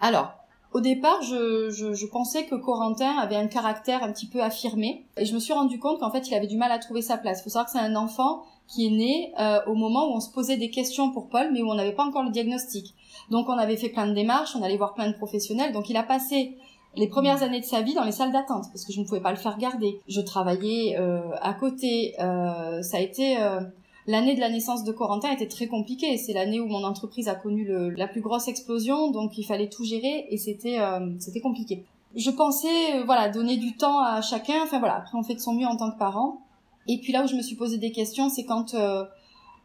Alors, 0.00 0.32
au 0.72 0.80
départ, 0.80 1.20
je, 1.20 2.06
pensais 2.06 2.46
que 2.46 2.54
Corentin 2.54 3.18
avait 3.18 3.36
un 3.36 3.46
caractère 3.46 4.02
un 4.02 4.10
petit 4.10 4.26
peu 4.26 4.42
affirmé, 4.42 5.04
et 5.18 5.26
je 5.26 5.34
me 5.34 5.38
suis 5.38 5.52
rendu 5.52 5.78
compte 5.78 6.00
qu'en 6.00 6.10
fait, 6.10 6.30
il 6.30 6.34
avait 6.34 6.46
du 6.46 6.56
mal 6.56 6.72
à 6.72 6.78
trouver 6.78 7.02
sa 7.02 7.18
place. 7.18 7.40
Il 7.40 7.42
faut 7.42 7.50
savoir 7.50 7.66
que 7.66 7.72
c'est 7.72 7.78
un 7.78 7.94
enfant 7.94 8.44
qui 8.66 8.86
est 8.86 8.90
né 8.90 9.34
euh, 9.38 9.60
au 9.66 9.74
moment 9.74 10.06
où 10.08 10.16
on 10.16 10.20
se 10.20 10.30
posait 10.30 10.56
des 10.56 10.70
questions 10.70 11.12
pour 11.12 11.28
Paul, 11.28 11.50
mais 11.52 11.60
où 11.60 11.68
on 11.68 11.74
n'avait 11.74 11.92
pas 11.92 12.04
encore 12.04 12.22
le 12.22 12.30
diagnostic. 12.30 12.94
Donc, 13.30 13.50
on 13.50 13.58
avait 13.58 13.76
fait 13.76 13.90
plein 13.90 14.06
de 14.06 14.14
démarches, 14.14 14.56
on 14.56 14.62
allait 14.62 14.78
voir 14.78 14.94
plein 14.94 15.08
de 15.08 15.14
professionnels. 15.14 15.74
Donc, 15.74 15.90
il 15.90 15.96
a 15.98 16.04
passé 16.04 16.56
les 16.98 17.06
premières 17.06 17.42
années 17.42 17.60
de 17.60 17.64
sa 17.64 17.80
vie 17.80 17.94
dans 17.94 18.04
les 18.04 18.12
salles 18.12 18.32
d'attente 18.32 18.66
parce 18.72 18.84
que 18.84 18.92
je 18.92 19.00
ne 19.00 19.06
pouvais 19.06 19.20
pas 19.20 19.30
le 19.30 19.36
faire 19.36 19.56
garder. 19.56 20.00
Je 20.08 20.20
travaillais 20.20 20.96
euh, 20.98 21.20
à 21.40 21.54
côté. 21.54 22.14
Euh, 22.20 22.82
ça 22.82 22.96
a 22.96 23.00
été 23.00 23.40
euh, 23.40 23.60
l'année 24.06 24.34
de 24.34 24.40
la 24.40 24.50
naissance 24.50 24.84
de 24.84 24.92
Corentin 24.92 25.30
était 25.30 25.46
très 25.46 25.68
compliquée. 25.68 26.16
C'est 26.16 26.32
l'année 26.32 26.60
où 26.60 26.66
mon 26.66 26.84
entreprise 26.84 27.28
a 27.28 27.34
connu 27.34 27.64
le, 27.64 27.90
la 27.90 28.08
plus 28.08 28.20
grosse 28.20 28.48
explosion, 28.48 29.10
donc 29.10 29.38
il 29.38 29.44
fallait 29.44 29.68
tout 29.68 29.84
gérer 29.84 30.26
et 30.30 30.36
c'était 30.36 30.78
c'était 31.20 31.40
compliqué. 31.40 31.84
Je 32.16 32.30
pensais 32.30 33.02
voilà 33.04 33.28
donner 33.28 33.56
du 33.56 33.76
temps 33.76 34.00
à 34.02 34.20
chacun. 34.20 34.62
Enfin 34.64 34.80
voilà. 34.80 34.96
Après 34.96 35.16
on 35.16 35.22
fait 35.22 35.34
de 35.34 35.40
son 35.40 35.54
mieux 35.54 35.66
en 35.66 35.76
tant 35.76 35.90
que 35.90 35.98
parent. 35.98 36.40
Et 36.88 36.98
puis 36.98 37.12
là 37.12 37.22
où 37.22 37.28
je 37.28 37.36
me 37.36 37.42
suis 37.42 37.56
posé 37.56 37.78
des 37.78 37.92
questions, 37.92 38.28
c'est 38.28 38.44
quand 38.44 38.74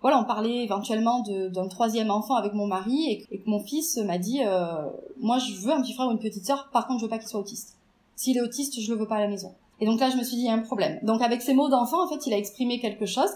voilà, 0.04 0.20
on 0.20 0.26
parlait 0.26 0.64
éventuellement 0.64 1.24
d'un 1.24 1.68
troisième 1.70 2.12
enfant 2.12 2.36
avec 2.36 2.54
mon 2.54 2.68
mari 2.68 3.26
et, 3.32 3.38
que 3.38 3.50
mon 3.50 3.62
fils 3.62 3.96
m'a 3.98 4.18
dit, 4.18 4.42
euh, 4.46 4.90
moi 5.22 5.38
je 5.38 5.54
veux 5.56 5.72
un 5.72 5.82
petit 5.82 5.94
frère 5.94 6.10
ou 6.10 6.12
une 6.12 6.20
petite 6.20 6.46
sœur, 6.46 6.70
par 6.74 6.88
contre 6.88 7.00
je 7.00 7.06
veux 7.06 7.10
pas 7.10 7.20
qu'il 7.20 7.30
soit 7.30 7.40
autiste. 7.40 7.78
S'il 8.18 8.38
est 8.38 8.42
autiste, 8.42 8.82
je 8.82 8.92
le 8.92 9.00
veux 9.00 9.08
pas 9.08 9.16
à 9.16 9.22
la 9.22 9.30
maison. 9.30 9.54
Et 9.80 9.86
donc 9.86 10.02
là, 10.02 10.10
je 10.10 10.18
me 10.18 10.24
suis 10.24 10.36
dit, 10.36 10.44
il 10.44 10.46
y 10.46 10.50
a 10.50 10.54
un 10.54 10.60
problème. 10.60 11.00
Donc 11.04 11.22
avec 11.22 11.42
ces 11.42 11.54
mots 11.54 11.70
d'enfant, 11.70 12.04
en 12.04 12.08
fait, 12.08 12.28
il 12.28 12.34
a 12.34 12.38
exprimé 12.38 12.80
quelque 12.80 13.06
chose. 13.06 13.30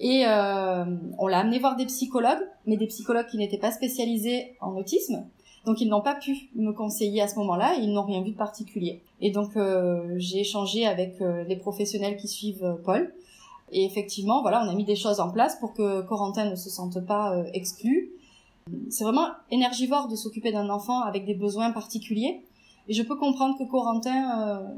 Et 0.00 0.26
euh, 0.26 0.84
on 1.18 1.26
l'a 1.26 1.40
amené 1.40 1.58
voir 1.58 1.76
des 1.76 1.86
psychologues, 1.86 2.42
mais 2.66 2.78
des 2.78 2.86
psychologues 2.86 3.26
qui 3.26 3.36
n'étaient 3.36 3.58
pas 3.58 3.70
spécialisés 3.70 4.56
en 4.62 4.74
autisme. 4.74 5.26
Donc 5.66 5.82
ils 5.82 5.88
n'ont 5.88 6.00
pas 6.00 6.14
pu 6.14 6.48
me 6.54 6.72
conseiller 6.72 7.20
à 7.20 7.28
ce 7.28 7.36
moment-là, 7.36 7.74
ils 7.74 7.92
n'ont 7.92 8.04
rien 8.04 8.22
vu 8.22 8.30
de 8.30 8.36
particulier. 8.36 9.02
Et 9.20 9.30
donc 9.30 9.56
euh, 9.56 10.14
j'ai 10.16 10.40
échangé 10.40 10.86
avec 10.86 11.18
les 11.20 11.56
professionnels 11.56 12.16
qui 12.16 12.28
suivent 12.28 12.78
Paul. 12.84 13.12
Et 13.72 13.84
effectivement, 13.84 14.42
voilà, 14.42 14.64
on 14.64 14.68
a 14.68 14.74
mis 14.74 14.84
des 14.84 14.96
choses 14.96 15.20
en 15.20 15.30
place 15.30 15.56
pour 15.58 15.74
que 15.74 16.02
Corentin 16.02 16.48
ne 16.48 16.54
se 16.54 16.70
sente 16.70 17.04
pas 17.04 17.34
euh, 17.34 17.44
exclu. 17.52 18.12
C'est 18.90 19.04
vraiment 19.04 19.28
énergivore 19.50 20.08
de 20.08 20.16
s'occuper 20.16 20.52
d'un 20.52 20.70
enfant 20.70 21.00
avec 21.02 21.24
des 21.24 21.34
besoins 21.34 21.70
particuliers. 21.70 22.44
Et 22.88 22.94
je 22.94 23.02
peux 23.02 23.16
comprendre 23.16 23.56
que 23.58 23.64
Corentin 23.64 24.40
euh, 24.40 24.68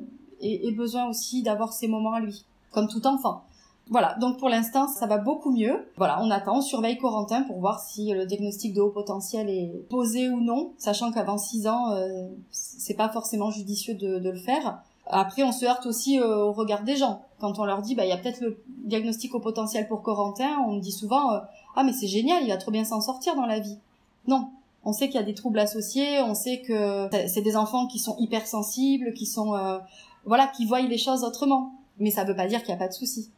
ait, 0.40 0.72
besoin 0.72 1.08
aussi 1.08 1.42
d'avoir 1.42 1.72
ses 1.72 1.88
moments 1.88 2.14
à 2.14 2.20
lui. 2.20 2.44
comme 2.70 2.88
tout 2.88 3.06
enfant. 3.06 3.44
Voilà, 3.90 4.14
donc 4.20 4.38
pour 4.38 4.50
l'instant, 4.50 4.86
ça 4.86 5.06
va 5.06 5.16
beaucoup 5.16 5.50
mieux. 5.50 5.88
Voilà, 5.96 6.22
on 6.22 6.30
attend, 6.30 6.58
on 6.58 6.60
surveille 6.60 6.98
Corentin 6.98 7.42
pour 7.44 7.58
voir 7.58 7.80
si 7.80 8.12
le 8.12 8.26
diagnostic 8.26 8.74
de 8.74 8.82
haut 8.82 8.90
potentiel 8.90 9.48
est 9.48 9.86
posé 9.88 10.28
ou 10.28 10.40
non, 10.40 10.72
sachant 10.76 11.10
qu'avant 11.10 11.38
6 11.38 11.66
ans, 11.68 11.92
euh, 11.92 12.28
c'est 12.50 12.96
pas 12.96 13.08
forcément 13.08 13.50
judicieux 13.50 13.94
de, 13.94 14.18
de, 14.18 14.30
le 14.30 14.38
faire. 14.38 14.82
Après, 15.10 15.42
on 15.42 15.52
se 15.52 15.64
heurte 15.64 15.86
aussi 15.86 16.20
euh, 16.20 16.36
au 16.36 16.52
regard 16.52 16.82
des 16.84 16.96
gens. 16.96 17.22
Quand 17.40 17.58
on 17.58 17.64
leur 17.64 17.80
dit, 17.80 17.94
bah, 17.94 18.04
il 18.04 18.10
y 18.10 18.12
a 18.12 18.18
peut-être 18.18 18.40
le 18.40 18.62
diagnostic 18.84 19.34
au 19.34 19.40
potentiel 19.40 19.88
pour 19.88 20.02
Corentin, 20.02 20.58
on 20.66 20.76
dit 20.76 20.92
souvent, 20.92 21.32
euh, 21.32 21.38
ah, 21.76 21.82
mais 21.82 21.92
c'est 21.92 22.06
génial, 22.06 22.42
il 22.42 22.48
va 22.50 22.58
trop 22.58 22.70
bien 22.70 22.84
s'en 22.84 23.00
sortir 23.00 23.34
dans 23.34 23.46
la 23.46 23.58
vie. 23.58 23.78
Non. 24.26 24.50
On 24.84 24.92
sait 24.92 25.06
qu'il 25.06 25.16
y 25.16 25.22
a 25.22 25.26
des 25.26 25.34
troubles 25.34 25.58
associés, 25.58 26.20
on 26.20 26.34
sait 26.34 26.60
que 26.60 27.08
c'est 27.26 27.42
des 27.42 27.56
enfants 27.56 27.86
qui 27.86 27.98
sont 27.98 28.16
hypersensibles, 28.18 29.12
qui 29.12 29.26
sont, 29.26 29.54
euh, 29.54 29.78
voilà, 30.24 30.46
qui 30.46 30.66
voient 30.66 30.80
les 30.80 30.98
choses 30.98 31.24
autrement. 31.24 31.72
Mais 31.98 32.10
ça 32.10 32.24
veut 32.24 32.36
pas 32.36 32.46
dire 32.46 32.60
qu'il 32.60 32.74
n'y 32.74 32.80
a 32.80 32.84
pas 32.84 32.88
de 32.88 32.94
souci. 32.94 33.30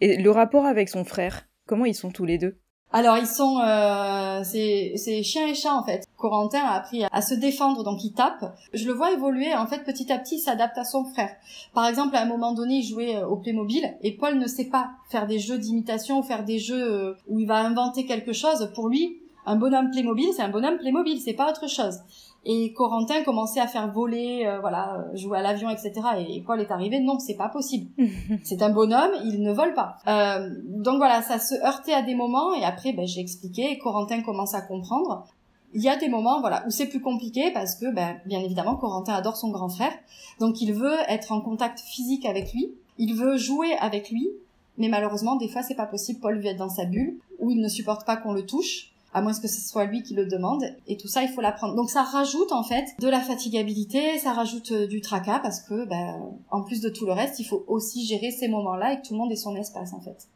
Et 0.00 0.16
le 0.16 0.30
rapport 0.30 0.66
avec 0.66 0.88
son 0.88 1.04
frère, 1.04 1.46
comment 1.66 1.86
ils 1.86 1.94
sont 1.94 2.10
tous 2.10 2.24
les 2.24 2.38
deux? 2.38 2.58
Alors 2.96 3.18
ils 3.18 3.26
sont, 3.26 3.60
euh, 3.60 4.40
c'est 4.42 5.22
chien 5.22 5.48
et 5.48 5.54
chat 5.54 5.74
en 5.74 5.82
fait. 5.82 6.06
Corentin 6.16 6.60
a 6.60 6.76
appris 6.76 7.04
à, 7.04 7.20
se 7.20 7.34
défendre, 7.34 7.84
donc 7.84 8.02
il 8.02 8.14
tape. 8.14 8.56
Je 8.72 8.86
le 8.86 8.94
vois 8.94 9.12
évoluer, 9.12 9.54
en 9.54 9.66
fait 9.66 9.84
petit 9.84 10.10
à 10.10 10.18
petit 10.18 10.38
s'adapte 10.38 10.78
à 10.78 10.84
son 10.84 11.04
frère. 11.04 11.28
Par 11.74 11.86
exemple 11.86 12.16
à 12.16 12.22
un 12.22 12.24
moment 12.24 12.54
donné 12.54 12.76
il 12.76 12.82
jouait 12.82 13.16
euh, 13.16 13.26
au 13.26 13.36
Playmobil 13.36 13.98
et 14.00 14.12
Paul 14.12 14.38
ne 14.38 14.46
sait 14.46 14.70
pas 14.70 14.92
faire 15.10 15.26
des 15.26 15.38
jeux 15.38 15.58
d'imitation 15.58 16.20
ou 16.20 16.22
faire 16.22 16.42
des 16.42 16.58
jeux 16.58 16.90
euh, 16.90 17.14
où 17.28 17.38
il 17.38 17.46
va 17.46 17.58
inventer 17.58 18.06
quelque 18.06 18.32
chose. 18.32 18.72
Pour 18.74 18.88
lui, 18.88 19.20
un 19.46 19.56
bonhomme 19.56 19.90
Playmobil 19.90 20.32
c'est 20.34 20.42
un 20.42 20.50
bonhomme 20.50 20.78
Playmobil, 20.78 21.20
c'est 21.20 21.34
pas 21.34 21.48
autre 21.50 21.68
chose 21.68 22.00
et 22.48 22.72
Corentin 22.72 23.24
commençait 23.24 23.58
à 23.58 23.66
faire 23.66 23.92
voler, 23.92 24.44
euh, 24.46 24.60
voilà, 24.60 25.04
jouer 25.14 25.38
à 25.38 25.42
l'avion, 25.42 25.68
etc. 25.68 25.92
Et 26.28 26.40
Paul 26.42 26.60
est 26.60 26.70
arrivé, 26.70 27.00
non, 27.00 27.18
c'est 27.18 27.34
pas 27.34 27.48
possible. 27.48 27.90
c'est 28.44 28.62
un 28.62 28.70
bonhomme, 28.70 29.10
il 29.24 29.42
ne 29.42 29.52
vole 29.52 29.74
pas. 29.74 29.96
Euh, 30.06 30.48
donc 30.64 30.98
voilà, 30.98 31.22
ça 31.22 31.40
se 31.40 31.54
heurtait 31.66 31.92
à 31.92 32.02
des 32.02 32.14
moments, 32.14 32.54
et 32.54 32.64
après, 32.64 32.92
ben, 32.92 33.04
j'ai 33.04 33.20
expliqué, 33.20 33.72
et 33.72 33.78
Corentin 33.78 34.22
commence 34.22 34.54
à 34.54 34.60
comprendre. 34.60 35.26
Il 35.74 35.82
y 35.82 35.88
a 35.88 35.96
des 35.96 36.08
moments, 36.08 36.40
voilà, 36.40 36.64
où 36.68 36.70
c'est 36.70 36.86
plus 36.86 37.00
compliqué 37.00 37.50
parce 37.52 37.74
que, 37.74 37.92
ben, 37.92 38.18
bien 38.26 38.38
évidemment, 38.38 38.76
Corentin 38.76 39.14
adore 39.14 39.36
son 39.36 39.50
grand 39.50 39.68
frère, 39.68 39.92
donc 40.38 40.60
il 40.60 40.72
veut 40.72 40.96
être 41.08 41.32
en 41.32 41.40
contact 41.40 41.80
physique 41.80 42.24
avec 42.24 42.52
lui, 42.52 42.70
il 42.96 43.14
veut 43.14 43.36
jouer 43.36 43.74
avec 43.80 44.08
lui, 44.08 44.30
mais 44.78 44.88
malheureusement, 44.88 45.34
des 45.34 45.48
fois, 45.48 45.62
c'est 45.62 45.74
pas 45.74 45.86
possible. 45.86 46.20
Paul 46.20 46.38
veut 46.38 46.46
être 46.46 46.58
dans 46.58 46.68
sa 46.68 46.84
bulle, 46.84 47.16
où 47.40 47.50
il 47.50 47.60
ne 47.60 47.68
supporte 47.68 48.06
pas 48.06 48.16
qu'on 48.16 48.32
le 48.32 48.46
touche 48.46 48.92
à 49.16 49.22
moins 49.22 49.32
que 49.32 49.48
ce 49.48 49.66
soit 49.66 49.86
lui 49.86 50.02
qui 50.02 50.12
le 50.12 50.26
demande. 50.26 50.62
Et 50.86 50.98
tout 50.98 51.08
ça, 51.08 51.22
il 51.22 51.30
faut 51.30 51.40
l'apprendre. 51.40 51.74
Donc 51.74 51.88
ça 51.88 52.02
rajoute 52.02 52.52
en 52.52 52.62
fait 52.62 52.84
de 53.00 53.08
la 53.08 53.20
fatigabilité, 53.20 54.18
ça 54.18 54.34
rajoute 54.34 54.72
euh, 54.72 54.86
du 54.86 55.00
tracas 55.00 55.38
parce 55.38 55.62
que, 55.62 55.86
ben, 55.86 56.20
en 56.50 56.62
plus 56.62 56.82
de 56.82 56.90
tout 56.90 57.06
le 57.06 57.12
reste, 57.12 57.40
il 57.40 57.44
faut 57.44 57.64
aussi 57.66 58.04
gérer 58.04 58.30
ces 58.30 58.46
moments-là 58.48 58.92
et 58.92 58.96
que 59.00 59.08
tout 59.08 59.14
le 59.14 59.18
monde 59.18 59.32
ait 59.32 59.36
son 59.36 59.56
espace 59.56 59.94
en 59.94 60.00
fait 60.00 60.28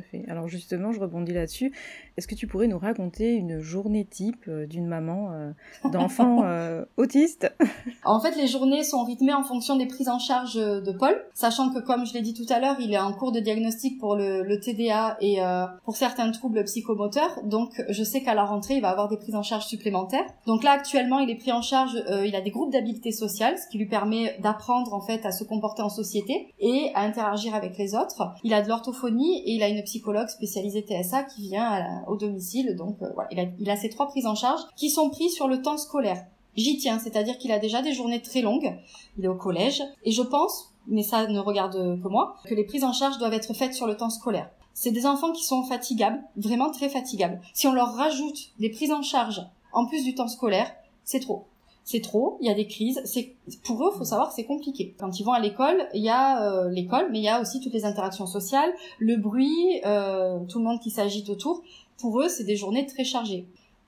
fait. 0.00 0.24
Alors 0.28 0.48
justement, 0.48 0.92
je 0.92 1.00
rebondis 1.00 1.32
là-dessus. 1.32 1.72
Est-ce 2.16 2.28
que 2.28 2.34
tu 2.34 2.46
pourrais 2.46 2.66
nous 2.66 2.78
raconter 2.78 3.32
une 3.32 3.60
journée 3.60 4.04
type 4.04 4.44
euh, 4.48 4.66
d'une 4.66 4.86
maman 4.86 5.32
euh, 5.32 5.50
d'enfant 5.90 6.42
euh, 6.44 6.84
autiste? 6.96 7.52
En 8.04 8.20
fait, 8.20 8.36
les 8.36 8.48
journées 8.48 8.82
sont 8.82 9.04
rythmées 9.04 9.32
en 9.32 9.44
fonction 9.44 9.76
des 9.76 9.86
prises 9.86 10.08
en 10.08 10.18
charge 10.18 10.54
de 10.54 10.92
Paul, 10.92 11.14
sachant 11.34 11.70
que 11.70 11.78
comme 11.78 12.04
je 12.04 12.14
l'ai 12.14 12.20
dit 12.20 12.34
tout 12.34 12.46
à 12.52 12.58
l'heure, 12.58 12.76
il 12.80 12.92
est 12.92 12.98
en 12.98 13.12
cours 13.12 13.30
de 13.32 13.38
diagnostic 13.38 13.98
pour 13.98 14.16
le, 14.16 14.58
TDA 14.58 15.16
et 15.20 15.38
pour 15.84 15.96
certains 15.96 16.30
troubles 16.32 16.64
psychomoteurs. 16.64 17.38
Donc 17.44 17.80
je 17.88 18.02
sais 18.02 18.22
qu'à 18.22 18.34
la 18.34 18.44
rentrée, 18.44 18.74
il 18.74 18.82
va 18.82 18.90
avoir 18.90 19.08
des 19.08 19.16
prises 19.16 19.36
en 19.36 19.42
charge 19.42 19.66
supplémentaires. 19.66 20.24
Donc 20.46 20.64
là, 20.64 20.72
actuellement, 20.72 21.20
il 21.20 21.30
est 21.30 21.36
pris 21.36 21.52
en 21.52 21.62
charge, 21.62 21.92
il 22.24 22.34
a 22.34 22.40
des 22.40 22.50
groupes 22.50 22.72
d'habileté 22.72 23.12
sociale, 23.12 23.56
ce 23.56 23.68
qui 23.68 23.78
lui 23.78 23.86
permet 23.86 24.36
d'apprendre 24.40 24.92
en 24.94 25.00
fait 25.00 25.24
à 25.24 25.30
se 25.30 25.44
comporter 25.44 25.82
en 25.82 25.88
société 25.88 26.52
et 26.58 26.90
à 26.94 27.02
interagir 27.02 27.54
avec 27.54 27.78
les 27.78 27.94
autres. 27.94 28.34
Il 28.42 28.52
a 28.52 28.62
de 28.62 28.68
l'orthophonie 28.68 29.42
et 29.46 29.52
il 29.52 29.62
a 29.62 29.68
une 29.68 29.81
psychologue 29.82 30.28
spécialisée 30.28 30.82
TSA 30.82 31.24
qui 31.24 31.42
vient 31.42 32.02
au 32.06 32.16
domicile. 32.16 32.76
Donc 32.76 32.96
euh, 33.02 33.08
il 33.30 33.40
a, 33.40 33.44
il 33.58 33.70
a 33.70 33.76
ces 33.76 33.88
trois 33.88 34.08
prises 34.08 34.26
en 34.26 34.34
charge 34.34 34.60
qui 34.76 34.90
sont 34.90 35.10
prises 35.10 35.34
sur 35.34 35.48
le 35.48 35.62
temps 35.62 35.76
scolaire. 35.76 36.24
J'y 36.56 36.76
tiens, 36.76 36.98
c'est-à-dire 36.98 37.38
qu'il 37.38 37.52
a 37.52 37.58
déjà 37.58 37.80
des 37.82 37.92
journées 37.92 38.20
très 38.20 38.42
longues. 38.42 38.76
Il 39.18 39.24
est 39.24 39.28
au 39.28 39.34
collège 39.34 39.82
et 40.04 40.12
je 40.12 40.22
pense, 40.22 40.72
mais 40.86 41.02
ça 41.02 41.26
ne 41.26 41.38
regarde 41.38 42.00
que 42.02 42.08
moi, 42.08 42.36
que 42.44 42.54
les 42.54 42.64
prises 42.64 42.84
en 42.84 42.92
charge 42.92 43.18
doivent 43.18 43.32
être 43.32 43.54
faites 43.54 43.74
sur 43.74 43.86
le 43.86 43.96
temps 43.96 44.10
scolaire. 44.10 44.50
C'est 44.74 44.90
des 44.90 45.06
enfants 45.06 45.32
qui 45.32 45.44
sont 45.44 45.64
fatigables, 45.64 46.22
vraiment 46.36 46.70
très 46.70 46.88
fatigables. 46.88 47.40
Si 47.52 47.66
on 47.66 47.72
leur 47.72 47.94
rajoute 47.94 48.52
des 48.58 48.70
prises 48.70 48.92
en 48.92 49.02
charge 49.02 49.42
en 49.72 49.86
plus 49.86 50.04
du 50.04 50.14
temps 50.14 50.28
scolaire, 50.28 50.70
c'est 51.04 51.20
trop 51.20 51.46
c'est 51.84 52.00
trop, 52.00 52.38
il 52.40 52.46
y 52.46 52.50
a 52.50 52.54
des 52.54 52.66
crises, 52.66 53.00
c'est 53.04 53.34
pour 53.64 53.86
eux, 53.86 53.92
faut 53.92 54.04
savoir 54.04 54.28
que 54.28 54.34
c'est 54.34 54.44
compliqué. 54.44 54.94
Quand 54.98 55.18
ils 55.18 55.24
vont 55.24 55.32
à 55.32 55.40
l'école, 55.40 55.88
il 55.94 56.02
y 56.02 56.08
a 56.08 56.42
euh, 56.42 56.68
l'école, 56.70 57.08
mais 57.10 57.18
il 57.18 57.24
y 57.24 57.28
a 57.28 57.40
aussi 57.40 57.60
toutes 57.60 57.72
les 57.72 57.84
interactions 57.84 58.26
sociales, 58.26 58.72
le 58.98 59.16
bruit, 59.16 59.80
euh, 59.84 60.38
tout 60.48 60.58
le 60.58 60.64
monde 60.64 60.80
qui 60.80 60.90
s'agite 60.90 61.28
autour. 61.28 61.62
Pour 61.98 62.20
eux, 62.20 62.28
c'est 62.28 62.44
des 62.44 62.56
journées 62.56 62.86
très 62.86 63.04
chargées. 63.04 63.46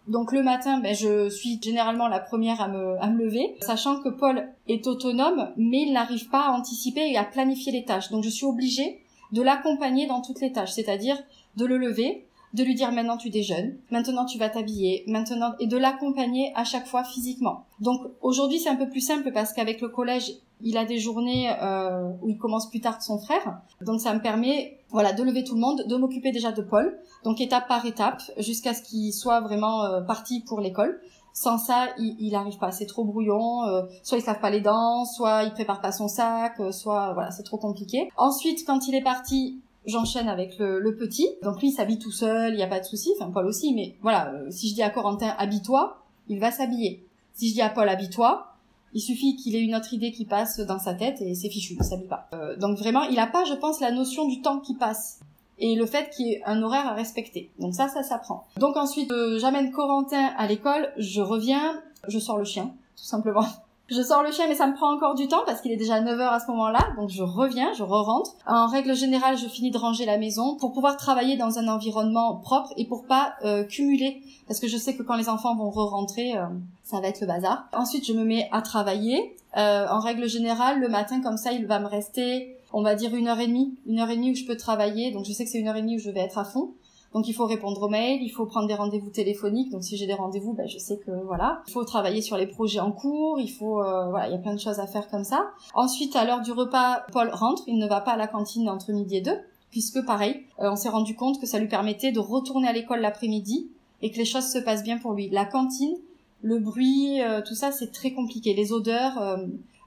Donc 0.08 0.32
le 0.32 0.42
matin, 0.42 0.80
ben, 0.80 0.94
je 0.94 1.30
suis 1.30 1.58
généralement 1.62 2.08
la 2.08 2.20
première 2.20 2.60
à 2.60 2.68
me, 2.68 3.00
à 3.02 3.08
me 3.08 3.24
lever, 3.24 3.56
sachant 3.60 4.00
que 4.02 4.10
Paul 4.10 4.48
est 4.68 4.86
autonome, 4.86 5.50
mais 5.56 5.82
il 5.82 5.92
n'arrive 5.92 6.28
pas 6.28 6.48
à 6.48 6.50
anticiper 6.50 7.10
et 7.10 7.16
à 7.16 7.24
planifier 7.24 7.72
les 7.72 7.84
tâches. 7.84 8.10
Donc 8.10 8.22
je 8.22 8.28
suis 8.28 8.44
obligée 8.44 9.00
de 9.32 9.40
l'accompagner 9.40 10.06
dans 10.06 10.20
toutes 10.20 10.40
les 10.40 10.52
tâches, 10.52 10.72
c'est-à-dire 10.72 11.16
de 11.56 11.64
le 11.64 11.78
lever, 11.78 12.26
de 12.54 12.64
lui 12.64 12.74
dire 12.74 12.90
maintenant 12.92 13.18
tu 13.18 13.28
déjeunes, 13.28 13.76
maintenant 13.90 14.24
tu 14.24 14.38
vas 14.38 14.48
t'habiller, 14.48 15.04
maintenant 15.06 15.52
et 15.60 15.66
de 15.66 15.76
l'accompagner 15.76 16.52
à 16.54 16.64
chaque 16.64 16.86
fois 16.86 17.04
physiquement. 17.04 17.66
Donc 17.80 18.00
aujourd'hui 18.22 18.58
c'est 18.58 18.70
un 18.70 18.76
peu 18.76 18.88
plus 18.88 19.00
simple 19.00 19.32
parce 19.32 19.52
qu'avec 19.52 19.80
le 19.80 19.88
collège 19.88 20.32
il 20.62 20.78
a 20.78 20.84
des 20.84 20.98
journées 20.98 21.50
euh, 21.60 22.10
où 22.22 22.28
il 22.28 22.38
commence 22.38 22.70
plus 22.70 22.80
tard 22.80 22.96
que 22.96 23.04
son 23.04 23.18
frère, 23.18 23.60
donc 23.82 24.00
ça 24.00 24.14
me 24.14 24.20
permet 24.20 24.78
voilà 24.90 25.12
de 25.12 25.22
lever 25.22 25.44
tout 25.44 25.56
le 25.56 25.60
monde, 25.60 25.84
de 25.86 25.96
m'occuper 25.96 26.30
déjà 26.30 26.52
de 26.52 26.62
Paul, 26.62 26.98
donc 27.24 27.40
étape 27.40 27.68
par 27.68 27.84
étape 27.84 28.22
jusqu'à 28.38 28.72
ce 28.72 28.82
qu'il 28.82 29.12
soit 29.12 29.40
vraiment 29.40 29.84
euh, 29.84 30.00
parti 30.00 30.40
pour 30.40 30.60
l'école. 30.60 31.00
Sans 31.36 31.58
ça, 31.58 31.88
il, 31.98 32.14
il 32.20 32.36
arrive 32.36 32.58
pas, 32.58 32.70
c'est 32.70 32.86
trop 32.86 33.02
brouillon. 33.02 33.64
Euh, 33.64 33.82
soit 34.04 34.18
il 34.18 34.20
se 34.20 34.28
lave 34.28 34.38
pas 34.38 34.50
les 34.50 34.60
dents, 34.60 35.04
soit 35.04 35.42
il 35.42 35.52
prépare 35.52 35.80
pas 35.80 35.90
son 35.90 36.06
sac, 36.06 36.60
soit 36.70 37.12
voilà, 37.12 37.32
c'est 37.32 37.42
trop 37.42 37.56
compliqué. 37.58 38.08
Ensuite, 38.16 38.64
quand 38.64 38.86
il 38.86 38.94
est 38.94 39.02
parti, 39.02 39.60
J'enchaîne 39.86 40.28
avec 40.28 40.58
le, 40.58 40.96
petit. 40.96 41.28
Donc 41.42 41.60
lui, 41.60 41.68
il 41.68 41.72
s'habille 41.72 41.98
tout 41.98 42.12
seul, 42.12 42.52
il 42.52 42.56
n'y 42.56 42.62
a 42.62 42.66
pas 42.66 42.80
de 42.80 42.84
souci. 42.84 43.12
Enfin, 43.18 43.30
Paul 43.30 43.46
aussi, 43.46 43.74
mais 43.74 43.96
voilà, 44.00 44.32
euh, 44.32 44.50
si 44.50 44.70
je 44.70 44.74
dis 44.74 44.82
à 44.82 44.90
Corentin, 44.90 45.34
habille-toi, 45.38 46.02
il 46.28 46.40
va 46.40 46.50
s'habiller. 46.50 47.06
Si 47.34 47.48
je 47.48 47.54
dis 47.54 47.62
à 47.62 47.68
Paul, 47.68 47.88
habille-toi, 47.88 48.54
il 48.94 49.00
suffit 49.00 49.36
qu'il 49.36 49.56
ait 49.56 49.60
une 49.60 49.74
autre 49.74 49.92
idée 49.92 50.12
qui 50.12 50.24
passe 50.24 50.60
dans 50.60 50.78
sa 50.78 50.94
tête 50.94 51.20
et 51.20 51.34
c'est 51.34 51.50
fichu, 51.50 51.76
il 51.78 51.84
s'habille 51.84 52.08
pas. 52.08 52.28
Euh, 52.32 52.56
donc 52.56 52.78
vraiment, 52.78 53.02
il 53.04 53.16
n'a 53.16 53.26
pas, 53.26 53.44
je 53.44 53.54
pense, 53.54 53.80
la 53.80 53.90
notion 53.90 54.26
du 54.26 54.40
temps 54.40 54.60
qui 54.60 54.74
passe 54.74 55.20
et 55.58 55.74
le 55.74 55.86
fait 55.86 56.10
qu'il 56.10 56.26
y 56.26 56.32
ait 56.32 56.42
un 56.46 56.62
horaire 56.62 56.86
à 56.86 56.94
respecter. 56.94 57.50
Donc 57.58 57.74
ça, 57.74 57.88
ça 57.88 58.02
s'apprend. 58.02 58.46
Donc 58.56 58.76
ensuite, 58.76 59.10
euh, 59.12 59.38
j'amène 59.38 59.70
Corentin 59.70 60.32
à 60.36 60.46
l'école, 60.46 60.92
je 60.96 61.20
reviens, 61.20 61.82
je 62.08 62.18
sors 62.18 62.38
le 62.38 62.44
chien, 62.44 62.72
tout 62.96 63.04
simplement. 63.04 63.46
Je 63.88 64.00
sors 64.00 64.22
le 64.22 64.32
chien, 64.32 64.46
mais 64.48 64.54
ça 64.54 64.66
me 64.66 64.74
prend 64.74 64.94
encore 64.94 65.14
du 65.14 65.28
temps 65.28 65.42
parce 65.44 65.60
qu'il 65.60 65.70
est 65.70 65.76
déjà 65.76 66.00
9h 66.00 66.20
à 66.20 66.40
ce 66.40 66.46
moment-là. 66.52 66.80
Donc 66.96 67.10
je 67.10 67.22
reviens, 67.22 67.72
je 67.74 67.82
re-rentre. 67.82 68.34
En 68.46 68.66
règle 68.66 68.94
générale, 68.94 69.36
je 69.36 69.46
finis 69.46 69.70
de 69.70 69.76
ranger 69.76 70.06
la 70.06 70.16
maison 70.16 70.56
pour 70.56 70.72
pouvoir 70.72 70.96
travailler 70.96 71.36
dans 71.36 71.58
un 71.58 71.68
environnement 71.68 72.36
propre 72.36 72.72
et 72.78 72.86
pour 72.86 73.04
pas 73.04 73.34
euh, 73.44 73.62
cumuler. 73.64 74.22
Parce 74.48 74.58
que 74.58 74.68
je 74.68 74.78
sais 74.78 74.96
que 74.96 75.02
quand 75.02 75.16
les 75.16 75.28
enfants 75.28 75.54
vont 75.54 75.70
re-rentrer, 75.70 76.34
euh, 76.34 76.46
ça 76.82 77.00
va 77.00 77.08
être 77.08 77.20
le 77.20 77.26
bazar. 77.26 77.68
Ensuite, 77.74 78.06
je 78.06 78.14
me 78.14 78.24
mets 78.24 78.48
à 78.52 78.62
travailler. 78.62 79.36
Euh, 79.58 79.86
en 79.88 80.00
règle 80.00 80.28
générale, 80.28 80.80
le 80.80 80.88
matin, 80.88 81.20
comme 81.20 81.36
ça, 81.36 81.52
il 81.52 81.66
va 81.66 81.78
me 81.78 81.86
rester, 81.86 82.56
on 82.72 82.82
va 82.82 82.94
dire, 82.94 83.14
une 83.14 83.28
heure 83.28 83.38
et 83.38 83.46
demie. 83.46 83.74
Une 83.86 83.98
heure 83.98 84.08
et 84.08 84.16
demie 84.16 84.32
où 84.32 84.34
je 84.34 84.46
peux 84.46 84.56
travailler. 84.56 85.12
Donc 85.12 85.26
je 85.26 85.32
sais 85.32 85.44
que 85.44 85.50
c'est 85.50 85.60
une 85.60 85.68
heure 85.68 85.76
et 85.76 85.82
demie 85.82 85.96
où 85.96 86.00
je 86.00 86.10
vais 86.10 86.20
être 86.20 86.38
à 86.38 86.44
fond. 86.44 86.70
Donc 87.14 87.28
il 87.28 87.32
faut 87.32 87.46
répondre 87.46 87.80
aux 87.80 87.88
mails, 87.88 88.20
il 88.22 88.28
faut 88.28 88.44
prendre 88.44 88.66
des 88.66 88.74
rendez-vous 88.74 89.08
téléphoniques. 89.08 89.70
Donc 89.70 89.84
si 89.84 89.96
j'ai 89.96 90.06
des 90.06 90.14
rendez-vous, 90.14 90.52
ben, 90.52 90.66
je 90.66 90.78
sais 90.78 90.98
que 90.98 91.12
voilà. 91.24 91.62
Il 91.68 91.72
faut 91.72 91.84
travailler 91.84 92.20
sur 92.20 92.36
les 92.36 92.48
projets 92.48 92.80
en 92.80 92.90
cours. 92.90 93.38
Il 93.38 93.48
faut 93.48 93.80
euh, 93.80 94.10
voilà, 94.10 94.26
il 94.26 94.32
y 94.32 94.34
a 94.34 94.38
plein 94.38 94.54
de 94.54 94.60
choses 94.60 94.80
à 94.80 94.88
faire 94.88 95.08
comme 95.08 95.22
ça. 95.22 95.52
Ensuite, 95.74 96.16
à 96.16 96.24
l'heure 96.24 96.42
du 96.42 96.50
repas, 96.50 97.04
Paul 97.12 97.30
rentre. 97.32 97.62
Il 97.68 97.78
ne 97.78 97.86
va 97.86 98.00
pas 98.00 98.12
à 98.12 98.16
la 98.16 98.26
cantine 98.26 98.68
entre 98.68 98.90
midi 98.90 99.16
et 99.16 99.20
deux, 99.20 99.38
puisque 99.70 100.04
pareil, 100.04 100.42
euh, 100.58 100.72
on 100.72 100.76
s'est 100.76 100.88
rendu 100.88 101.14
compte 101.14 101.40
que 101.40 101.46
ça 101.46 101.60
lui 101.60 101.68
permettait 101.68 102.10
de 102.10 102.18
retourner 102.18 102.66
à 102.66 102.72
l'école 102.72 103.00
l'après-midi 103.00 103.70
et 104.02 104.10
que 104.10 104.16
les 104.16 104.24
choses 104.24 104.50
se 104.50 104.58
passent 104.58 104.82
bien 104.82 104.98
pour 104.98 105.12
lui. 105.12 105.30
La 105.30 105.44
cantine, 105.44 105.96
le 106.42 106.58
bruit, 106.58 107.22
euh, 107.22 107.42
tout 107.46 107.54
ça, 107.54 107.70
c'est 107.70 107.92
très 107.92 108.12
compliqué. 108.12 108.54
Les 108.54 108.72
odeurs. 108.72 109.38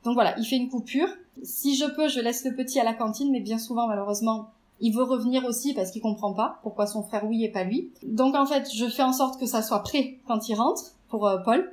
donc 0.05 0.13
voilà, 0.13 0.33
il 0.39 0.45
fait 0.45 0.55
une 0.55 0.69
coupure. 0.69 1.09
Si 1.43 1.75
je 1.75 1.85
peux, 1.93 2.07
je 2.07 2.21
laisse 2.21 2.45
le 2.45 2.55
petit 2.55 2.79
à 2.79 2.85
la 2.85 2.93
cantine, 2.93 3.31
mais 3.31 3.41
bien 3.41 3.59
souvent, 3.59 3.85
malheureusement, 3.85 4.51
il 4.79 4.93
veut 4.95 5.03
revenir 5.03 5.45
aussi 5.45 5.73
parce 5.73 5.91
qu'il 5.91 6.01
comprend 6.01 6.33
pas 6.33 6.59
pourquoi 6.63 6.87
son 6.87 7.03
frère 7.03 7.25
oui 7.25 7.43
et 7.43 7.51
pas 7.51 7.63
lui. 7.63 7.91
Donc 8.03 8.35
en 8.35 8.45
fait, 8.45 8.69
je 8.73 8.85
fais 8.85 9.03
en 9.03 9.13
sorte 9.13 9.39
que 9.39 9.45
ça 9.45 9.61
soit 9.61 9.83
prêt 9.83 10.19
quand 10.27 10.49
il 10.49 10.55
rentre 10.55 10.95
pour 11.09 11.27
euh, 11.27 11.37
Paul. 11.37 11.71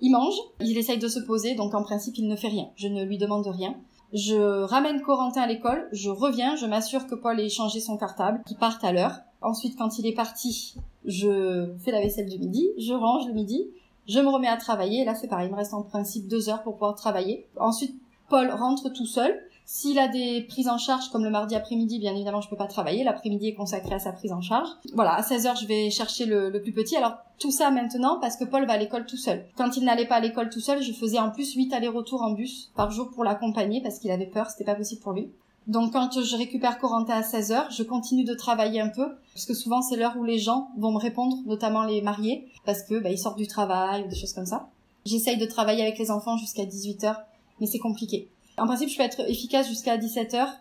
Il 0.00 0.10
mange, 0.10 0.34
il 0.60 0.76
essaye 0.76 0.98
de 0.98 1.08
se 1.08 1.20
poser, 1.20 1.54
donc 1.54 1.74
en 1.74 1.82
principe 1.82 2.18
il 2.18 2.26
ne 2.26 2.36
fait 2.36 2.48
rien. 2.48 2.68
Je 2.76 2.88
ne 2.88 3.04
lui 3.04 3.18
demande 3.18 3.46
rien. 3.46 3.76
Je 4.12 4.62
ramène 4.64 5.00
Corentin 5.00 5.42
à 5.42 5.46
l'école, 5.46 5.88
je 5.92 6.10
reviens, 6.10 6.56
je 6.56 6.66
m'assure 6.66 7.06
que 7.06 7.14
Paul 7.14 7.40
ait 7.40 7.48
changé 7.48 7.80
son 7.80 7.96
cartable, 7.96 8.42
qu'il 8.46 8.58
parte 8.58 8.84
à 8.84 8.92
l'heure. 8.92 9.20
Ensuite, 9.40 9.78
quand 9.78 9.98
il 9.98 10.06
est 10.06 10.14
parti, 10.14 10.74
je 11.06 11.72
fais 11.78 11.92
la 11.92 12.00
vaisselle 12.00 12.28
du 12.28 12.38
midi, 12.38 12.68
je 12.76 12.92
range 12.92 13.26
le 13.26 13.32
midi, 13.32 13.68
je 14.06 14.20
me 14.20 14.28
remets 14.28 14.48
à 14.48 14.58
travailler. 14.58 15.04
Là, 15.06 15.14
c'est 15.14 15.28
pareil, 15.28 15.48
il 15.48 15.52
me 15.52 15.56
reste 15.56 15.72
en 15.72 15.82
principe 15.82 16.28
deux 16.28 16.50
heures 16.50 16.62
pour 16.62 16.74
pouvoir 16.74 16.94
travailler. 16.94 17.46
Ensuite, 17.58 17.94
Paul 18.28 18.50
rentre 18.50 18.90
tout 18.90 19.06
seul 19.06 19.34
S'il 19.74 19.98
a 19.98 20.06
des 20.06 20.42
prises 20.42 20.68
en 20.68 20.76
charge, 20.76 21.08
comme 21.08 21.24
le 21.24 21.30
mardi 21.30 21.54
après-midi, 21.54 21.98
bien 21.98 22.12
évidemment, 22.12 22.42
je 22.42 22.48
peux 22.50 22.56
pas 22.56 22.66
travailler. 22.66 23.04
L'après-midi 23.04 23.48
est 23.48 23.54
consacré 23.54 23.94
à 23.94 23.98
sa 23.98 24.12
prise 24.12 24.30
en 24.30 24.42
charge. 24.42 24.68
Voilà, 24.92 25.14
à 25.14 25.22
16 25.22 25.46
heures, 25.46 25.56
je 25.56 25.66
vais 25.66 25.88
chercher 25.88 26.26
le, 26.26 26.52
plus 26.60 26.72
petit. 26.72 26.94
Alors, 26.94 27.14
tout 27.38 27.50
ça 27.50 27.70
maintenant 27.70 28.18
parce 28.20 28.36
que 28.36 28.44
Paul 28.44 28.66
va 28.66 28.74
à 28.74 28.76
l'école 28.76 29.06
tout 29.06 29.16
seul. 29.16 29.46
Quand 29.56 29.78
il 29.78 29.84
n'allait 29.84 30.04
pas 30.04 30.16
à 30.16 30.20
l'école 30.20 30.50
tout 30.50 30.60
seul, 30.60 30.82
je 30.82 30.92
faisais 30.92 31.18
en 31.18 31.30
plus 31.30 31.54
8 31.54 31.72
allers-retours 31.72 32.20
en 32.20 32.32
bus 32.32 32.70
par 32.76 32.90
jour 32.90 33.08
pour 33.12 33.24
l'accompagner 33.24 33.80
parce 33.80 33.98
qu'il 33.98 34.10
avait 34.10 34.26
peur, 34.26 34.50
c'était 34.50 34.64
pas 34.64 34.74
possible 34.74 35.00
pour 35.00 35.14
lui. 35.14 35.30
Donc 35.66 35.94
quand 35.94 36.22
je 36.22 36.36
récupère 36.36 36.78
Corentin 36.78 37.14
à 37.14 37.22
16 37.22 37.52
heures, 37.52 37.70
je 37.70 37.82
continue 37.82 38.24
de 38.24 38.34
travailler 38.34 38.82
un 38.82 38.90
peu, 38.90 39.06
parce 39.32 39.46
que 39.46 39.54
souvent 39.54 39.80
c'est 39.80 39.96
l'heure 39.96 40.18
où 40.18 40.24
les 40.24 40.38
gens 40.38 40.68
vont 40.76 40.92
me 40.92 40.98
répondre, 40.98 41.38
notamment 41.46 41.84
les 41.84 42.02
mariés, 42.02 42.46
parce 42.66 42.82
que 42.82 42.98
bah, 42.98 43.08
ils 43.08 43.18
sortent 43.18 43.38
du 43.38 43.46
travail 43.46 44.04
ou 44.04 44.08
des 44.08 44.16
choses 44.16 44.34
comme 44.34 44.44
ça. 44.44 44.68
J'essaye 45.06 45.38
de 45.38 45.46
travailler 45.46 45.80
avec 45.80 45.98
les 45.98 46.10
enfants 46.10 46.36
jusqu'à 46.36 46.66
18 46.66 47.04
heures, 47.04 47.22
mais 47.58 47.66
c'est 47.66 47.78
compliqué. 47.78 48.28
En 48.62 48.66
principe, 48.66 48.90
je 48.90 48.96
peux 48.96 49.02
être 49.02 49.28
efficace 49.28 49.68
jusqu'à 49.68 49.96
17 49.96 50.34
heures, 50.34 50.52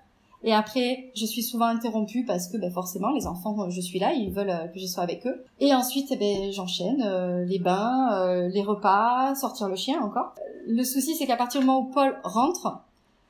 et 0.44 0.54
après, 0.54 1.12
je 1.16 1.24
suis 1.24 1.44
souvent 1.44 1.68
interrompue 1.68 2.26
parce 2.26 2.48
que 2.48 2.58
ben, 2.58 2.72
forcément, 2.72 3.12
les 3.12 3.28
enfants, 3.28 3.70
je 3.70 3.80
suis 3.80 4.00
là, 4.00 4.12
ils 4.14 4.32
veulent 4.32 4.50
euh, 4.50 4.68
que 4.70 4.80
je 4.80 4.88
sois 4.88 5.04
avec 5.04 5.28
eux. 5.28 5.46
Et 5.60 5.72
ensuite, 5.72 6.08
eh 6.10 6.16
ben, 6.16 6.52
j'enchaîne 6.52 7.04
euh, 7.06 7.46
les 7.46 7.60
bains, 7.60 8.12
euh, 8.14 8.50
les 8.50 8.64
repas, 8.64 9.36
sortir 9.36 9.70
le 9.70 9.76
chien 9.76 10.02
encore. 10.02 10.34
Le 10.66 10.84
souci, 10.84 11.16
c'est 11.16 11.28
qu'à 11.28 11.36
partir 11.36 11.62
du 11.62 11.68
moment 11.68 11.82
où 11.82 11.92
Paul 11.92 12.20
rentre, 12.24 12.80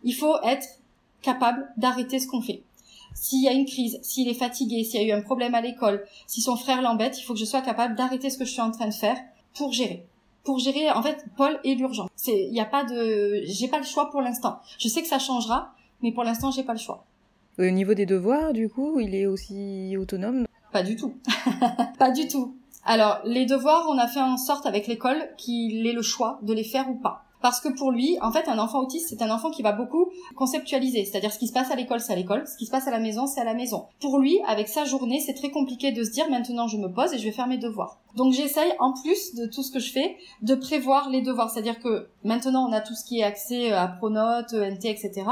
il 0.06 0.14
faut 0.14 0.42
être 0.42 0.66
capable 1.22 1.68
d'arrêter 1.76 2.20
ce 2.20 2.28
qu'on 2.28 2.42
fait. 2.42 2.64
S'il 3.14 3.44
y 3.44 3.50
a 3.50 3.52
une 3.52 3.66
crise, 3.66 4.00
s'il 4.04 4.30
est 4.30 4.34
fatigué, 4.34 4.86
s'il 4.86 5.02
y 5.02 5.12
a 5.12 5.14
eu 5.14 5.20
un 5.20 5.22
problème 5.22 5.54
à 5.54 5.60
l'école, 5.60 6.06
si 6.28 6.40
son 6.40 6.56
frère 6.56 6.82
l'embête, 6.82 7.20
il 7.20 7.24
faut 7.24 7.34
que 7.34 7.40
je 7.40 7.46
sois 7.46 7.62
capable 7.62 7.96
d'arrêter 7.96 8.30
ce 8.30 8.38
que 8.38 8.46
je 8.46 8.52
suis 8.52 8.62
en 8.62 8.72
train 8.72 8.88
de 8.88 8.94
faire 8.94 9.18
pour 9.54 9.74
gérer. 9.74 10.06
Pour 10.46 10.60
gérer, 10.60 10.90
en 10.92 11.04
fait, 11.04 11.26
Paul 11.36 11.60
est 11.66 11.76
l'urgence. 11.76 12.10
C'est, 12.24 12.44
il 12.46 12.52
n'y 12.52 12.62
a 12.62 12.66
pas 12.66 12.84
de, 12.84 13.42
j'ai 13.46 13.68
pas 13.68 13.80
le 13.80 13.84
choix 13.84 14.12
pour 14.12 14.22
l'instant. 14.22 14.60
Je 14.78 14.88
sais 14.88 15.02
que 15.02 15.08
ça 15.08 15.18
changera, 15.18 15.74
mais 16.04 16.12
pour 16.12 16.24
l'instant, 16.24 16.52
j'ai 16.52 16.62
pas 16.62 16.74
le 16.74 16.78
choix. 16.78 17.04
Au 17.58 17.68
niveau 17.72 17.96
des 17.96 18.06
devoirs, 18.06 18.54
du 18.54 18.70
coup, 18.70 19.00
il 19.00 19.16
est 19.16 19.26
aussi 19.26 19.98
autonome? 19.98 20.46
Pas 20.72 20.84
du 20.84 20.96
tout. 20.96 21.16
pas 21.98 22.12
du 22.12 22.28
tout. 22.28 22.56
Alors, 22.86 23.22
les 23.26 23.48
devoirs, 23.48 23.88
on 23.90 23.98
a 23.98 24.08
fait 24.08 24.22
en 24.22 24.38
sorte 24.38 24.68
avec 24.68 24.86
l'école 24.86 25.18
qu'il 25.36 25.88
ait 25.88 25.94
le 25.94 26.04
choix 26.04 26.38
de 26.44 26.54
les 26.54 26.64
faire 26.64 26.92
ou 26.92 26.94
pas 26.94 27.24
parce 27.42 27.60
que 27.60 27.70
pour 27.70 27.92
lui, 27.92 28.18
en 28.22 28.32
fait, 28.32 28.48
un 28.48 28.60
enfant 28.60 28.80
autiste, 28.80 29.10
c'est 29.10 29.22
un 29.22 29.32
enfant 29.32 29.52
qui 29.52 29.62
va 29.62 29.72
beaucoup 29.72 30.12
conceptualiser, 30.36 31.06
c'est-à-dire 31.06 31.32
ce 31.32 31.40
qui 31.40 31.48
se 31.48 31.54
passe 31.54 31.72
à 31.72 31.76
l'école, 31.76 32.00
c'est 32.00 32.14
à 32.14 32.16
l'école, 32.16 32.48
ce 32.48 32.58
qui 32.58 32.66
se 32.66 32.72
passe 32.72 32.88
à 32.88 32.92
la 32.92 33.00
maison, 33.00 33.28
c'est 33.28 33.42
à 33.42 33.44
la 33.44 33.54
maison. 33.54 33.86
Pour 34.00 34.20
lui, 34.20 34.40
avec 34.48 34.68
sa 34.68 34.86
journée, 34.86 35.20
c'est 35.20 35.34
très 35.34 35.50
compliqué 35.50 35.92
de 35.92 36.04
se 36.04 36.12
dire 36.12 36.30
maintenant 36.30 36.68
je 36.68 36.78
me 36.78 36.92
pose 36.92 37.14
et 37.14 37.18
je 37.18 37.26
vais 37.26 37.32
faire 37.32 37.48
mes 37.48 37.58
devoirs. 37.58 38.00
Donc 38.16 38.34
j'essaye, 38.34 38.74
en 38.80 38.94
plus 38.94 39.36
de 39.36 39.46
tout 39.46 39.64
ce 39.64 39.72
que 39.72 39.80
je 39.80 39.92
fais, 39.92 40.18
de 40.42 40.56
prévoir 40.56 41.10
les 41.10 41.22
devoirs, 41.22 41.50
c'est-à-dire 41.50 41.80
que 41.80 42.08
maintenant 42.24 42.68
on 42.68 42.74
a 42.74 42.82
tout 42.82 42.96
ce 42.96 43.04
qui 43.04 43.20
est 43.20 43.24
accès 43.24 43.72
à 43.72 43.88
Pronote, 43.88 44.54
ENT, 44.54 44.86
etc. 44.86 45.24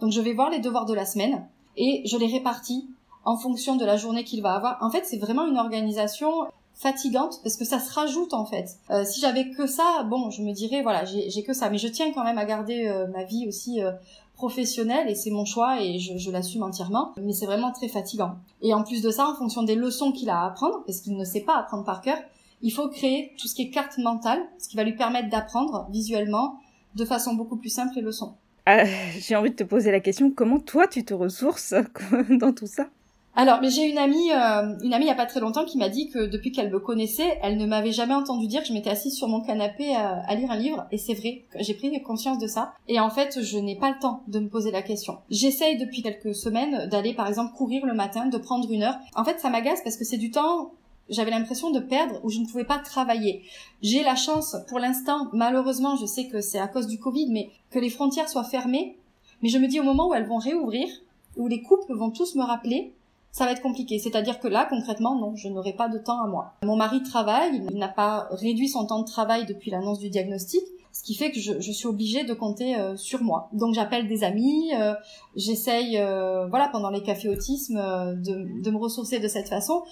Donc 0.00 0.12
je 0.12 0.20
vais 0.20 0.32
voir 0.32 0.50
les 0.50 0.58
devoirs 0.58 0.86
de 0.86 0.94
la 0.94 1.06
semaine 1.06 1.46
et 1.76 2.02
je 2.06 2.16
les 2.16 2.26
répartis 2.26 2.88
en 3.24 3.36
fonction 3.36 3.76
de 3.76 3.84
la 3.84 3.96
journée 3.96 4.24
qu'il 4.24 4.42
va 4.42 4.54
avoir. 4.54 4.78
En 4.80 4.90
fait, 4.90 5.04
c'est 5.04 5.18
vraiment 5.18 5.46
une 5.46 5.58
organisation 5.58 6.32
fatigante 6.74 7.40
parce 7.42 7.56
que 7.56 7.64
ça 7.64 7.78
se 7.78 7.92
rajoute 7.92 8.34
en 8.34 8.44
fait. 8.44 8.76
Euh, 8.90 9.04
si 9.04 9.20
j'avais 9.20 9.50
que 9.50 9.66
ça, 9.66 10.04
bon, 10.04 10.30
je 10.30 10.42
me 10.42 10.52
dirais 10.52 10.82
voilà, 10.82 11.04
j'ai 11.04 11.42
que 11.42 11.52
ça, 11.52 11.70
mais 11.70 11.78
je 11.78 11.88
tiens 11.88 12.12
quand 12.12 12.24
même 12.24 12.38
à 12.38 12.44
garder 12.44 12.86
euh, 12.86 13.06
ma 13.08 13.24
vie 13.24 13.46
aussi 13.46 13.82
euh, 13.82 13.92
professionnelle 14.34 15.08
et 15.08 15.14
c'est 15.14 15.30
mon 15.30 15.44
choix 15.44 15.80
et 15.80 15.98
je, 15.98 16.16
je 16.16 16.30
l'assume 16.30 16.62
entièrement. 16.62 17.12
Mais 17.20 17.32
c'est 17.32 17.46
vraiment 17.46 17.72
très 17.72 17.88
fatigant. 17.88 18.36
Et 18.60 18.74
en 18.74 18.82
plus 18.82 19.02
de 19.02 19.10
ça, 19.10 19.28
en 19.28 19.34
fonction 19.34 19.62
des 19.62 19.74
leçons 19.74 20.12
qu'il 20.12 20.30
a 20.30 20.40
à 20.40 20.46
apprendre, 20.46 20.82
parce 20.86 21.00
qu'il 21.00 21.16
ne 21.16 21.24
sait 21.24 21.42
pas 21.42 21.56
apprendre 21.56 21.84
par 21.84 22.00
cœur, 22.00 22.18
il 22.62 22.72
faut 22.72 22.88
créer 22.88 23.32
tout 23.38 23.48
ce 23.48 23.54
qui 23.54 23.62
est 23.62 23.70
carte 23.70 23.98
mentale, 23.98 24.40
ce 24.58 24.68
qui 24.68 24.76
va 24.76 24.84
lui 24.84 24.96
permettre 24.96 25.28
d'apprendre 25.28 25.88
visuellement 25.90 26.58
de 26.94 27.04
façon 27.04 27.34
beaucoup 27.34 27.56
plus 27.56 27.70
simple 27.70 27.94
les 27.96 28.02
leçons. 28.02 28.34
Ah, 28.66 28.84
j'ai 29.18 29.36
envie 29.36 29.50
de 29.50 29.56
te 29.56 29.64
poser 29.64 29.90
la 29.90 30.00
question, 30.00 30.30
comment 30.30 30.60
toi 30.60 30.86
tu 30.86 31.04
te 31.04 31.14
ressources 31.14 31.74
dans 32.30 32.52
tout 32.52 32.66
ça? 32.66 32.88
Alors, 33.34 33.60
mais 33.62 33.70
j'ai 33.70 33.88
une 33.88 33.96
amie, 33.96 34.30
euh, 34.30 34.76
une 34.82 34.92
amie 34.92 35.06
il 35.06 35.08
y 35.08 35.10
a 35.10 35.14
pas 35.14 35.24
très 35.24 35.40
longtemps 35.40 35.64
qui 35.64 35.78
m'a 35.78 35.88
dit 35.88 36.10
que 36.10 36.26
depuis 36.26 36.52
qu'elle 36.52 36.70
me 36.70 36.78
connaissait, 36.78 37.38
elle 37.42 37.56
ne 37.56 37.64
m'avait 37.64 37.92
jamais 37.92 38.12
entendu 38.12 38.46
dire 38.46 38.60
que 38.60 38.68
je 38.68 38.74
m'étais 38.74 38.90
assise 38.90 39.16
sur 39.16 39.26
mon 39.26 39.40
canapé 39.40 39.96
à, 39.96 40.34
lire 40.34 40.50
un 40.50 40.56
livre. 40.56 40.86
Et 40.92 40.98
c'est 40.98 41.14
vrai, 41.14 41.44
j'ai 41.58 41.72
pris 41.72 42.02
conscience 42.02 42.38
de 42.38 42.46
ça. 42.46 42.74
Et 42.88 43.00
en 43.00 43.08
fait, 43.08 43.42
je 43.42 43.58
n'ai 43.58 43.76
pas 43.76 43.88
le 43.88 43.98
temps 43.98 44.22
de 44.28 44.38
me 44.38 44.48
poser 44.48 44.70
la 44.70 44.82
question. 44.82 45.18
J'essaye 45.30 45.78
depuis 45.78 46.02
quelques 46.02 46.34
semaines 46.34 46.88
d'aller, 46.90 47.14
par 47.14 47.26
exemple, 47.26 47.54
courir 47.54 47.86
le 47.86 47.94
matin, 47.94 48.26
de 48.26 48.36
prendre 48.36 48.70
une 48.70 48.82
heure. 48.82 48.98
En 49.14 49.24
fait, 49.24 49.40
ça 49.40 49.48
m'agace 49.48 49.80
parce 49.82 49.96
que 49.96 50.04
c'est 50.04 50.18
du 50.18 50.30
temps 50.30 50.72
j'avais 51.08 51.30
l'impression 51.30 51.70
de 51.70 51.80
perdre 51.80 52.20
où 52.22 52.30
je 52.30 52.38
ne 52.38 52.46
pouvais 52.46 52.64
pas 52.64 52.78
travailler. 52.78 53.42
J'ai 53.82 54.02
la 54.02 54.14
chance, 54.14 54.56
pour 54.68 54.78
l'instant, 54.78 55.28
malheureusement, 55.32 55.96
je 55.96 56.06
sais 56.06 56.28
que 56.28 56.40
c'est 56.40 56.60
à 56.60 56.68
cause 56.68 56.86
du 56.86 56.98
Covid, 56.98 57.28
mais 57.30 57.50
que 57.70 57.78
les 57.78 57.90
frontières 57.90 58.28
soient 58.28 58.44
fermées. 58.44 58.96
Mais 59.42 59.48
je 59.48 59.58
me 59.58 59.66
dis 59.66 59.80
au 59.80 59.84
moment 59.84 60.08
où 60.08 60.14
elles 60.14 60.26
vont 60.26 60.38
réouvrir, 60.38 60.88
où 61.36 61.48
les 61.48 61.60
couples 61.60 61.94
vont 61.94 62.10
tous 62.10 62.34
me 62.36 62.44
rappeler, 62.44 62.92
ça 63.32 63.46
va 63.46 63.52
être 63.52 63.62
compliqué. 63.62 63.98
C'est-à-dire 63.98 64.38
que 64.38 64.46
là, 64.46 64.66
concrètement, 64.68 65.16
non, 65.18 65.34
je 65.34 65.48
n'aurai 65.48 65.72
pas 65.72 65.88
de 65.88 65.98
temps 65.98 66.22
à 66.22 66.28
moi. 66.28 66.52
Mon 66.64 66.76
mari 66.76 67.02
travaille, 67.02 67.64
il 67.70 67.78
n'a 67.78 67.88
pas 67.88 68.28
réduit 68.30 68.68
son 68.68 68.86
temps 68.86 69.00
de 69.00 69.06
travail 69.06 69.46
depuis 69.46 69.70
l'annonce 69.70 69.98
du 69.98 70.10
diagnostic, 70.10 70.62
ce 70.92 71.02
qui 71.02 71.14
fait 71.14 71.30
que 71.30 71.40
je, 71.40 71.72
suis 71.72 71.86
obligée 71.86 72.24
de 72.24 72.34
compter 72.34 72.76
euh, 72.76 72.94
sur 72.98 73.22
moi. 73.22 73.48
Donc 73.54 73.74
j'appelle 73.74 74.06
des 74.06 74.22
amis, 74.22 74.74
euh, 74.74 74.92
j'essaye, 75.34 75.96
euh, 75.96 76.46
voilà, 76.48 76.68
pendant 76.68 76.90
les 76.90 77.02
cafés 77.02 77.30
autisme, 77.30 77.76
de, 77.76 78.62
de 78.62 78.70
me 78.70 78.76
ressourcer 78.76 79.18
de 79.18 79.28
cette 79.28 79.48
façon. 79.48 79.82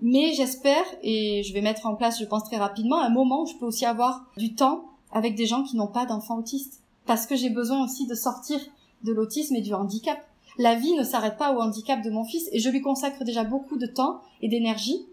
Mais 0.00 0.32
j'espère, 0.34 0.84
et 1.02 1.42
je 1.42 1.52
vais 1.52 1.60
mettre 1.60 1.86
en 1.86 1.96
place, 1.96 2.20
je 2.20 2.24
pense 2.24 2.44
très 2.44 2.58
rapidement, 2.58 3.00
un 3.00 3.10
moment 3.10 3.42
où 3.42 3.46
je 3.46 3.54
peux 3.56 3.66
aussi 3.66 3.84
avoir 3.84 4.26
du 4.36 4.54
temps 4.54 4.84
avec 5.10 5.34
des 5.34 5.46
gens 5.46 5.64
qui 5.64 5.76
n'ont 5.76 5.88
pas 5.88 6.06
d'enfants 6.06 6.38
autistes. 6.38 6.82
Parce 7.06 7.26
que 7.26 7.34
j'ai 7.34 7.50
besoin 7.50 7.84
aussi 7.84 8.06
de 8.06 8.14
sortir 8.14 8.60
de 9.02 9.12
l'autisme 9.12 9.56
et 9.56 9.62
du 9.62 9.74
handicap 9.74 10.18
la 10.58 10.74
vie 10.74 10.94
ne 10.94 11.04
s'arrête 11.04 11.36
pas 11.36 11.52
au 11.52 11.60
handicap 11.60 12.02
de 12.02 12.10
mon 12.10 12.24
fils 12.24 12.48
et 12.52 12.58
je 12.58 12.68
lui 12.68 12.82
consacre 12.82 13.24
déjà 13.24 13.44
beaucoup 13.44 13.78
de 13.78 13.86
temps 13.86 14.20
et 14.42 14.48
d'énergie 14.48 15.06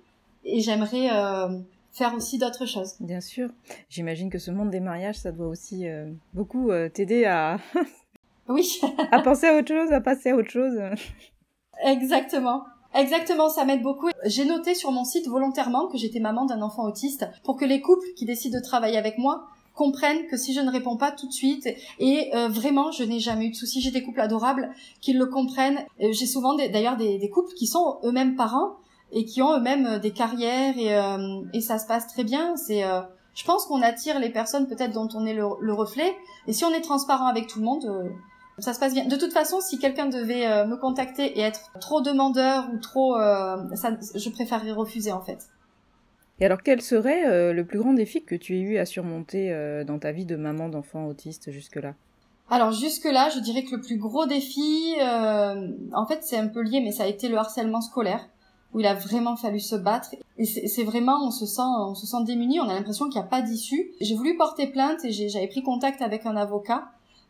et 0.43 0.59
j'aimerais 0.59 1.09
euh, 1.11 1.59
faire 1.91 2.13
aussi 2.15 2.37
d'autres 2.37 2.65
choses. 2.65 2.95
Bien 2.99 3.21
sûr. 3.21 3.49
J'imagine 3.89 4.29
que 4.29 4.39
ce 4.39 4.51
monde 4.51 4.71
des 4.71 4.79
mariages, 4.79 5.15
ça 5.15 5.31
doit 5.31 5.47
aussi 5.47 5.87
euh, 5.87 6.11
beaucoup 6.33 6.71
euh, 6.71 6.89
t'aider 6.89 7.25
à... 7.25 7.59
oui. 8.49 8.79
à 9.11 9.21
penser 9.21 9.47
à 9.47 9.55
autre 9.55 9.67
chose, 9.67 9.91
à 9.91 10.01
passer 10.01 10.31
à 10.31 10.35
autre 10.35 10.49
chose. 10.49 10.79
Exactement. 11.83 12.63
Exactement, 12.95 13.49
ça 13.49 13.65
m'aide 13.65 13.81
beaucoup. 13.81 14.09
J'ai 14.23 14.45
noté 14.45 14.73
sur 14.73 14.91
mon 14.91 15.03
site 15.03 15.27
volontairement 15.27 15.87
que 15.87 15.97
j'étais 15.97 16.21
maman 16.21 16.45
d'un 16.45 16.61
enfant 16.61 16.83
autiste 16.85 17.27
pour 17.43 17.57
que 17.57 17.65
les 17.65 17.81
couples 17.81 18.05
qui 18.15 18.25
décident 18.25 18.57
de 18.57 18.63
travailler 18.63 18.97
avec 18.97 19.17
moi 19.17 19.47
comprennent 19.75 20.25
que 20.27 20.37
si 20.37 20.53
je 20.53 20.61
ne 20.61 20.71
réponds 20.71 20.97
pas 20.97 21.11
tout 21.11 21.27
de 21.27 21.33
suite, 21.33 21.67
et 21.99 22.31
euh, 22.33 22.47
vraiment, 22.47 22.91
je 22.91 23.03
n'ai 23.03 23.19
jamais 23.19 23.45
eu 23.45 23.49
de 23.51 23.55
soucis. 23.55 23.81
J'ai 23.81 23.91
des 23.91 24.01
couples 24.01 24.21
adorables 24.21 24.71
qui 25.01 25.13
le 25.13 25.25
comprennent. 25.25 25.85
Euh, 26.01 26.11
j'ai 26.11 26.25
souvent 26.25 26.55
d'ailleurs 26.55 26.97
des, 26.97 27.19
des, 27.19 27.29
couples 27.29 27.53
qui 27.53 27.67
sont 27.67 27.99
eux-mêmes 28.03 28.35
parents 28.35 28.77
et 29.11 29.25
qui 29.25 29.41
ont 29.41 29.55
eux-mêmes 29.55 29.85
euh, 29.85 29.99
des 29.99 30.11
carrières 30.11 30.77
et, 30.77 31.57
et 31.57 31.61
ça 31.61 31.77
se 31.77 31.85
passe 31.85 32.07
très 32.07 32.23
bien. 32.23 32.55
C'est 32.55 32.83
je 33.35 33.43
pense 33.43 33.65
qu'on 33.65 33.81
attire 33.81 34.17
les 34.19 34.29
personnes 34.29 34.65
peut-être 34.65 34.93
dont 34.93 35.09
on 35.13 35.25
est 35.25 35.33
le, 35.33 35.73
reflet. 35.73 36.15
Et 36.47 36.53
si 36.53 36.63
on 36.63 36.71
est 36.71 36.81
transparent 36.81 37.27
avec 37.27 37.47
tout 37.47 37.59
le 37.59 37.65
monde, 37.65 38.13
ça 38.59 38.73
se 38.73 38.79
passe 38.79 38.93
bien. 38.93 39.05
De 39.05 39.17
toute 39.17 39.33
façon, 39.33 39.59
si 39.59 39.77
quelqu'un 39.77 40.05
devait 40.05 40.65
me 40.65 40.77
contacter 40.77 41.37
et 41.37 41.41
être 41.41 41.71
trop 41.81 41.99
demandeur 41.99 42.69
ou 42.73 42.77
trop, 42.77 43.17
ça, 43.75 43.91
je 44.15 44.29
préférerais 44.29 44.71
refuser 44.71 45.11
en 45.11 45.21
fait. 45.21 45.49
Et 46.39 46.45
alors, 46.45 46.61
quel 46.63 46.81
serait 46.81 47.25
euh, 47.25 47.53
le 47.53 47.65
plus 47.65 47.79
grand 47.79 47.93
défi 47.93 48.23
que 48.23 48.35
tu 48.35 48.57
aies 48.57 48.61
eu 48.61 48.77
à 48.77 48.85
surmonter 48.85 49.53
euh, 49.53 49.85
dans 49.85 49.99
ta 49.99 50.11
vie 50.11 50.25
de 50.25 50.35
maman 50.35 50.67
d'enfant 50.67 51.05
autiste 51.05 51.51
jusque-là? 51.51 51.93
Alors 52.49 52.71
jusque-là, 52.71 53.29
je 53.29 53.39
dirais 53.39 53.63
que 53.63 53.75
le 53.75 53.81
plus 53.81 53.97
gros 53.97 54.27
défi, 54.27 54.95
euh, 55.01 55.71
en 55.93 56.05
fait 56.05 56.19
c'est 56.21 56.37
un 56.37 56.47
peu 56.47 56.61
lié, 56.61 56.79
mais 56.79 56.91
ça 56.91 57.03
a 57.03 57.07
été 57.07 57.27
le 57.27 57.37
harcèlement 57.37 57.81
scolaire, 57.81 58.27
où 58.73 58.81
il 58.81 58.85
a 58.85 58.93
vraiment 58.93 59.35
fallu 59.35 59.59
se 59.59 59.75
battre. 59.75 60.09
Et 60.37 60.45
c'est 60.45 60.83
vraiment, 60.83 61.25
on 61.25 61.31
se 61.31 61.47
sent, 61.47 61.61
on 61.63 61.95
se 61.95 62.05
sent 62.05 62.23
démuni, 62.23 62.59
on 62.59 62.69
a 62.69 62.75
l'impression 62.75 63.05
qu'il 63.05 63.19
n'y 63.19 63.25
a 63.25 63.29
pas 63.29 63.41
d'issue. 63.41 63.93
J'ai 63.99 64.13
voulu 64.13 64.37
porter 64.37 64.67
plainte 64.67 65.03
et 65.05 65.11
j'avais 65.11 65.47
pris 65.47 65.63
contact 65.63 66.03
avec 66.03 66.27
un 66.27 66.35
avocat, 66.35 66.83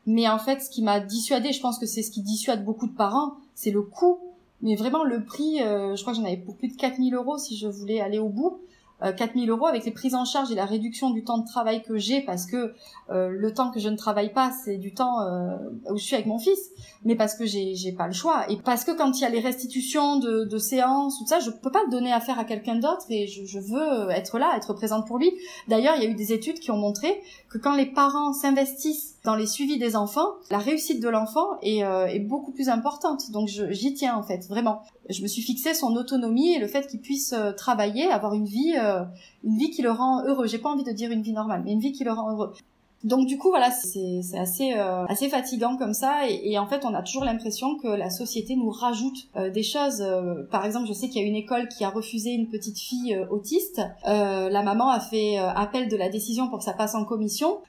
mais 0.06 0.28
en 0.28 0.40
fait 0.40 0.60
ce 0.60 0.70
qui 0.70 0.82
m'a 0.82 1.00
dissuadé, 1.00 1.54
je 1.54 1.62
pense 1.62 1.80
que 1.80 1.86
c'est 1.86 2.02
ce 2.02 2.12
qui 2.12 2.22
dissuade 2.22 2.66
beaucoup 2.66 2.88
de 2.88 2.96
parents, 2.96 3.36
c'est 3.54 3.72
le 3.72 3.84
coût. 3.84 4.20
Mais 4.62 4.76
vraiment 4.76 5.04
le 5.06 5.24
prix, 5.24 5.60
je 5.60 6.02
crois 6.02 6.12
que 6.12 6.20
j'en 6.20 6.26
avais 6.26 6.38
pour 6.38 6.58
plus 6.58 6.70
de 6.70 6.76
4000 6.76 7.14
euros 7.14 7.38
si 7.38 7.56
je 7.56 7.68
voulais 7.68 8.02
aller 8.02 8.20
au 8.20 8.30
bout. 8.30 8.60
4000 9.02 9.50
euh, 9.50 9.54
euros 9.54 9.68
avec 9.68 9.86
les 9.86 9.92
prises 9.92 10.16
en 10.16 10.26
charge 10.26 10.52
et 10.52 10.56
la 10.56 10.66
réduction 10.66 11.10
du 11.10 11.24
temps 11.24 11.38
de 11.38 11.46
travail 11.46 11.84
que 11.84 11.98
j'ai 11.98 12.22
parce 12.22 12.46
que 12.46 12.74
euh, 13.10 13.30
le 13.30 13.54
temps 13.54 13.70
que 13.70 13.80
je 13.80 13.90
ne 13.90 13.98
travaille 13.98 14.32
pas 14.32 14.52
c'est 14.64 14.78
du 14.78 14.94
temps 14.94 15.22
euh, 15.22 15.58
où 15.92 15.98
je 15.98 16.04
suis 16.04 16.16
avec 16.16 16.28
mon 16.28 16.40
fils. 16.40 16.60
Mais 17.04 17.16
parce 17.16 17.36
que 17.36 17.46
j'ai 17.46 17.76
j'ai 17.76 17.92
pas 17.92 18.08
le 18.08 18.14
choix. 18.14 18.50
Et 18.50 18.58
parce 18.58 18.84
que 18.86 18.92
quand 18.92 19.18
il 19.18 19.22
y 19.22 19.26
a 19.26 19.30
les 19.30 19.40
restitutions 19.40 20.18
de, 20.18 20.46
de 20.46 20.58
séances 20.58 21.20
tout 21.20 21.28
ça 21.28 21.40
je 21.40 21.50
peux 21.50 21.72
pas 21.72 21.84
le 21.86 21.92
donner 21.92 22.14
à 22.14 22.20
faire 22.20 22.40
à 22.40 22.46
quelqu'un 22.46 22.76
d'autre 22.76 23.06
et 23.10 23.28
je, 23.28 23.46
je, 23.46 23.60
veux 23.60 24.10
être 24.12 24.40
là 24.40 24.54
être 24.56 24.74
présente 24.74 25.08
pour 25.08 25.18
lui. 25.18 25.32
D'ailleurs 25.68 25.96
il 25.98 26.04
y 26.04 26.08
a 26.08 26.10
eu 26.10 26.16
des 26.16 26.32
études 26.32 26.60
qui 26.60 26.72
ont 26.72 26.78
montré 26.78 27.22
que 27.50 27.58
quand 27.58 27.76
les 27.76 27.86
parents 27.88 28.34
s'investissent 28.34 29.16
dans 29.24 29.36
les 29.36 29.48
suivis 29.48 29.78
des 29.78 29.96
enfants 29.96 30.36
la 30.50 30.60
réussite 30.60 31.02
de 31.02 31.10
l'enfant 31.10 31.48
est, 31.62 31.80
est 31.80 32.20
beaucoup 32.20 32.52
plus 32.52 32.70
importante. 32.70 33.32
Donc 33.32 33.50
j'y 33.50 33.94
tiens 33.94 34.16
en 34.16 34.24
fait 34.24 34.48
vraiment. 34.48 34.82
Je 35.10 35.22
me 35.22 35.28
suis 35.28 35.42
fixé 35.42 35.74
son 35.74 35.96
autonomie 35.96 36.54
et 36.54 36.60
le 36.60 36.68
fait 36.68 36.88
qu'il 36.88 37.02
puisse 37.02 37.36
travailler 37.58 38.08
avoir 38.08 38.34
une 38.34 38.46
vie 38.46 38.76
euh, 38.86 39.04
une 39.44 39.58
vie 39.58 39.70
qui 39.70 39.82
le 39.82 39.92
rend 39.92 40.24
heureux. 40.26 40.48
J'ai 40.48 40.58
pas 40.58 40.70
envie 40.70 40.84
de 40.84 40.92
dire 40.92 41.12
une 41.12 41.22
vie 41.22 41.34
normale, 41.34 41.62
mais 41.66 41.74
une 41.74 41.80
vie 41.80 41.92
qui 41.92 42.04
le 42.04 42.12
rend 42.12 42.32
heureux. 42.32 42.54
Donc 43.04 43.28
du 43.28 43.38
coup 43.38 43.50
voilà 43.50 43.70
c'est 43.70 44.22
assez 44.36 44.74
euh, 44.74 45.06
assez 45.06 45.30
fatigant 45.30 45.78
comme 45.78 45.94
ça 45.94 46.28
et, 46.28 46.58
en 46.58 46.66
fait 46.66 46.86
on 46.86 46.94
a 46.96 47.04
toujours 47.04 47.24
l'impression 47.24 47.78
que 47.78 47.88
la 47.88 48.10
société 48.10 48.56
nous 48.56 48.72
rajoute 48.72 49.28
euh, 49.36 49.52
des 49.52 49.62
choses. 49.62 50.04
Par 50.50 50.66
exemple 50.66 50.88
je 50.88 50.94
sais 50.94 51.08
qu'il 51.08 51.22
y 51.22 51.26
a 51.26 51.28
une 51.28 51.36
école 51.36 51.68
qui 51.68 51.84
a 51.84 51.90
refusé 51.90 52.32
une 52.32 52.48
petite 52.48 52.80
fille 52.80 53.16
autiste. 53.30 53.80
la 54.06 54.64
maman 54.64 54.90
a 54.90 55.00
fait 55.00 55.38
appel 55.38 55.88
de 55.88 55.98
la 55.98 56.10
décision 56.10 56.48
pour 56.48 56.58
que 56.60 56.64
ça 56.64 56.74
passe 56.74 56.96
en 56.96 57.06
commission 57.06 57.60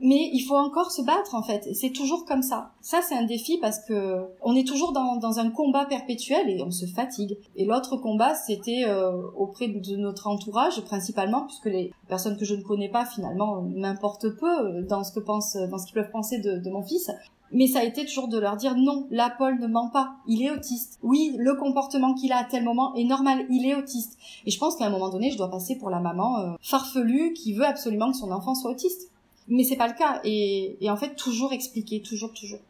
mais 0.00 0.30
il 0.32 0.40
faut 0.40 0.56
encore 0.56 0.90
se 0.90 1.02
battre 1.02 1.34
en 1.34 1.42
fait. 1.42 1.68
C'est 1.74 1.90
toujours 1.90 2.24
comme 2.24 2.42
ça. 2.42 2.72
Ça 2.80 3.00
c'est 3.02 3.16
un 3.16 3.24
défi 3.24 3.58
parce 3.58 3.78
que 3.84 4.24
on 4.42 4.54
est 4.54 4.66
toujours 4.66 4.92
dans, 4.92 5.16
dans, 5.16 5.38
un 5.38 5.50
combat 5.50 5.84
perpétuel 5.86 6.48
et 6.48 6.62
on 6.62 6.70
se 6.70 6.86
fatigue. 6.86 7.36
Et 7.56 7.64
l'autre 7.64 7.96
combat 7.96 8.34
c'était 8.34 8.84
euh, 8.86 9.12
auprès 9.36 9.68
de 9.68 9.96
notre 9.96 10.26
entourage 10.26 10.80
principalement 10.82 11.46
puisque 11.46 11.66
les 11.66 11.92
personnes 12.08 12.36
que 12.36 12.44
je 12.44 12.54
ne 12.54 12.62
connais 12.62 12.88
pas 12.88 13.04
finalement 13.04 13.62
m'importent 13.62 14.28
peu 14.28 14.82
dans 14.82 15.04
ce 15.04 15.12
que 15.12 15.20
pensent, 15.20 15.56
dans 15.56 15.78
ce 15.78 15.86
qu'ils 15.86 15.94
peuvent 15.94 16.10
penser 16.10 16.38
de, 16.38 16.58
de 16.58 16.70
mon 16.70 16.82
fils. 16.82 17.10
Mais 17.52 17.66
ça 17.68 17.80
a 17.80 17.84
été 17.84 18.04
toujours 18.04 18.28
de 18.28 18.38
leur 18.38 18.56
dire 18.56 18.76
non, 18.76 19.06
là 19.10 19.32
Paul 19.36 19.58
ne 19.60 19.66
ment 19.66 19.88
pas, 19.88 20.16
il 20.26 20.42
est 20.42 20.50
autiste. 20.50 20.98
Oui, 21.02 21.34
le 21.38 21.54
comportement 21.54 22.14
qu'il 22.14 22.32
a 22.32 22.38
à 22.38 22.44
tel 22.44 22.64
moment 22.64 22.94
est 22.94 23.04
normal, 23.04 23.46
il 23.50 23.66
est 23.66 23.74
autiste. 23.74 24.18
Et 24.46 24.50
je 24.50 24.58
pense 24.58 24.76
qu'à 24.76 24.86
un 24.86 24.90
moment 24.90 25.10
donné, 25.10 25.30
je 25.30 25.36
dois 25.36 25.50
passer 25.50 25.76
pour 25.78 25.90
la 25.90 26.00
maman 26.00 26.40
euh, 26.40 26.52
farfelue 26.60 27.32
qui 27.34 27.52
veut 27.52 27.64
absolument 27.64 28.10
que 28.10 28.16
son 28.16 28.32
enfant 28.32 28.54
soit 28.54 28.72
autiste 28.72 29.12
mais 29.48 29.64
c'est 29.64 29.76
pas 29.76 29.88
le 29.88 29.94
cas 29.94 30.20
et, 30.24 30.76
et 30.84 30.90
en 30.90 30.96
fait 30.96 31.14
toujours 31.14 31.52
expliquer 31.52 32.02
toujours 32.02 32.32
toujours 32.32 32.60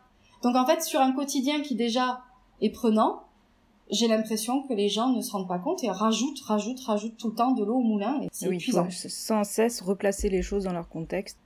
donc 0.43 0.57
en 0.57 0.67
fait 0.67 0.83
sur 0.83 1.01
un 1.01 1.13
quotidien 1.13 1.61
qui 1.61 1.75
déjà 1.75 2.23
est 2.61 2.71
prenant 2.71 3.23
j'ai 3.91 4.09
l'impression 4.09 4.63
que 4.63 4.75
les 4.75 4.89
gens 4.89 5.11
ne 5.11 5.21
se 5.21 5.31
rendent 5.31 5.49
pas 5.49 5.59
compte 5.59 5.85
et 5.85 5.91
rajoutent 5.91 6.41
rajoutent 6.41 6.81
rajoutent 6.81 7.17
tout 7.17 7.29
le 7.29 7.35
temps 7.35 7.53
de 7.53 7.65
l'eau 7.65 7.77
au 7.77 7.83
moulin 7.83 8.21
et 8.23 8.29
c'est 8.33 8.49
oui, 8.49 8.57
épuisant. 8.57 8.89
sans 8.91 9.45
cesse 9.45 9.81
replacer 9.81 10.29
les 10.29 10.43
choses 10.43 10.65
dans 10.65 10.73
leur 10.73 10.89
contexte 10.89 11.39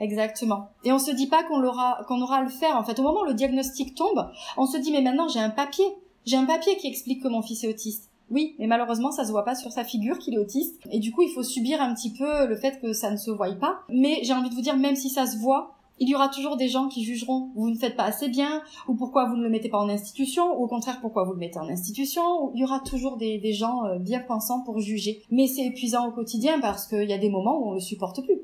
Exactement. 0.00 0.68
Et 0.84 0.92
on 0.92 0.98
se 0.98 1.10
dit 1.10 1.26
pas 1.26 1.42
qu'on 1.44 1.58
l'aura, 1.58 2.04
qu'on 2.06 2.20
aura 2.20 2.38
à 2.38 2.42
le 2.42 2.50
faire. 2.50 2.76
En 2.76 2.84
fait, 2.84 2.98
au 2.98 3.02
moment 3.02 3.20
où 3.20 3.24
le 3.24 3.34
diagnostic 3.34 3.94
tombe, 3.94 4.30
on 4.56 4.66
se 4.66 4.76
dit 4.76 4.92
mais 4.92 5.00
maintenant 5.00 5.28
j'ai 5.28 5.40
un 5.40 5.50
papier, 5.50 5.86
j'ai 6.26 6.36
un 6.36 6.44
papier 6.44 6.76
qui 6.76 6.86
explique 6.86 7.22
que 7.22 7.28
mon 7.28 7.42
fils 7.42 7.64
est 7.64 7.68
autiste. 7.68 8.10
Oui, 8.30 8.56
mais 8.58 8.66
malheureusement, 8.66 9.12
ça 9.12 9.24
se 9.24 9.30
voit 9.30 9.44
pas 9.44 9.54
sur 9.54 9.70
sa 9.70 9.84
figure 9.84 10.18
qu'il 10.18 10.34
est 10.34 10.38
autiste. 10.38 10.80
Et 10.90 10.98
du 10.98 11.12
coup, 11.12 11.22
il 11.22 11.30
faut 11.30 11.42
subir 11.42 11.80
un 11.80 11.94
petit 11.94 12.12
peu 12.12 12.46
le 12.46 12.56
fait 12.56 12.80
que 12.80 12.92
ça 12.92 13.10
ne 13.10 13.16
se 13.16 13.30
voie 13.30 13.52
pas. 13.54 13.80
Mais 13.88 14.20
j'ai 14.22 14.32
envie 14.32 14.50
de 14.50 14.54
vous 14.54 14.62
dire, 14.62 14.76
même 14.76 14.96
si 14.96 15.10
ça 15.10 15.26
se 15.26 15.38
voit, 15.38 15.76
il 15.98 16.08
y 16.08 16.14
aura 16.14 16.28
toujours 16.28 16.56
des 16.56 16.68
gens 16.68 16.88
qui 16.88 17.04
jugeront 17.04 17.50
vous 17.54 17.70
ne 17.70 17.76
faites 17.76 17.96
pas 17.96 18.04
assez 18.04 18.28
bien, 18.28 18.62
ou 18.86 18.94
pourquoi 18.94 19.26
vous 19.26 19.36
ne 19.36 19.42
le 19.42 19.48
mettez 19.48 19.68
pas 19.68 19.78
en 19.78 19.88
institution, 19.88 20.58
ou 20.58 20.64
au 20.64 20.66
contraire 20.66 21.00
pourquoi 21.00 21.24
vous 21.24 21.32
le 21.32 21.38
mettez 21.38 21.58
en 21.58 21.68
institution. 21.68 22.52
Il 22.54 22.60
y 22.60 22.64
aura 22.64 22.80
toujours 22.80 23.16
des, 23.16 23.52
gens 23.52 23.86
euh, 23.86 23.98
bien 23.98 24.20
pensants 24.20 24.60
pour 24.60 24.80
juger. 24.80 25.22
Mais 25.30 25.46
c'est 25.46 25.64
épuisant 25.64 26.08
au 26.08 26.12
quotidien 26.12 26.60
parce 26.60 26.86
qu'il 26.86 27.08
y 27.08 27.12
a 27.12 27.18
des 27.18 27.30
moments 27.30 27.58
où 27.58 27.70
on 27.70 27.72
le 27.72 27.80
supporte 27.80 28.22
plus. 28.22 28.40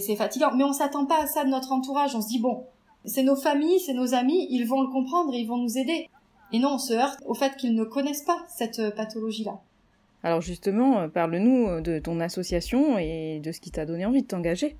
C'est 0.00 0.16
fatigant. 0.16 0.54
Mais 0.56 0.64
on 0.64 0.72
s'attend 0.72 1.06
pas 1.06 1.22
à 1.22 1.26
ça 1.26 1.44
de 1.44 1.50
notre 1.50 1.72
entourage. 1.72 2.16
On 2.16 2.22
se 2.22 2.28
dit 2.28 2.40
bon, 2.40 2.64
c'est 3.04 3.22
nos 3.22 3.36
familles, 3.36 3.78
c'est 3.80 3.94
nos 3.94 4.14
amis, 4.14 4.46
ils 4.50 4.64
vont 4.64 4.82
le 4.82 4.88
comprendre 4.88 5.32
et 5.34 5.38
ils 5.38 5.46
vont 5.46 5.58
nous 5.58 5.78
aider. 5.78 6.08
Et 6.52 6.58
non, 6.58 6.74
on 6.74 6.78
se 6.78 6.92
heurte 6.92 7.20
au 7.26 7.34
fait 7.34 7.56
qu'ils 7.56 7.74
ne 7.74 7.84
connaissent 7.84 8.24
pas 8.24 8.38
cette 8.48 8.78
euh, 8.78 8.90
pathologie-là. 8.90 9.60
Alors 10.22 10.40
justement, 10.40 11.00
euh, 11.00 11.08
parle-nous 11.08 11.68
euh, 11.68 11.80
de 11.80 11.98
ton 11.98 12.20
association 12.20 12.98
et 12.98 13.40
de 13.42 13.52
ce 13.52 13.60
qui 13.60 13.70
t'a 13.70 13.86
donné 13.86 14.06
envie 14.06 14.22
de 14.22 14.26
t'engager. 14.26 14.76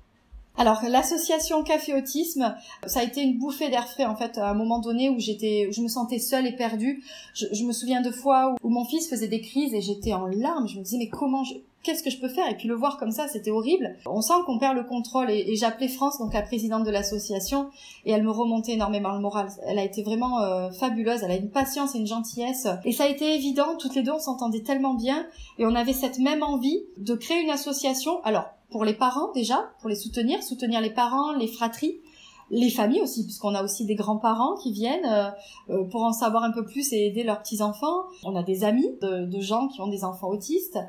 Alors 0.59 0.81
l'association 0.89 1.63
Café 1.63 1.93
Autisme, 1.93 2.55
ça 2.87 3.01
a 3.01 3.03
été 3.03 3.21
une 3.21 3.37
bouffée 3.37 3.69
d'air 3.69 3.87
frais 3.87 4.05
en 4.05 4.15
fait 4.15 4.39
à 4.39 4.49
un 4.49 4.55
moment 4.55 4.79
donné 4.79 5.07
où 5.07 5.19
j'étais, 5.19 5.69
je 5.71 5.81
me 5.81 5.87
sentais 5.87 6.17
seule 6.17 6.47
et 6.47 6.55
perdue. 6.55 7.03
Je, 7.35 7.63
me 7.63 7.71
souviens 7.71 8.01
de 8.01 8.09
fois 8.09 8.55
où, 8.63 8.69
mon 8.69 8.83
fils 8.83 9.07
faisait 9.07 9.27
des 9.27 9.39
crises 9.39 9.75
et 9.75 9.81
j'étais 9.81 10.13
en 10.13 10.25
larmes. 10.25 10.67
Je 10.67 10.79
me 10.79 10.83
disais 10.83 10.97
mais 10.97 11.09
comment 11.09 11.43
je, 11.43 11.53
qu'est-ce 11.87 12.03
que 12.03 12.09
je 12.09 12.19
peux 12.19 12.27
faire? 12.27 12.49
Et 12.51 12.55
puis 12.55 12.67
le 12.67 12.75
voir 12.75 12.97
comme 12.97 13.11
ça, 13.11 13.29
c'était 13.29 13.49
horrible. 13.49 13.95
On 14.05 14.21
sent 14.21 14.33
qu'on 14.45 14.59
perd 14.59 14.75
le 14.75 14.83
contrôle. 14.83 15.31
Et, 15.31 15.55
j'appelais 15.55 15.87
France, 15.87 16.19
donc 16.19 16.33
la 16.33 16.41
présidente 16.41 16.83
de 16.83 16.91
l'association, 16.91 17.69
et 18.05 18.11
elle 18.11 18.23
me 18.23 18.31
remontait 18.31 18.73
énormément 18.73 19.13
le 19.13 19.19
moral. 19.19 19.47
Elle 19.65 19.79
a 19.79 19.83
été 19.83 20.03
vraiment 20.03 20.41
euh, 20.41 20.69
fabuleuse. 20.71 21.23
Elle 21.23 21.31
a 21.31 21.37
une 21.37 21.49
patience 21.49 21.95
et 21.95 21.99
une 21.99 22.07
gentillesse. 22.07 22.67
Et 22.83 22.91
ça 22.91 23.05
a 23.05 23.07
été 23.07 23.33
évident. 23.33 23.77
Toutes 23.79 23.95
les 23.95 24.03
deux, 24.03 24.11
on 24.11 24.19
s'entendait 24.19 24.63
tellement 24.63 24.95
bien, 24.95 25.25
et 25.57 25.65
on 25.65 25.75
avait 25.75 25.93
cette 25.93 26.19
même 26.19 26.43
envie 26.43 26.83
de 26.97 27.15
créer 27.15 27.41
une 27.41 27.51
association. 27.51 28.21
Alors 28.23 28.45
pour 28.69 28.83
les 28.83 28.93
parents 28.93 29.31
déjà, 29.31 29.69
pour 29.79 29.89
les 29.89 29.95
soutenir, 29.95 30.43
soutenir 30.43 30.81
les 30.81 30.89
parents, 30.89 31.31
les 31.31 31.47
fratries 31.47 32.01
les 32.49 32.69
familles 32.69 33.01
aussi, 33.01 33.23
puisqu'on 33.23 33.55
a 33.55 33.63
aussi 33.63 33.85
des 33.85 33.95
grands-parents 33.95 34.55
qui 34.55 34.71
viennent 34.71 35.05
euh, 35.05 35.29
euh, 35.69 35.83
pour 35.85 36.03
en 36.03 36.13
savoir 36.13 36.43
un 36.43 36.51
peu 36.51 36.63
plus 36.63 36.93
et 36.93 37.07
aider 37.07 37.23
leurs 37.23 37.41
petits-enfants. 37.41 38.05
On 38.23 38.35
a 38.35 38.43
des 38.43 38.63
amis 38.63 38.89
de, 39.01 39.25
de, 39.25 39.39
gens 39.41 39.67
qui 39.67 39.81
ont 39.81 39.87
des 39.87 40.03
enfants 40.03 40.29
autistes. 40.29 40.79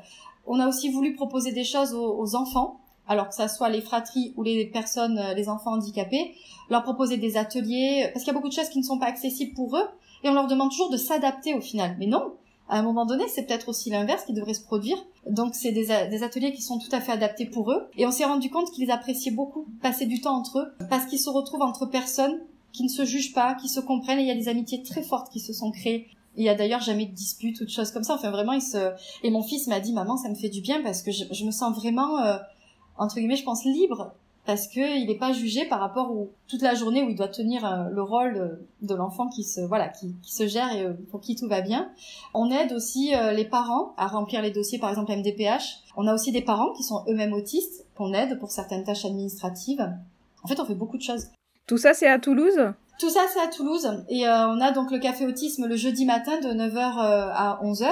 On 0.51 0.59
a 0.59 0.67
aussi 0.67 0.89
voulu 0.89 1.13
proposer 1.13 1.51
des 1.51 1.63
choses 1.63 1.93
aux, 1.93 2.35
enfants, 2.35 2.79
alors 3.07 3.29
que 3.29 3.35
ça 3.35 3.47
soit 3.47 3.69
les 3.69 3.81
fratries 3.81 4.33
ou 4.35 4.41
les 4.41 4.65
personnes, 4.65 5.19
euh, 5.19 5.35
les 5.35 5.47
enfants 5.47 5.73
handicapés, 5.73 6.33
leur 6.71 6.81
proposer 6.81 7.17
des 7.17 7.37
ateliers, 7.37 8.09
parce 8.11 8.25
qu'il 8.25 8.33
y 8.33 8.35
a 8.35 8.37
beaucoup 8.37 8.49
de 8.49 8.53
choses 8.53 8.69
qui 8.69 8.79
ne 8.79 8.83
sont 8.83 8.97
pas 8.97 9.05
accessibles 9.05 9.53
pour 9.53 9.77
eux, 9.77 9.85
et 10.23 10.29
on 10.29 10.33
leur 10.33 10.47
demande 10.47 10.71
toujours 10.71 10.89
de 10.89 10.97
s'adapter 10.97 11.53
au 11.53 11.61
final. 11.61 11.95
Mais 11.99 12.07
non, 12.07 12.33
à 12.67 12.79
un 12.79 12.81
moment 12.81 13.05
donné, 13.05 13.25
c'est 13.27 13.43
peut-être 13.43 13.69
aussi 13.69 13.91
l'inverse 13.91 14.25
qui 14.25 14.33
devrait 14.33 14.55
se 14.55 14.63
produire. 14.63 14.97
Donc 15.29 15.53
c'est 15.53 15.71
des, 15.71 15.85
des, 16.09 16.23
ateliers 16.23 16.51
qui 16.51 16.63
sont 16.63 16.79
tout 16.79 16.93
à 16.93 16.99
fait 16.99 17.11
adaptés 17.11 17.45
pour 17.45 17.71
eux. 17.71 17.87
Et 17.95 18.07
on 18.07 18.11
s'est 18.11 18.25
rendu 18.25 18.49
compte 18.49 18.71
qu'ils 18.71 18.89
appréciaient 18.89 19.31
beaucoup 19.31 19.67
passer 19.83 20.07
du 20.07 20.19
temps 20.19 20.35
entre 20.35 20.59
eux, 20.59 20.73
parce 20.89 21.05
qu'ils 21.05 21.19
se 21.19 21.29
retrouvent 21.29 21.61
entre 21.61 21.85
personnes 21.85 22.39
qui 22.73 22.83
ne 22.83 22.89
se 22.89 23.05
jugent 23.05 23.33
pas, 23.33 23.53
qui 23.53 23.69
se 23.69 23.79
comprennent, 23.79 24.17
et 24.17 24.23
il 24.23 24.27
y 24.27 24.31
a 24.31 24.35
des 24.35 24.49
amitiés 24.49 24.81
très 24.81 25.03
fortes 25.03 25.31
qui 25.31 25.39
se 25.39 25.53
sont 25.53 25.69
créées 25.69 26.07
il 26.35 26.43
y 26.43 26.49
a 26.49 26.55
d'ailleurs 26.55 26.81
jamais 26.81 27.05
de 27.05 27.13
dispute 27.13 27.59
ou 27.61 27.65
de 27.65 27.69
choses 27.69 27.91
comme 27.91 28.03
ça. 28.03 28.15
Enfin, 28.15 28.31
vraiment, 28.31 28.53
il 28.53 28.61
se... 28.61 28.91
Et 29.23 29.31
mon 29.31 29.43
fils 29.43 29.67
m'a 29.67 29.79
dit, 29.79 29.93
maman, 29.93 30.17
ça 30.17 30.29
me 30.29 30.35
fait 30.35 30.49
du 30.49 30.61
bien 30.61 30.81
parce 30.81 31.01
que 31.01 31.11
je, 31.11 31.45
me 31.45 31.51
sens 31.51 31.75
vraiment, 31.75 32.19
euh, 32.19 32.37
entre 32.97 33.15
guillemets, 33.15 33.35
je 33.35 33.43
pense, 33.43 33.65
libre. 33.65 34.13
Parce 34.45 34.67
que 34.67 34.99
il 34.99 35.07
n'est 35.07 35.17
pas 35.17 35.31
jugé 35.31 35.65
par 35.65 35.79
rapport 35.79 36.11
où 36.11 36.31
toute 36.47 36.61
la 36.61 36.73
journée 36.73 37.03
où 37.03 37.09
il 37.09 37.15
doit 37.15 37.27
tenir 37.27 37.65
euh, 37.65 37.89
le 37.91 38.01
rôle 38.01 38.37
euh, 38.37 38.67
de 38.81 38.95
l'enfant 38.95 39.27
qui 39.27 39.43
se 39.43 39.61
voilà 39.61 39.89
qui, 39.89 40.15
qui, 40.23 40.33
se 40.33 40.47
gère 40.47 40.71
et 40.71 40.87
pour 41.11 41.19
qui 41.19 41.35
tout 41.35 41.47
va 41.47 41.61
bien. 41.61 41.91
On 42.33 42.49
aide 42.49 42.71
aussi 42.73 43.11
les 43.33 43.45
parents 43.45 43.93
à 43.97 44.07
remplir 44.07 44.41
les 44.41 44.49
dossiers 44.49 44.79
par 44.79 44.89
exemple 44.89 45.11
MDPH. 45.11 45.83
On 45.97 46.07
a 46.07 46.15
aussi 46.15 46.31
des 46.31 46.41
parents 46.41 46.73
qui 46.73 46.83
sont 46.83 47.03
eux-mêmes 47.07 47.33
autistes 47.33 47.85
qu'on 47.95 48.13
aide 48.13 48.39
pour 48.39 48.49
certaines 48.49 48.85
tâches 48.85 49.05
administratives. 49.05 49.87
En 50.43 50.47
fait, 50.47 50.59
on 50.59 50.65
fait 50.65 50.73
beaucoup 50.73 50.97
de 50.97 51.03
choses. 51.03 51.27
Tout 51.67 51.77
ça, 51.77 51.93
c'est 51.93 52.07
à 52.07 52.17
Toulouse? 52.17 52.59
Tout 52.99 53.09
ça, 53.09 53.21
c'est 53.33 53.39
à 53.39 53.47
Toulouse. 53.47 53.89
Et 54.09 54.27
euh, 54.27 54.49
on 54.49 54.59
a 54.59 54.71
donc 54.71 54.91
le 54.91 54.99
café 54.99 55.25
autisme 55.25 55.65
le 55.65 55.77
jeudi 55.77 56.05
matin 56.05 56.39
de 56.41 56.49
9h 56.49 56.75
euh, 56.77 57.31
à 57.33 57.59
11h. 57.63 57.87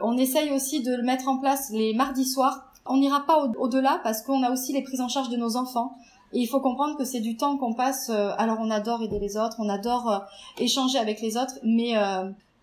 On 0.00 0.18
essaye 0.18 0.50
aussi 0.50 0.82
de 0.82 0.94
le 0.96 1.04
mettre 1.04 1.28
en 1.28 1.38
place 1.38 1.70
les 1.70 1.94
mardis 1.94 2.24
soirs. 2.24 2.66
On 2.84 2.96
n'ira 2.96 3.24
pas 3.24 3.38
au-delà 3.58 4.00
parce 4.02 4.22
qu'on 4.22 4.42
a 4.42 4.50
aussi 4.50 4.72
les 4.72 4.82
prises 4.82 5.00
en 5.00 5.06
charge 5.06 5.28
de 5.28 5.36
nos 5.36 5.56
enfants. 5.56 5.96
Et 6.32 6.40
il 6.40 6.46
faut 6.48 6.60
comprendre 6.60 6.96
que 6.96 7.04
c'est 7.04 7.20
du 7.20 7.36
temps 7.36 7.56
qu'on 7.56 7.74
passe. 7.74 8.10
Euh, 8.10 8.32
alors 8.36 8.58
on 8.60 8.68
adore 8.70 9.00
aider 9.02 9.20
les 9.20 9.36
autres, 9.36 9.56
on 9.60 9.68
adore 9.68 10.24
échanger 10.58 10.98
avec 10.98 11.20
les 11.20 11.36
autres, 11.36 11.54
mais 11.62 11.94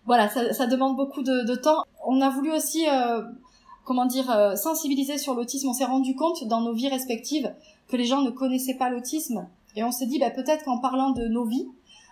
voilà, 0.04 0.28
ça, 0.28 0.52
ça, 0.52 0.66
demande 0.66 0.96
beaucoup 0.96 1.22
de, 1.22 1.46
de, 1.46 1.54
temps. 1.54 1.84
On 2.04 2.20
a 2.20 2.28
voulu 2.28 2.50
aussi, 2.52 2.84
comment 3.84 4.04
dire, 4.04 4.52
sensibiliser 4.56 5.16
sur 5.16 5.34
l'autisme. 5.34 5.68
On 5.68 5.72
s'est 5.72 5.84
rendu 5.84 6.14
compte 6.14 6.44
dans 6.44 6.60
nos 6.60 6.74
vies 6.74 6.88
respectives 6.88 7.54
que 7.88 7.96
les 7.96 8.04
gens 8.04 8.20
ne 8.20 8.30
connaissaient 8.30 8.76
pas 8.76 8.90
l'autisme 8.90 9.46
et 9.76 9.84
on 9.84 9.92
s'est 9.92 10.06
dit, 10.06 10.18
bah, 10.18 10.30
peut-être 10.30 10.64
qu'en 10.64 10.78
parlant 10.78 11.10
de 11.10 11.26
nos 11.26 11.44
vies, 11.44 11.68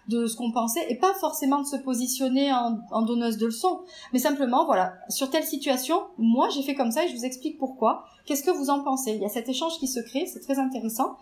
de 0.09 0.27
ce 0.27 0.37
qu'on 0.37 0.51
pensait, 0.51 0.87
et 0.89 0.95
pas 0.95 1.13
forcément 1.15 1.61
de 1.61 1.67
se 1.67 1.77
positionner 1.77 2.51
en, 2.53 3.03
donneuse 3.03 3.37
de 3.37 3.47
leçons, 3.47 3.81
mais 4.13 4.19
simplement, 4.19 4.65
voilà, 4.65 4.95
sur 5.11 5.29
telle 5.29 5.45
situation, 5.45 6.01
moi 6.17 6.49
j'ai 6.49 6.63
fait 6.63 6.75
comme 6.75 6.91
ça 6.91 7.05
et 7.05 7.09
je 7.09 7.15
vous 7.15 7.27
explique 7.27 7.59
pourquoi. 7.59 8.05
Qu'est-ce 8.25 8.43
que 8.43 8.51
vous 8.51 8.71
en 8.71 8.83
pensez? 8.83 9.13
Il 9.13 9.21
y 9.21 9.27
a 9.27 9.29
cet 9.29 9.49
échange 9.49 9.79
qui 9.79 9.87
se 9.87 10.01
crée, 10.01 10.25
c'est 10.27 10.41
très 10.41 10.59
intéressant, 10.59 11.17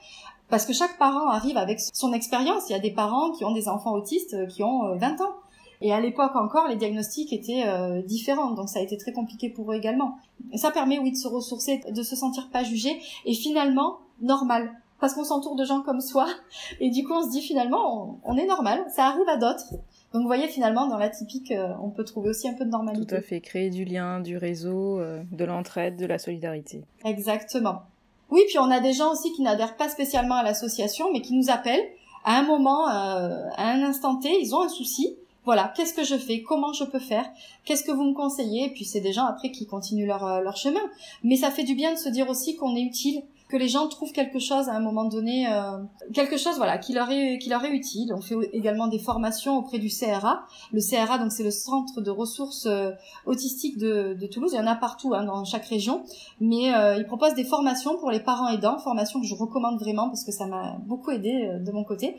parce 0.49 0.65
que 0.65 0.73
chaque 0.73 0.99
parent 0.99 1.29
arrive 1.29 1.57
avec 1.57 1.81
son 1.81 2.13
expérience. 2.13 2.69
Il 2.69 2.73
y 2.73 2.77
a 2.77 2.81
des 2.81 2.93
parents 2.93 3.33
qui 3.33 3.45
ont 3.45 3.53
des 3.53 3.69
enfants 3.69 3.93
autistes 3.93 4.35
euh, 4.35 4.47
qui 4.47 4.63
ont 4.63 4.97
20 4.97 5.21
euh, 5.21 5.25
ans. 5.25 5.35
Et 5.81 5.93
à 5.93 6.01
l'époque 6.01 6.37
encore, 6.37 6.69
les 6.69 6.77
diagnostics 6.77 7.33
étaient 7.33 7.65
euh, 7.67 8.01
différents, 8.03 8.53
donc 8.53 8.69
ça 8.69 8.79
a 8.79 8.83
été 8.83 8.97
très 8.97 9.13
compliqué 9.13 9.51
pour 9.51 9.73
eux 9.73 9.75
également. 9.75 10.17
Et 10.53 10.59
ça 10.59 10.71
permet, 10.71 10.99
oui, 10.99 11.11
de 11.11 11.17
se 11.17 11.29
ressourcer, 11.29 11.83
de 11.91 12.03
se 12.03 12.17
sentir 12.17 12.49
pas 12.51 12.63
jugé, 12.63 12.99
et 13.25 13.35
finalement 13.35 13.99
normal 14.23 14.73
parce 15.01 15.15
qu'on 15.15 15.25
s'entoure 15.25 15.57
de 15.57 15.65
gens 15.65 15.83
comme 15.83 16.01
soi. 16.01 16.27
Et 16.81 16.91
du 16.91 17.05
coup, 17.05 17.13
on 17.13 17.23
se 17.23 17.31
dit 17.31 17.43
finalement, 17.43 18.19
on, 18.25 18.37
est 18.37 18.47
normal, 18.47 18.85
ça 18.89 19.07
arrive 19.07 19.29
à 19.29 19.37
d'autres. 19.37 19.71
Donc 20.13 20.23
vous 20.23 20.27
voyez, 20.29 20.49
finalement, 20.49 20.87
dans 20.87 20.99
l'atypique, 20.99 21.51
euh, 21.51 21.73
on 21.83 21.91
peut 21.91 22.05
trouver 22.05 22.31
aussi 22.31 22.49
un 22.49 22.55
peu 22.55 22.65
de 22.65 22.71
normalité. 22.71 23.07
Tout 23.07 23.15
à 23.15 23.21
fait, 23.21 23.41
créer 23.41 23.71
du 23.71 23.85
lien, 23.85 24.21
du 24.21 24.37
réseau, 24.37 24.99
euh, 24.99 25.23
de 25.31 25.45
l'entraide, 25.45 25.97
de 25.97 26.07
la 26.07 26.19
solidarité. 26.19 26.85
Exactement. 27.05 27.83
Oui, 28.31 28.43
puis 28.49 28.59
on 28.59 28.71
a 28.71 28.81
des 28.81 28.93
gens 28.93 29.13
aussi 29.13 29.33
qui 29.33 29.43
n'adhèrent 29.43 29.77
pas 29.77 29.89
spécialement 29.89 30.37
à 30.37 30.43
l'association, 30.43 31.13
mais 31.13 31.21
qui 31.21 31.35
nous 31.35 31.51
appellent 31.51 31.87
à 32.25 32.39
un 32.39 32.43
moment, 32.43 32.89
euh, 32.89 33.49
à 33.57 33.71
un 33.71 33.83
instant 33.83 34.17
T, 34.17 34.29
ils 34.41 34.55
ont 34.55 34.63
un 34.63 34.69
souci. 34.69 35.17
Voilà, 35.45 35.73
qu'est-ce 35.77 35.95
que 35.95 36.03
je 36.03 36.17
fais? 36.17 36.43
Comment 36.43 36.73
je 36.73 36.83
peux 36.83 36.99
faire? 36.99 37.25
Qu'est-ce 37.65 37.85
que 37.85 37.93
vous 37.93 38.03
me 38.03 38.15
conseillez? 38.15 38.65
Et 38.65 38.71
puis 38.71 38.85
c'est 38.85 39.01
des 39.01 39.13
gens 39.13 39.27
après 39.27 39.53
qui 39.53 39.65
continuent 39.65 40.07
leur, 40.07 40.41
leur 40.41 40.57
chemin. 40.57 40.81
Mais 41.23 41.37
ça 41.37 41.53
fait 41.53 41.63
du 41.63 41.77
bien 41.77 41.93
de 41.93 41.99
se 41.99 42.09
dire 42.09 42.29
aussi 42.29 42.57
qu'on 42.57 42.75
est 42.75 42.83
utile, 42.83 43.23
que 43.49 43.57
les 43.57 43.69
gens 43.69 43.87
trouvent 43.89 44.13
quelque 44.13 44.39
chose 44.39 44.69
à 44.69 44.75
un 44.75 44.81
moment 44.81 45.05
donné, 45.05 45.47
euh, 45.49 45.79
quelque 46.13 46.37
chose 46.37 46.57
voilà 46.57 46.79
qui 46.79 46.93
leur 46.93 47.11
est 47.11 47.39
qui 47.39 47.49
leur 47.49 47.65
est 47.65 47.71
utile. 47.71 48.13
On 48.15 48.21
fait 48.21 48.35
également 48.53 48.89
des 48.89 48.99
formations 48.99 49.59
auprès 49.59 49.79
du 49.79 49.89
CRA. 49.89 50.47
Le 50.73 50.81
CRA 50.81 51.19
donc 51.19 51.31
c'est 51.31 51.45
le 51.45 51.51
centre 51.51 52.01
de 52.01 52.11
ressources 52.11 52.67
euh, 52.67 52.91
autistiques 53.25 53.79
de, 53.79 54.15
de, 54.15 54.27
Toulouse. 54.27 54.51
Il 54.53 54.57
y 54.57 54.61
en 54.61 54.67
a 54.67 54.75
partout 54.75 55.15
hein, 55.15 55.25
dans 55.25 55.45
chaque 55.45 55.67
région, 55.67 56.05
mais 56.41 56.75
euh, 56.75 56.97
il 56.97 57.07
propose 57.07 57.35
des 57.35 57.45
formations 57.45 57.97
pour 57.99 58.11
les 58.11 58.21
parents 58.21 58.49
aidants, 58.49 58.79
formations 58.79 59.21
que 59.21 59.27
je 59.27 59.35
recommande 59.35 59.79
vraiment 59.79 60.09
parce 60.09 60.25
que 60.25 60.33
ça 60.33 60.47
m'a 60.47 60.77
beaucoup 60.85 61.11
aidé 61.11 61.47
euh, 61.47 61.59
de 61.59 61.71
mon 61.71 61.85
côté. 61.85 62.17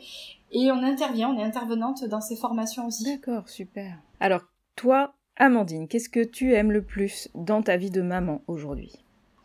Et 0.50 0.72
on 0.72 0.82
intervient, 0.82 1.28
on 1.28 1.38
est 1.38 1.42
intervenante 1.42 2.04
dans 2.04 2.22
ces 2.22 2.36
formations 2.36 2.86
aussi. 2.86 3.04
D'accord, 3.04 3.48
super. 3.48 3.98
Alors 4.18 4.40
toi, 4.76 5.12
Amandine, 5.36 5.88
qu'est-ce 5.88 6.08
que 6.08 6.24
tu 6.24 6.54
aimes 6.54 6.72
le 6.72 6.82
plus 6.82 7.28
dans 7.34 7.62
ta 7.62 7.76
vie 7.76 7.90
de 7.90 8.00
maman 8.00 8.40
aujourd'hui? 8.46 8.92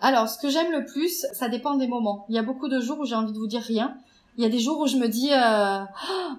Alors, 0.04 0.28
ce 0.28 0.38
que 0.38 0.50
j'aime 0.50 0.70
le 0.74 0.84
plus, 0.84 1.26
ça 1.32 1.48
dépend 1.48 1.76
des 1.76 1.88
moments. 1.88 2.26
Il 2.28 2.36
y 2.36 2.38
a 2.38 2.44
beaucoup 2.44 2.68
de 2.68 2.82
jours 2.82 3.00
où 3.00 3.06
j'ai 3.06 3.16
envie 3.16 3.32
de 3.32 3.38
vous 3.38 3.48
dire 3.48 3.62
rien. 3.62 3.96
Il 4.36 4.44
y 4.44 4.46
a 4.46 4.50
des 4.50 4.60
jours 4.60 4.80
où 4.82 4.86
je 4.86 4.98
me 4.98 5.08
dis, 5.08 5.30
euh, 5.32 5.86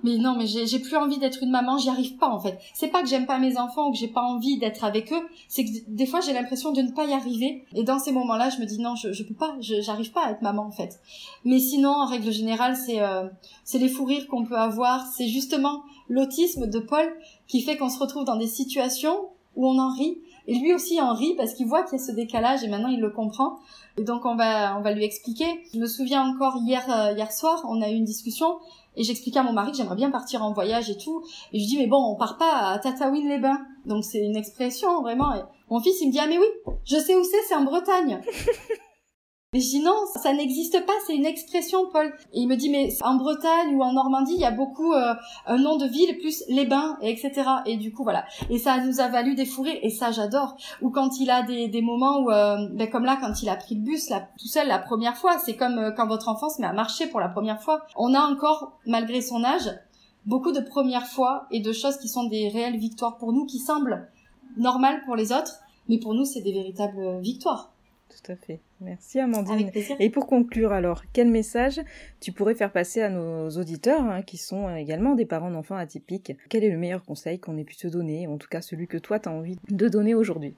mais 0.03 0.18
non, 0.18 0.35
mais 0.37 0.46
j'ai 0.46 0.79
plus 0.81 0.96
envie 0.96 1.16
d'être 1.16 1.42
une 1.42 1.50
maman, 1.50 1.79
j'y 1.79 1.88
arrive 1.88 2.16
pas 2.16 2.29
en 2.29 2.38
fait. 2.38 2.59
C'est 2.74 2.88
pas 2.88 3.00
que 3.00 3.09
j'aime 3.09 3.24
pas 3.24 3.38
mes 3.38 3.57
enfants 3.57 3.88
ou 3.88 3.92
que 3.92 3.96
j'ai 3.96 4.09
pas 4.09 4.20
envie 4.20 4.59
d'être 4.59 4.85
avec 4.85 5.12
eux, 5.12 5.22
c'est 5.48 5.64
que 5.64 5.70
des 5.88 6.05
fois 6.05 6.20
j'ai 6.20 6.35
l'impression 6.35 6.72
de 6.72 6.83
ne 6.83 6.90
pas 6.90 7.07
y 7.07 7.14
arriver. 7.14 7.64
Et 7.72 7.85
dans 7.85 7.98
ces 7.98 8.12
moments-là, 8.12 8.50
je 8.50 8.61
me 8.61 8.66
dis 8.66 8.81
non, 8.81 8.96
je, 8.96 9.12
je 9.12 9.22
peux 9.22 9.33
pas, 9.33 9.55
j'arrive 9.61 10.11
pas 10.11 10.27
à 10.27 10.33
être 10.33 10.42
maman 10.42 10.64
en 10.64 10.72
fait. 10.72 11.00
Mais 11.44 11.61
sinon, 11.61 11.90
en 11.90 12.07
règle 12.07 12.33
générale, 12.33 12.77
c'est 12.77 13.00
euh, 13.00 13.29
c'est 13.62 13.79
les 13.79 13.88
fous 13.88 14.05
rires 14.05 14.27
qu'on 14.27 14.44
peut 14.44 14.59
avoir. 14.59 15.07
C'est 15.07 15.29
justement 15.29 15.85
l'autisme 16.09 16.66
de 16.66 16.81
Paul 16.81 17.07
qui 17.46 17.62
fait 17.62 17.77
qu'on 17.77 17.88
se 17.88 18.00
retrouve 18.00 18.24
dans 18.24 18.37
des 18.37 18.48
situations 18.48 19.29
où 19.57 19.68
on 19.68 19.79
en 19.79 19.94
rit 19.94 20.18
et 20.46 20.54
lui 20.59 20.74
aussi 20.74 21.00
en 21.00 21.14
rit 21.14 21.35
parce 21.37 21.54
qu'il 21.54 21.66
voit 21.66 21.83
qu'il 21.85 21.98
y 21.98 22.02
a 22.02 22.04
ce 22.04 22.12
décalage 22.12 22.64
et 22.64 22.68
maintenant 22.68 22.88
il 22.88 23.00
le 23.00 23.11
comprend. 23.11 23.59
Et 23.96 24.02
donc 24.02 24.24
on 24.24 24.35
va 24.35 24.76
on 24.78 24.83
va 24.83 24.92
lui 24.92 25.04
expliquer. 25.04 25.46
Je 25.72 25.78
me 25.78 25.87
souviens 25.87 26.22
encore 26.22 26.57
hier 26.62 26.85
euh, 26.90 27.12
hier 27.16 27.33
soir, 27.33 27.64
on 27.68 27.80
a 27.83 27.90
eu 27.90 27.94
une 27.94 28.04
discussion 28.04 28.59
et 28.96 29.02
j'expliquais 29.02 29.40
à 29.40 29.42
mon 29.42 29.52
mari 29.52 29.72
que 29.72 29.76
j'aimerais 29.76 29.96
bien 29.96 30.11
partir 30.11 30.42
en 30.42 30.52
voyage 30.52 30.90
et 30.90 30.96
tout. 30.96 31.22
Et 31.52 31.59
je 31.59 31.66
dis 31.66 31.78
mais 31.78 31.87
bon, 31.87 32.02
on 32.02 32.16
part 32.16 32.37
pas 32.37 32.70
à 32.70 32.78
Tataouine-les-Bains. 32.78 33.61
Donc 33.87 34.04
c'est 34.04 34.24
une 34.24 34.37
expression 34.37 35.02
vraiment. 35.02 35.35
Et 35.35 35.42
mon 35.70 35.80
fils 35.80 36.00
il 36.00 36.09
me 36.09 36.12
dit 36.12 36.20
ah 36.20 36.26
mais 36.26 36.38
oui, 36.38 36.46
je 36.85 36.96
sais 36.96 37.16
où 37.16 37.24
c'est, 37.24 37.42
c'est 37.48 37.54
en 37.54 37.64
Bretagne. 37.64 38.20
Mais 39.54 39.60
je 39.60 39.68
dis 39.68 39.80
non, 39.80 39.94
ça 40.20 40.34
n'existe 40.34 40.84
pas, 40.84 40.94
c'est 41.06 41.14
une 41.14 41.26
expression, 41.26 41.88
Paul. 41.92 42.12
Et 42.32 42.40
il 42.40 42.48
me 42.48 42.56
dit, 42.56 42.70
mais 42.70 42.88
en 43.02 43.14
Bretagne 43.14 43.76
ou 43.76 43.82
en 43.84 43.92
Normandie, 43.92 44.34
il 44.34 44.40
y 44.40 44.44
a 44.44 44.50
beaucoup 44.50 44.92
euh, 44.92 45.14
un 45.46 45.58
nom 45.58 45.76
de 45.76 45.86
ville 45.86 46.18
plus 46.18 46.42
les 46.48 46.66
bains, 46.66 46.98
et 47.00 47.12
etc. 47.12 47.48
Et 47.64 47.76
du 47.76 47.92
coup, 47.92 48.02
voilà. 48.02 48.24
Et 48.50 48.58
ça 48.58 48.84
nous 48.84 48.98
a 48.98 49.06
valu 49.06 49.36
des 49.36 49.46
fourrés, 49.46 49.78
et 49.84 49.90
ça 49.90 50.10
j'adore. 50.10 50.56
Ou 50.82 50.90
quand 50.90 51.20
il 51.20 51.30
a 51.30 51.42
des, 51.42 51.68
des 51.68 51.82
moments 51.82 52.18
où, 52.18 52.32
euh, 52.32 52.68
ben 52.72 52.90
comme 52.90 53.04
là, 53.04 53.16
quand 53.20 53.42
il 53.42 53.48
a 53.48 53.54
pris 53.54 53.76
le 53.76 53.82
bus 53.82 54.10
là, 54.10 54.26
tout 54.40 54.48
seul 54.48 54.66
la 54.66 54.80
première 54.80 55.16
fois, 55.16 55.38
c'est 55.38 55.54
comme 55.54 55.78
euh, 55.78 55.92
quand 55.92 56.08
votre 56.08 56.28
enfant 56.28 56.48
se 56.48 56.60
met 56.60 56.66
à 56.66 56.72
marcher 56.72 57.06
pour 57.06 57.20
la 57.20 57.28
première 57.28 57.62
fois. 57.62 57.82
On 57.94 58.12
a 58.12 58.22
encore, 58.22 58.80
malgré 58.86 59.20
son 59.20 59.44
âge, 59.44 59.70
beaucoup 60.26 60.50
de 60.50 60.58
premières 60.58 61.06
fois 61.06 61.46
et 61.52 61.60
de 61.60 61.72
choses 61.72 61.98
qui 61.98 62.08
sont 62.08 62.24
des 62.24 62.48
réelles 62.48 62.78
victoires 62.78 63.18
pour 63.18 63.32
nous, 63.32 63.46
qui 63.46 63.60
semblent 63.60 64.08
normales 64.56 65.00
pour 65.04 65.14
les 65.14 65.30
autres, 65.30 65.60
mais 65.88 65.98
pour 65.98 66.12
nous, 66.12 66.24
c'est 66.24 66.40
des 66.40 66.52
véritables 66.52 67.20
victoires 67.20 67.70
tout 68.14 68.32
à 68.32 68.36
fait. 68.36 68.60
Merci 68.84 69.18
Amandine. 69.18 69.70
Et 69.98 70.10
pour 70.10 70.26
conclure 70.26 70.72
alors, 70.72 71.02
quel 71.12 71.28
message 71.28 71.80
tu 72.20 72.32
pourrais 72.32 72.54
faire 72.54 72.70
passer 72.70 73.00
à 73.00 73.08
nos 73.08 73.48
auditeurs 73.50 74.02
hein, 74.02 74.22
qui 74.22 74.36
sont 74.36 74.74
également 74.76 75.14
des 75.14 75.24
parents 75.24 75.50
d'enfants 75.50 75.76
atypiques? 75.76 76.36
Quel 76.50 76.64
est 76.64 76.70
le 76.70 76.76
meilleur 76.76 77.02
conseil 77.02 77.38
qu'on 77.38 77.56
ait 77.56 77.64
pu 77.64 77.76
te 77.76 77.86
donner, 77.86 78.26
en 78.26 78.36
tout 78.36 78.48
cas 78.48 78.60
celui 78.60 78.86
que 78.86 78.98
toi 78.98 79.18
tu 79.18 79.28
as 79.28 79.32
envie 79.32 79.56
de 79.70 79.88
donner 79.88 80.14
aujourd'hui? 80.14 80.54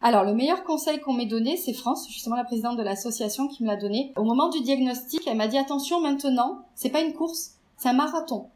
Alors, 0.00 0.24
le 0.24 0.32
meilleur 0.32 0.62
conseil 0.62 1.00
qu'on 1.00 1.12
m'ait 1.12 1.26
donné, 1.26 1.56
c'est 1.56 1.72
France, 1.72 2.08
justement 2.08 2.36
la 2.36 2.44
présidente 2.44 2.78
de 2.78 2.84
l'association 2.84 3.48
qui 3.48 3.64
me 3.64 3.68
l'a 3.68 3.76
donné. 3.76 4.12
Au 4.16 4.22
moment 4.22 4.48
du 4.48 4.62
diagnostic, 4.62 5.26
elle 5.26 5.36
m'a 5.36 5.48
dit 5.48 5.58
attention 5.58 6.00
maintenant, 6.00 6.64
c'est 6.74 6.90
pas 6.90 7.02
une 7.02 7.12
course, 7.12 7.56
c'est 7.76 7.88
un 7.88 7.94
marathon. 7.94 8.46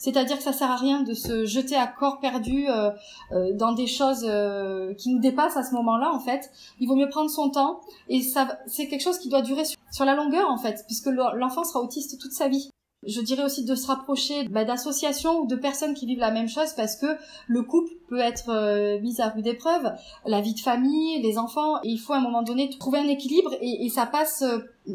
C'est-à-dire 0.00 0.38
que 0.38 0.42
ça 0.42 0.54
sert 0.54 0.70
à 0.70 0.76
rien 0.76 1.02
de 1.02 1.12
se 1.12 1.44
jeter 1.44 1.76
à 1.76 1.86
corps 1.86 2.20
perdu 2.20 2.68
euh, 2.68 2.90
euh, 3.32 3.52
dans 3.52 3.72
des 3.72 3.86
choses 3.86 4.24
euh, 4.26 4.94
qui 4.94 5.10
nous 5.10 5.20
dépassent 5.20 5.58
à 5.58 5.62
ce 5.62 5.74
moment-là 5.74 6.10
en 6.10 6.20
fait. 6.20 6.50
Il 6.80 6.88
vaut 6.88 6.96
mieux 6.96 7.10
prendre 7.10 7.28
son 7.28 7.50
temps 7.50 7.82
et 8.08 8.22
ça 8.22 8.58
c'est 8.66 8.88
quelque 8.88 9.02
chose 9.02 9.18
qui 9.18 9.28
doit 9.28 9.42
durer 9.42 9.64
sur, 9.92 10.06
la 10.06 10.14
longueur 10.14 10.48
en 10.48 10.56
fait, 10.56 10.84
puisque 10.86 11.08
l'enfant 11.08 11.64
sera 11.64 11.80
autiste 11.80 12.18
toute 12.18 12.32
sa 12.32 12.48
vie. 12.48 12.70
Je 13.06 13.20
dirais 13.20 13.44
aussi 13.44 13.64
de 13.64 13.74
se 13.74 13.86
rapprocher 13.86 14.48
bah, 14.48 14.64
d'associations 14.64 15.40
ou 15.40 15.46
de 15.46 15.56
personnes 15.56 15.92
qui 15.94 16.06
vivent 16.06 16.18
la 16.18 16.30
même 16.30 16.48
chose 16.48 16.72
parce 16.74 16.96
que 16.96 17.06
le 17.46 17.62
couple 17.62 17.92
peut 18.08 18.20
être 18.20 19.00
mis 19.00 19.20
à 19.20 19.28
rude 19.28 19.46
épreuve, 19.46 19.92
la 20.26 20.40
vie 20.40 20.54
de 20.54 20.60
famille, 20.60 21.20
les 21.20 21.36
enfants, 21.38 21.76
et 21.82 21.88
il 21.88 21.98
faut 21.98 22.12
à 22.14 22.18
un 22.18 22.22
moment 22.22 22.42
donné 22.42 22.70
trouver 22.78 22.98
un 22.98 23.08
équilibre 23.08 23.54
et, 23.60 23.84
et 23.84 23.88
ça 23.88 24.06
passe 24.06 24.44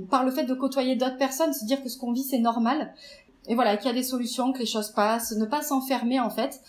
par 0.10 0.24
le 0.24 0.32
fait 0.32 0.44
de 0.46 0.54
côtoyer 0.54 0.96
d'autres 0.96 1.18
personnes, 1.18 1.54
se 1.54 1.65
dire 1.65 1.82
que 1.84 1.89
ce 1.89 1.98
qu'on 1.98 2.12
vit 2.12 2.24
c'est 2.24 2.39
normal 2.39 2.94
et 3.48 3.56
voilà, 3.56 3.78
qu'il 3.78 3.88
y 3.88 3.90
a 3.90 3.94
des 3.94 4.04
solutions, 4.04 4.52
que 4.52 4.60
les 4.60 4.66
choses 4.66 4.90
passent, 4.90 5.32
ne 5.34 5.46
pas 5.46 5.62
s'enfermer 5.62 6.20
en 6.20 6.30
fait, 6.30 6.62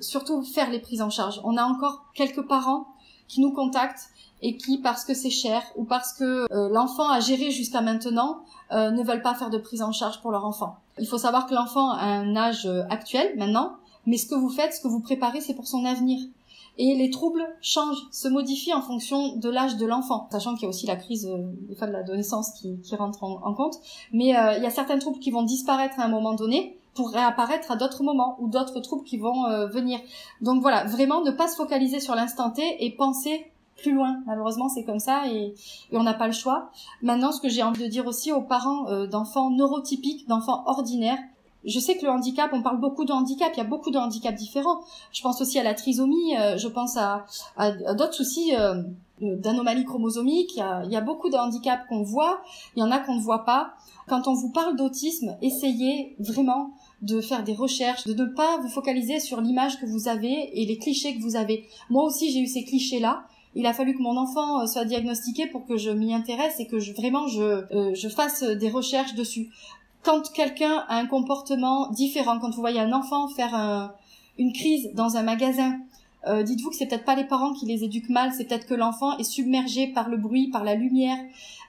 surtout 0.00 0.42
faire 0.42 0.70
les 0.70 0.80
prises 0.80 1.02
en 1.02 1.10
charge. 1.10 1.40
On 1.44 1.56
a 1.56 1.64
encore 1.64 2.06
quelques 2.14 2.46
parents 2.46 2.86
qui 3.28 3.40
nous 3.40 3.52
contactent 3.52 4.10
et 4.42 4.56
qui, 4.56 4.78
parce 4.78 5.04
que 5.04 5.14
c'est 5.14 5.30
cher 5.30 5.62
ou 5.76 5.84
parce 5.84 6.12
que 6.12 6.46
euh, 6.52 6.68
l'enfant 6.68 7.08
a 7.08 7.20
géré 7.20 7.50
jusqu'à 7.50 7.80
maintenant, 7.80 8.40
euh, 8.72 8.90
ne 8.90 9.02
veulent 9.02 9.22
pas 9.22 9.34
faire 9.34 9.50
de 9.50 9.58
prise 9.58 9.82
en 9.82 9.92
charge 9.92 10.20
pour 10.20 10.30
leur 10.30 10.44
enfant. 10.44 10.76
Il 10.98 11.06
faut 11.06 11.18
savoir 11.18 11.46
que 11.46 11.54
l'enfant 11.54 11.90
a 11.90 12.04
un 12.04 12.36
âge 12.36 12.66
euh, 12.66 12.82
actuel 12.90 13.32
maintenant, 13.36 13.76
mais 14.06 14.18
ce 14.18 14.26
que 14.26 14.34
vous 14.34 14.50
faites, 14.50 14.74
ce 14.74 14.80
que 14.80 14.88
vous 14.88 15.00
préparez, 15.00 15.40
c'est 15.40 15.54
pour 15.54 15.66
son 15.66 15.84
avenir 15.84 16.20
et 16.78 16.94
les 16.94 17.10
troubles 17.10 17.46
changent, 17.60 18.06
se 18.10 18.28
modifient 18.28 18.74
en 18.74 18.82
fonction 18.82 19.36
de 19.36 19.48
l'âge 19.48 19.76
de 19.76 19.86
l'enfant, 19.86 20.28
sachant 20.30 20.54
qu'il 20.54 20.64
y 20.64 20.66
a 20.66 20.68
aussi 20.68 20.86
la 20.86 20.96
crise 20.96 21.26
euh, 21.26 21.52
des 21.68 21.74
fois 21.74 21.86
de 21.86 21.92
l'adolescence 21.92 22.52
qui, 22.52 22.78
qui 22.80 22.94
rentre 22.96 23.24
en, 23.24 23.54
compte. 23.54 23.76
Mais 24.12 24.36
euh, 24.36 24.56
il 24.56 24.62
y 24.62 24.66
a 24.66 24.70
certains 24.70 24.98
troubles 24.98 25.18
qui 25.18 25.30
vont 25.30 25.42
disparaître 25.42 25.98
à 25.98 26.04
un 26.04 26.08
moment 26.08 26.34
donné 26.34 26.78
pour 26.94 27.10
réapparaître 27.10 27.70
à 27.70 27.76
d'autres 27.76 28.02
moments 28.02 28.36
ou 28.40 28.48
d'autres 28.48 28.80
troubles 28.80 29.04
qui 29.04 29.18
vont 29.18 29.46
euh, 29.46 29.66
venir. 29.66 29.98
Donc 30.40 30.62
voilà, 30.62 30.84
vraiment 30.84 31.22
ne 31.22 31.30
pas 31.30 31.48
se 31.48 31.56
focaliser 31.56 32.00
sur 32.00 32.14
l'instant 32.14 32.50
T 32.50 32.62
et 32.84 32.90
penser 32.90 33.46
plus 33.76 33.92
loin. 33.92 34.22
Malheureusement, 34.26 34.68
c'est 34.68 34.84
comme 34.84 34.98
ça 34.98 35.28
et, 35.28 35.54
et 35.92 35.96
on 35.96 36.02
n'a 36.02 36.14
pas 36.14 36.26
le 36.26 36.32
choix. 36.32 36.70
Maintenant, 37.02 37.32
ce 37.32 37.40
que 37.40 37.48
j'ai 37.48 37.62
envie 37.62 37.82
de 37.82 37.88
dire 37.88 38.06
aussi 38.06 38.32
aux 38.32 38.40
parents 38.40 39.04
d'enfants 39.06 39.50
neurotypiques, 39.50 40.26
d'enfants 40.28 40.62
ordinaires, 40.66 41.18
je 41.66 41.80
sais 41.80 41.96
que 41.96 42.04
le 42.04 42.10
handicap, 42.10 42.50
on 42.52 42.62
parle 42.62 42.80
beaucoup 42.80 43.04
de 43.04 43.12
handicap, 43.12 43.50
il 43.54 43.58
y 43.58 43.60
a 43.60 43.64
beaucoup 43.64 43.90
de 43.90 43.98
handicaps 43.98 44.38
différents. 44.38 44.80
Je 45.12 45.20
pense 45.22 45.40
aussi 45.40 45.58
à 45.58 45.62
la 45.62 45.74
trisomie, 45.74 46.36
euh, 46.36 46.56
je 46.56 46.68
pense 46.68 46.96
à, 46.96 47.26
d'autres 47.94 48.14
soucis 48.14 48.54
euh, 48.54 48.82
d'anomalies 49.20 49.84
chromosomiques. 49.84 50.54
Il 50.54 50.58
y, 50.58 50.62
a, 50.62 50.82
il 50.84 50.92
y 50.92 50.96
a 50.96 51.00
beaucoup 51.00 51.28
de 51.28 51.36
handicaps 51.36 51.82
qu'on 51.88 52.02
voit, 52.02 52.40
il 52.76 52.80
y 52.80 52.82
en 52.82 52.90
a 52.90 52.98
qu'on 52.98 53.16
ne 53.16 53.20
voit 53.20 53.44
pas. 53.44 53.72
Quand 54.08 54.28
on 54.28 54.34
vous 54.34 54.50
parle 54.50 54.76
d'autisme, 54.76 55.36
essayez 55.42 56.14
vraiment 56.20 56.70
de 57.02 57.20
faire 57.20 57.42
des 57.42 57.54
recherches, 57.54 58.04
de 58.04 58.14
ne 58.14 58.26
pas 58.26 58.58
vous 58.58 58.68
focaliser 58.68 59.18
sur 59.18 59.40
l'image 59.40 59.80
que 59.80 59.86
vous 59.86 60.08
avez 60.08 60.60
et 60.60 60.64
les 60.64 60.78
clichés 60.78 61.16
que 61.16 61.22
vous 61.22 61.36
avez. 61.36 61.66
Moi 61.90 62.04
aussi, 62.04 62.30
j'ai 62.30 62.40
eu 62.40 62.46
ces 62.46 62.64
clichés-là 62.64 63.24
il 63.58 63.64
a 63.64 63.72
fallu 63.72 63.94
que 63.94 64.02
mon 64.02 64.18
enfant 64.18 64.60
euh, 64.60 64.66
soit 64.66 64.84
diagnostiqué 64.84 65.46
pour 65.46 65.64
que 65.64 65.78
je 65.78 65.90
m'y 65.90 66.12
intéresse 66.12 66.60
et 66.60 66.66
que 66.66 66.78
je 66.78 66.92
vraiment 66.92 67.26
je 67.26 67.64
je 67.94 68.08
fasse 68.08 68.42
des 68.42 68.68
recherches 68.68 69.14
dessus 69.14 69.48
quand 70.06 70.32
quelqu'un 70.32 70.84
a 70.88 70.96
un 70.96 71.06
comportement 71.06 71.90
différent, 71.90 72.38
quand 72.38 72.50
vous 72.50 72.60
voyez 72.60 72.80
un 72.80 72.92
enfant 72.92 73.28
faire 73.28 73.92
une 74.38 74.52
crise 74.52 74.90
dans 74.94 75.16
un 75.16 75.22
magasin, 75.22 75.80
euh, 76.26 76.42
dites-vous 76.42 76.70
que 76.70 76.76
c'est 76.76 76.86
peut-être 76.86 77.04
pas 77.04 77.14
les 77.14 77.24
parents 77.24 77.52
qui 77.52 77.66
les 77.66 77.84
éduquent 77.84 78.08
mal, 78.08 78.32
c'est 78.32 78.44
peut-être 78.44 78.66
que 78.66 78.74
l'enfant 78.74 79.16
est 79.18 79.24
submergé 79.24 79.86
par 79.88 80.08
le 80.08 80.16
bruit, 80.16 80.48
par 80.48 80.64
la 80.64 80.74
lumière, 80.74 81.18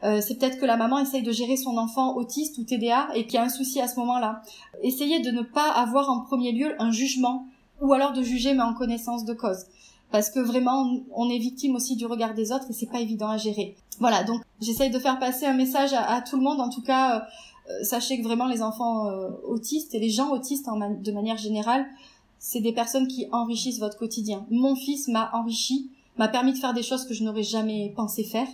euh, 0.04 0.20
c'est 0.20 0.36
peut-être 0.36 0.60
que 0.60 0.66
la 0.66 0.78
maman 0.78 1.00
essaye 1.00 1.22
de 1.22 1.32
gérer 1.32 1.58
son 1.58 1.78
enfant 1.78 2.16
autiste 2.16 2.58
ou 2.58 2.64
TDA 2.64 3.10
et 3.14 3.26
qu'il 3.26 3.36
y 3.36 3.38
a 3.38 3.44
un 3.44 3.50
souci 3.50 3.80
à 3.82 3.88
ce 3.88 4.00
moment-là. 4.00 4.42
Essayez 4.82 5.20
de 5.20 5.30
ne 5.30 5.42
pas 5.42 5.70
avoir 5.72 6.10
en 6.10 6.22
premier 6.22 6.52
lieu 6.52 6.76
un 6.80 6.92
jugement 6.92 7.46
ou 7.82 7.94
alors 7.94 8.14
de 8.14 8.24
juger 8.24 8.54
mais 8.54 8.64
en 8.64 8.74
connaissance 8.74 9.26
de 9.26 9.34
cause. 9.34 9.66
Parce 10.12 10.30
que 10.30 10.40
vraiment, 10.40 10.90
on 11.14 11.30
est 11.30 11.38
victime 11.38 11.76
aussi 11.76 11.96
du 11.96 12.06
regard 12.06 12.34
des 12.34 12.52
autres 12.52 12.66
et 12.70 12.74
c'est 12.74 12.90
pas 12.90 13.00
évident 13.00 13.30
à 13.30 13.38
gérer. 13.38 13.76
Voilà, 14.00 14.24
donc 14.24 14.42
j'essaye 14.62 14.90
de 14.90 15.00
faire 15.00 15.20
passer 15.20 15.46
un 15.46 15.54
message 15.54 15.94
à, 15.94 16.22
tout 16.22 16.38
le 16.38 16.44
monde, 16.44 16.62
en 16.62 16.70
tout 16.70 16.82
cas, 16.82 17.16
euh, 17.16 17.20
euh, 17.20 17.57
sachez 17.84 18.18
que 18.18 18.24
vraiment 18.24 18.48
les 18.48 18.62
enfants 18.62 19.08
euh, 19.08 19.30
autistes 19.46 19.94
et 19.94 20.00
les 20.00 20.10
gens 20.10 20.32
autistes 20.32 20.68
de 20.68 21.12
manière 21.12 21.38
générale, 21.38 21.86
c'est 22.40 22.62
des 22.62 22.72
personnes 22.72 23.08
qui 23.08 23.28
enrichissent 23.32 23.80
votre 23.80 23.98
quotidien. 23.98 24.46
Mon 24.50 24.76
fils 24.76 25.08
m'a 25.08 25.30
enrichi, 25.34 25.90
m'a 26.18 26.28
permis 26.28 26.54
de 26.54 26.58
faire 26.58 26.74
des 26.74 26.84
choses 26.84 27.06
que 27.06 27.14
je 27.14 27.24
n'aurais 27.24 27.44
jamais 27.44 27.94
pensé 27.96 28.24
faire, 28.24 28.48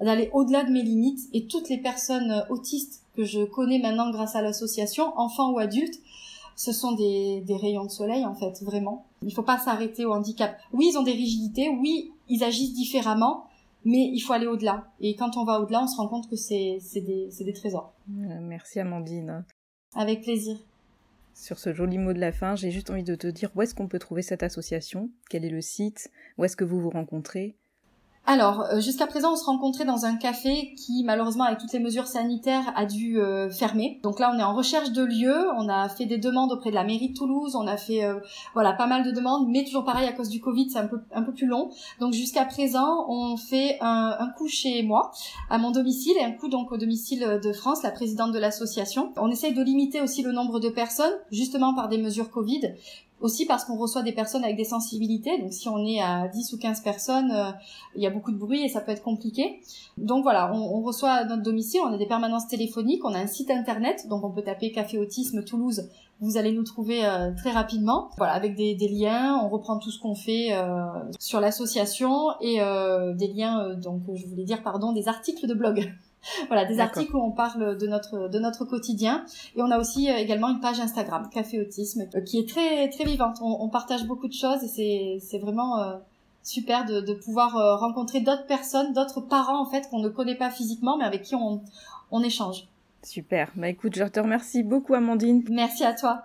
d'aller 0.00 0.30
au-delà 0.32 0.64
de 0.64 0.70
mes 0.70 0.82
limites 0.82 1.28
et 1.32 1.46
toutes 1.46 1.68
les 1.68 1.78
personnes 1.78 2.30
euh, 2.30 2.48
autistes 2.50 3.02
que 3.16 3.24
je 3.24 3.44
connais 3.44 3.78
maintenant 3.78 4.10
grâce 4.10 4.36
à 4.36 4.42
l'association, 4.42 5.16
enfants 5.18 5.50
ou 5.52 5.58
adultes, 5.58 6.00
ce 6.56 6.72
sont 6.72 6.92
des, 6.92 7.40
des 7.40 7.56
rayons 7.56 7.84
de 7.84 7.90
soleil 7.90 8.24
en 8.24 8.34
fait, 8.34 8.62
vraiment. 8.62 9.04
Il 9.22 9.32
faut 9.32 9.42
pas 9.42 9.58
s'arrêter 9.58 10.04
au 10.04 10.12
handicap. 10.12 10.56
Oui, 10.72 10.90
ils 10.92 10.98
ont 10.98 11.02
des 11.02 11.12
rigidités, 11.12 11.68
oui, 11.68 12.12
ils 12.28 12.44
agissent 12.44 12.74
différemment, 12.74 13.44
mais 13.84 14.10
il 14.12 14.20
faut 14.20 14.32
aller 14.32 14.46
au-delà. 14.46 14.86
Et 15.00 15.14
quand 15.16 15.36
on 15.36 15.44
va 15.44 15.60
au-delà, 15.60 15.82
on 15.82 15.86
se 15.86 15.96
rend 15.96 16.08
compte 16.08 16.28
que 16.28 16.36
c'est 16.36 16.78
des, 16.94 17.28
des 17.40 17.52
trésors. 17.52 17.94
Euh, 18.10 18.38
merci 18.40 18.80
Amandine. 18.80 19.44
Avec 19.94 20.22
plaisir. 20.22 20.56
Sur 21.34 21.58
ce 21.58 21.72
joli 21.72 21.98
mot 21.98 22.12
de 22.12 22.20
la 22.20 22.32
fin, 22.32 22.56
j'ai 22.56 22.70
juste 22.70 22.90
envie 22.90 23.02
de 23.02 23.14
te 23.14 23.26
dire 23.26 23.50
où 23.54 23.62
est-ce 23.62 23.74
qu'on 23.74 23.88
peut 23.88 23.98
trouver 23.98 24.22
cette 24.22 24.42
association, 24.42 25.10
quel 25.30 25.44
est 25.44 25.50
le 25.50 25.62
site, 25.62 26.10
où 26.36 26.44
est-ce 26.44 26.56
que 26.56 26.64
vous 26.64 26.80
vous 26.80 26.90
rencontrez? 26.90 27.56
Alors, 28.24 28.66
euh, 28.70 28.80
jusqu'à 28.80 29.08
présent, 29.08 29.32
on 29.32 29.36
se 29.36 29.44
rencontrait 29.44 29.84
dans 29.84 30.06
un 30.06 30.14
café 30.14 30.74
qui, 30.76 31.02
malheureusement, 31.02 31.42
avec 31.42 31.58
toutes 31.58 31.72
les 31.72 31.80
mesures 31.80 32.06
sanitaires, 32.06 32.72
a 32.76 32.86
dû 32.86 33.20
euh, 33.20 33.50
fermer. 33.50 33.98
Donc 34.04 34.20
là, 34.20 34.32
on 34.32 34.38
est 34.38 34.44
en 34.44 34.54
recherche 34.54 34.92
de 34.92 35.02
lieux. 35.02 35.48
On 35.58 35.68
a 35.68 35.88
fait 35.88 36.06
des 36.06 36.18
demandes 36.18 36.52
auprès 36.52 36.70
de 36.70 36.76
la 36.76 36.84
mairie 36.84 37.08
de 37.08 37.14
Toulouse. 37.14 37.56
On 37.56 37.66
a 37.66 37.76
fait, 37.76 38.04
euh, 38.04 38.20
voilà, 38.54 38.74
pas 38.74 38.86
mal 38.86 39.02
de 39.02 39.10
demandes, 39.10 39.48
mais 39.48 39.64
toujours 39.64 39.84
pareil 39.84 40.06
à 40.06 40.12
cause 40.12 40.28
du 40.28 40.40
Covid, 40.40 40.70
c'est 40.70 40.78
un 40.78 40.86
peu 40.86 41.00
un 41.12 41.22
peu 41.22 41.32
plus 41.32 41.46
long. 41.46 41.70
Donc 41.98 42.12
jusqu'à 42.12 42.44
présent, 42.44 43.06
on 43.08 43.36
fait 43.36 43.78
un, 43.80 44.16
un, 44.16 44.28
coup 44.28 44.46
chez 44.46 44.84
moi, 44.84 45.10
à 45.50 45.58
mon 45.58 45.72
domicile, 45.72 46.14
et 46.16 46.22
un 46.22 46.32
coup 46.32 46.48
donc 46.48 46.70
au 46.70 46.76
domicile 46.76 47.40
de 47.42 47.52
France, 47.52 47.82
la 47.82 47.90
présidente 47.90 48.30
de 48.30 48.38
l'association. 48.38 49.12
On 49.16 49.30
essaye 49.30 49.52
de 49.52 49.62
limiter 49.62 50.00
aussi 50.00 50.22
le 50.22 50.30
nombre 50.30 50.60
de 50.60 50.68
personnes, 50.68 51.12
justement 51.32 51.74
par 51.74 51.88
des 51.88 51.98
mesures 51.98 52.30
Covid, 52.30 52.72
aussi 53.22 53.46
parce 53.46 53.64
qu'on 53.64 53.76
reçoit 53.76 54.02
des 54.02 54.12
personnes 54.12 54.44
avec 54.44 54.56
des 54.56 54.64
sensibilités. 54.64 55.40
Donc 55.40 55.52
si 55.52 55.68
on 55.68 55.78
est 55.86 56.00
à 56.00 56.28
10 56.28 56.52
ou 56.52 56.58
15 56.58 56.82
personnes, 56.82 57.30
euh, 57.30 57.50
il 57.94 58.02
y 58.02 58.06
a 58.06 58.10
beaucoup 58.10 58.32
de 58.32 58.36
bruit 58.36 58.62
et 58.62 58.68
ça 58.68 58.80
peut 58.80 58.90
être 58.90 59.02
compliqué. 59.02 59.60
Donc 59.96 60.24
voilà, 60.24 60.52
on, 60.52 60.82
reçoit 60.82 61.12
à 61.12 61.24
notre 61.24 61.42
domicile, 61.42 61.80
on 61.84 61.92
a 61.92 61.98
des 61.98 62.06
permanences 62.06 62.48
téléphoniques, 62.48 63.04
on 63.04 63.14
a 63.14 63.18
un 63.18 63.26
site 63.26 63.50
internet, 63.50 64.08
donc 64.08 64.24
on 64.24 64.30
peut 64.30 64.42
taper 64.42 64.72
Café 64.72 64.98
Autisme 64.98 65.44
Toulouse. 65.44 65.88
Vous 66.20 66.36
allez 66.36 66.52
nous 66.52 66.64
trouver 66.64 67.04
euh, 67.04 67.32
très 67.36 67.50
rapidement. 67.50 68.10
Voilà, 68.16 68.32
avec 68.34 68.54
des, 68.54 68.76
liens, 68.88 69.40
on 69.42 69.48
reprend 69.48 69.78
tout 69.78 69.90
ce 69.90 70.00
qu'on 70.00 70.14
fait 70.14 70.52
euh, 70.52 70.86
sur 71.18 71.40
l'association 71.40 72.30
et 72.40 72.58
des 73.14 73.28
liens, 73.28 73.74
donc 73.74 74.02
je 74.14 74.26
voulais 74.26 74.44
dire 74.44 74.62
pardon, 74.62 74.92
des 74.92 75.08
articles 75.08 75.46
de 75.46 75.54
blog. 75.54 75.92
voilà, 76.48 76.64
des 76.64 76.80
articles 76.80 77.14
où 77.14 77.20
on 77.20 77.32
parle 77.32 77.76
de 77.76 77.86
notre 77.86 78.28
de 78.28 78.38
notre 78.38 78.64
quotidien 78.64 79.24
et 79.56 79.62
on 79.62 79.70
a 79.70 79.78
aussi 79.78 80.10
euh, 80.10 80.16
également 80.16 80.48
une 80.48 80.60
page 80.60 80.80
Instagram 80.80 81.28
Café 81.30 81.60
Autisme 81.60 82.08
euh, 82.14 82.20
qui 82.20 82.38
est 82.38 82.48
très 82.48 82.88
très 82.90 83.04
vivante. 83.04 83.38
On, 83.40 83.58
on 83.60 83.68
partage 83.68 84.06
beaucoup 84.06 84.28
de 84.28 84.32
choses 84.32 84.62
et 84.62 84.68
c'est 84.68 85.18
c'est 85.20 85.38
vraiment 85.38 85.80
euh, 85.80 85.96
super 86.42 86.84
de, 86.84 87.00
de 87.00 87.14
pouvoir 87.14 87.78
rencontrer 87.78 88.20
d'autres 88.20 88.46
personnes, 88.46 88.92
d'autres 88.92 89.20
parents 89.20 89.60
en 89.60 89.66
fait 89.66 89.88
qu'on 89.90 90.00
ne 90.00 90.08
connaît 90.08 90.36
pas 90.36 90.50
physiquement 90.50 90.96
mais 90.96 91.04
avec 91.04 91.22
qui 91.22 91.34
on 91.34 91.62
on 92.10 92.22
échange. 92.22 92.66
Super. 93.02 93.50
Bah 93.56 93.68
écoute, 93.68 93.96
je 93.96 94.04
te 94.04 94.20
remercie 94.20 94.62
beaucoup 94.62 94.94
Amandine. 94.94 95.44
Merci 95.48 95.84
à 95.84 95.92
toi 95.92 96.22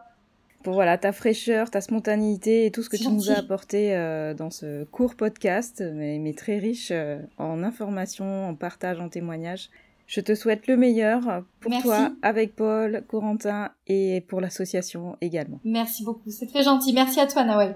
pour 0.68 0.74
voilà 0.74 0.98
ta 0.98 1.14
fraîcheur, 1.14 1.70
ta 1.70 1.80
spontanéité 1.80 2.66
et 2.66 2.72
tout 2.72 2.84
ce 2.84 2.90
que 2.90 2.98
tu 2.98 3.08
nous 3.08 3.32
as 3.32 3.38
apporté 3.38 3.96
euh, 3.96 4.34
dans 4.34 4.50
ce 4.50 4.84
court 4.84 5.16
podcast, 5.16 5.82
mais, 5.94 6.20
mais 6.20 6.34
très 6.34 6.58
riche 6.58 6.90
euh, 6.92 7.20
en 7.38 7.64
informations, 7.64 8.50
en 8.50 8.54
partage, 8.54 9.00
en 9.00 9.08
témoignages. 9.08 9.70
Je 10.08 10.22
te 10.22 10.34
souhaite 10.34 10.68
le 10.68 10.78
meilleur 10.78 11.44
pour 11.60 11.70
Merci. 11.70 11.86
toi, 11.86 12.12
avec 12.22 12.56
Paul, 12.56 13.04
Corentin 13.08 13.72
et 13.88 14.22
pour 14.22 14.40
l'association 14.40 15.18
également. 15.20 15.60
Merci 15.66 16.04
beaucoup, 16.04 16.32
c'est 16.32 16.48
très 16.48 16.64
gentil. 16.64 16.94
Merci 16.94 17.20
à 17.20 17.28
toi, 17.28 17.44
Nawel. 17.44 17.76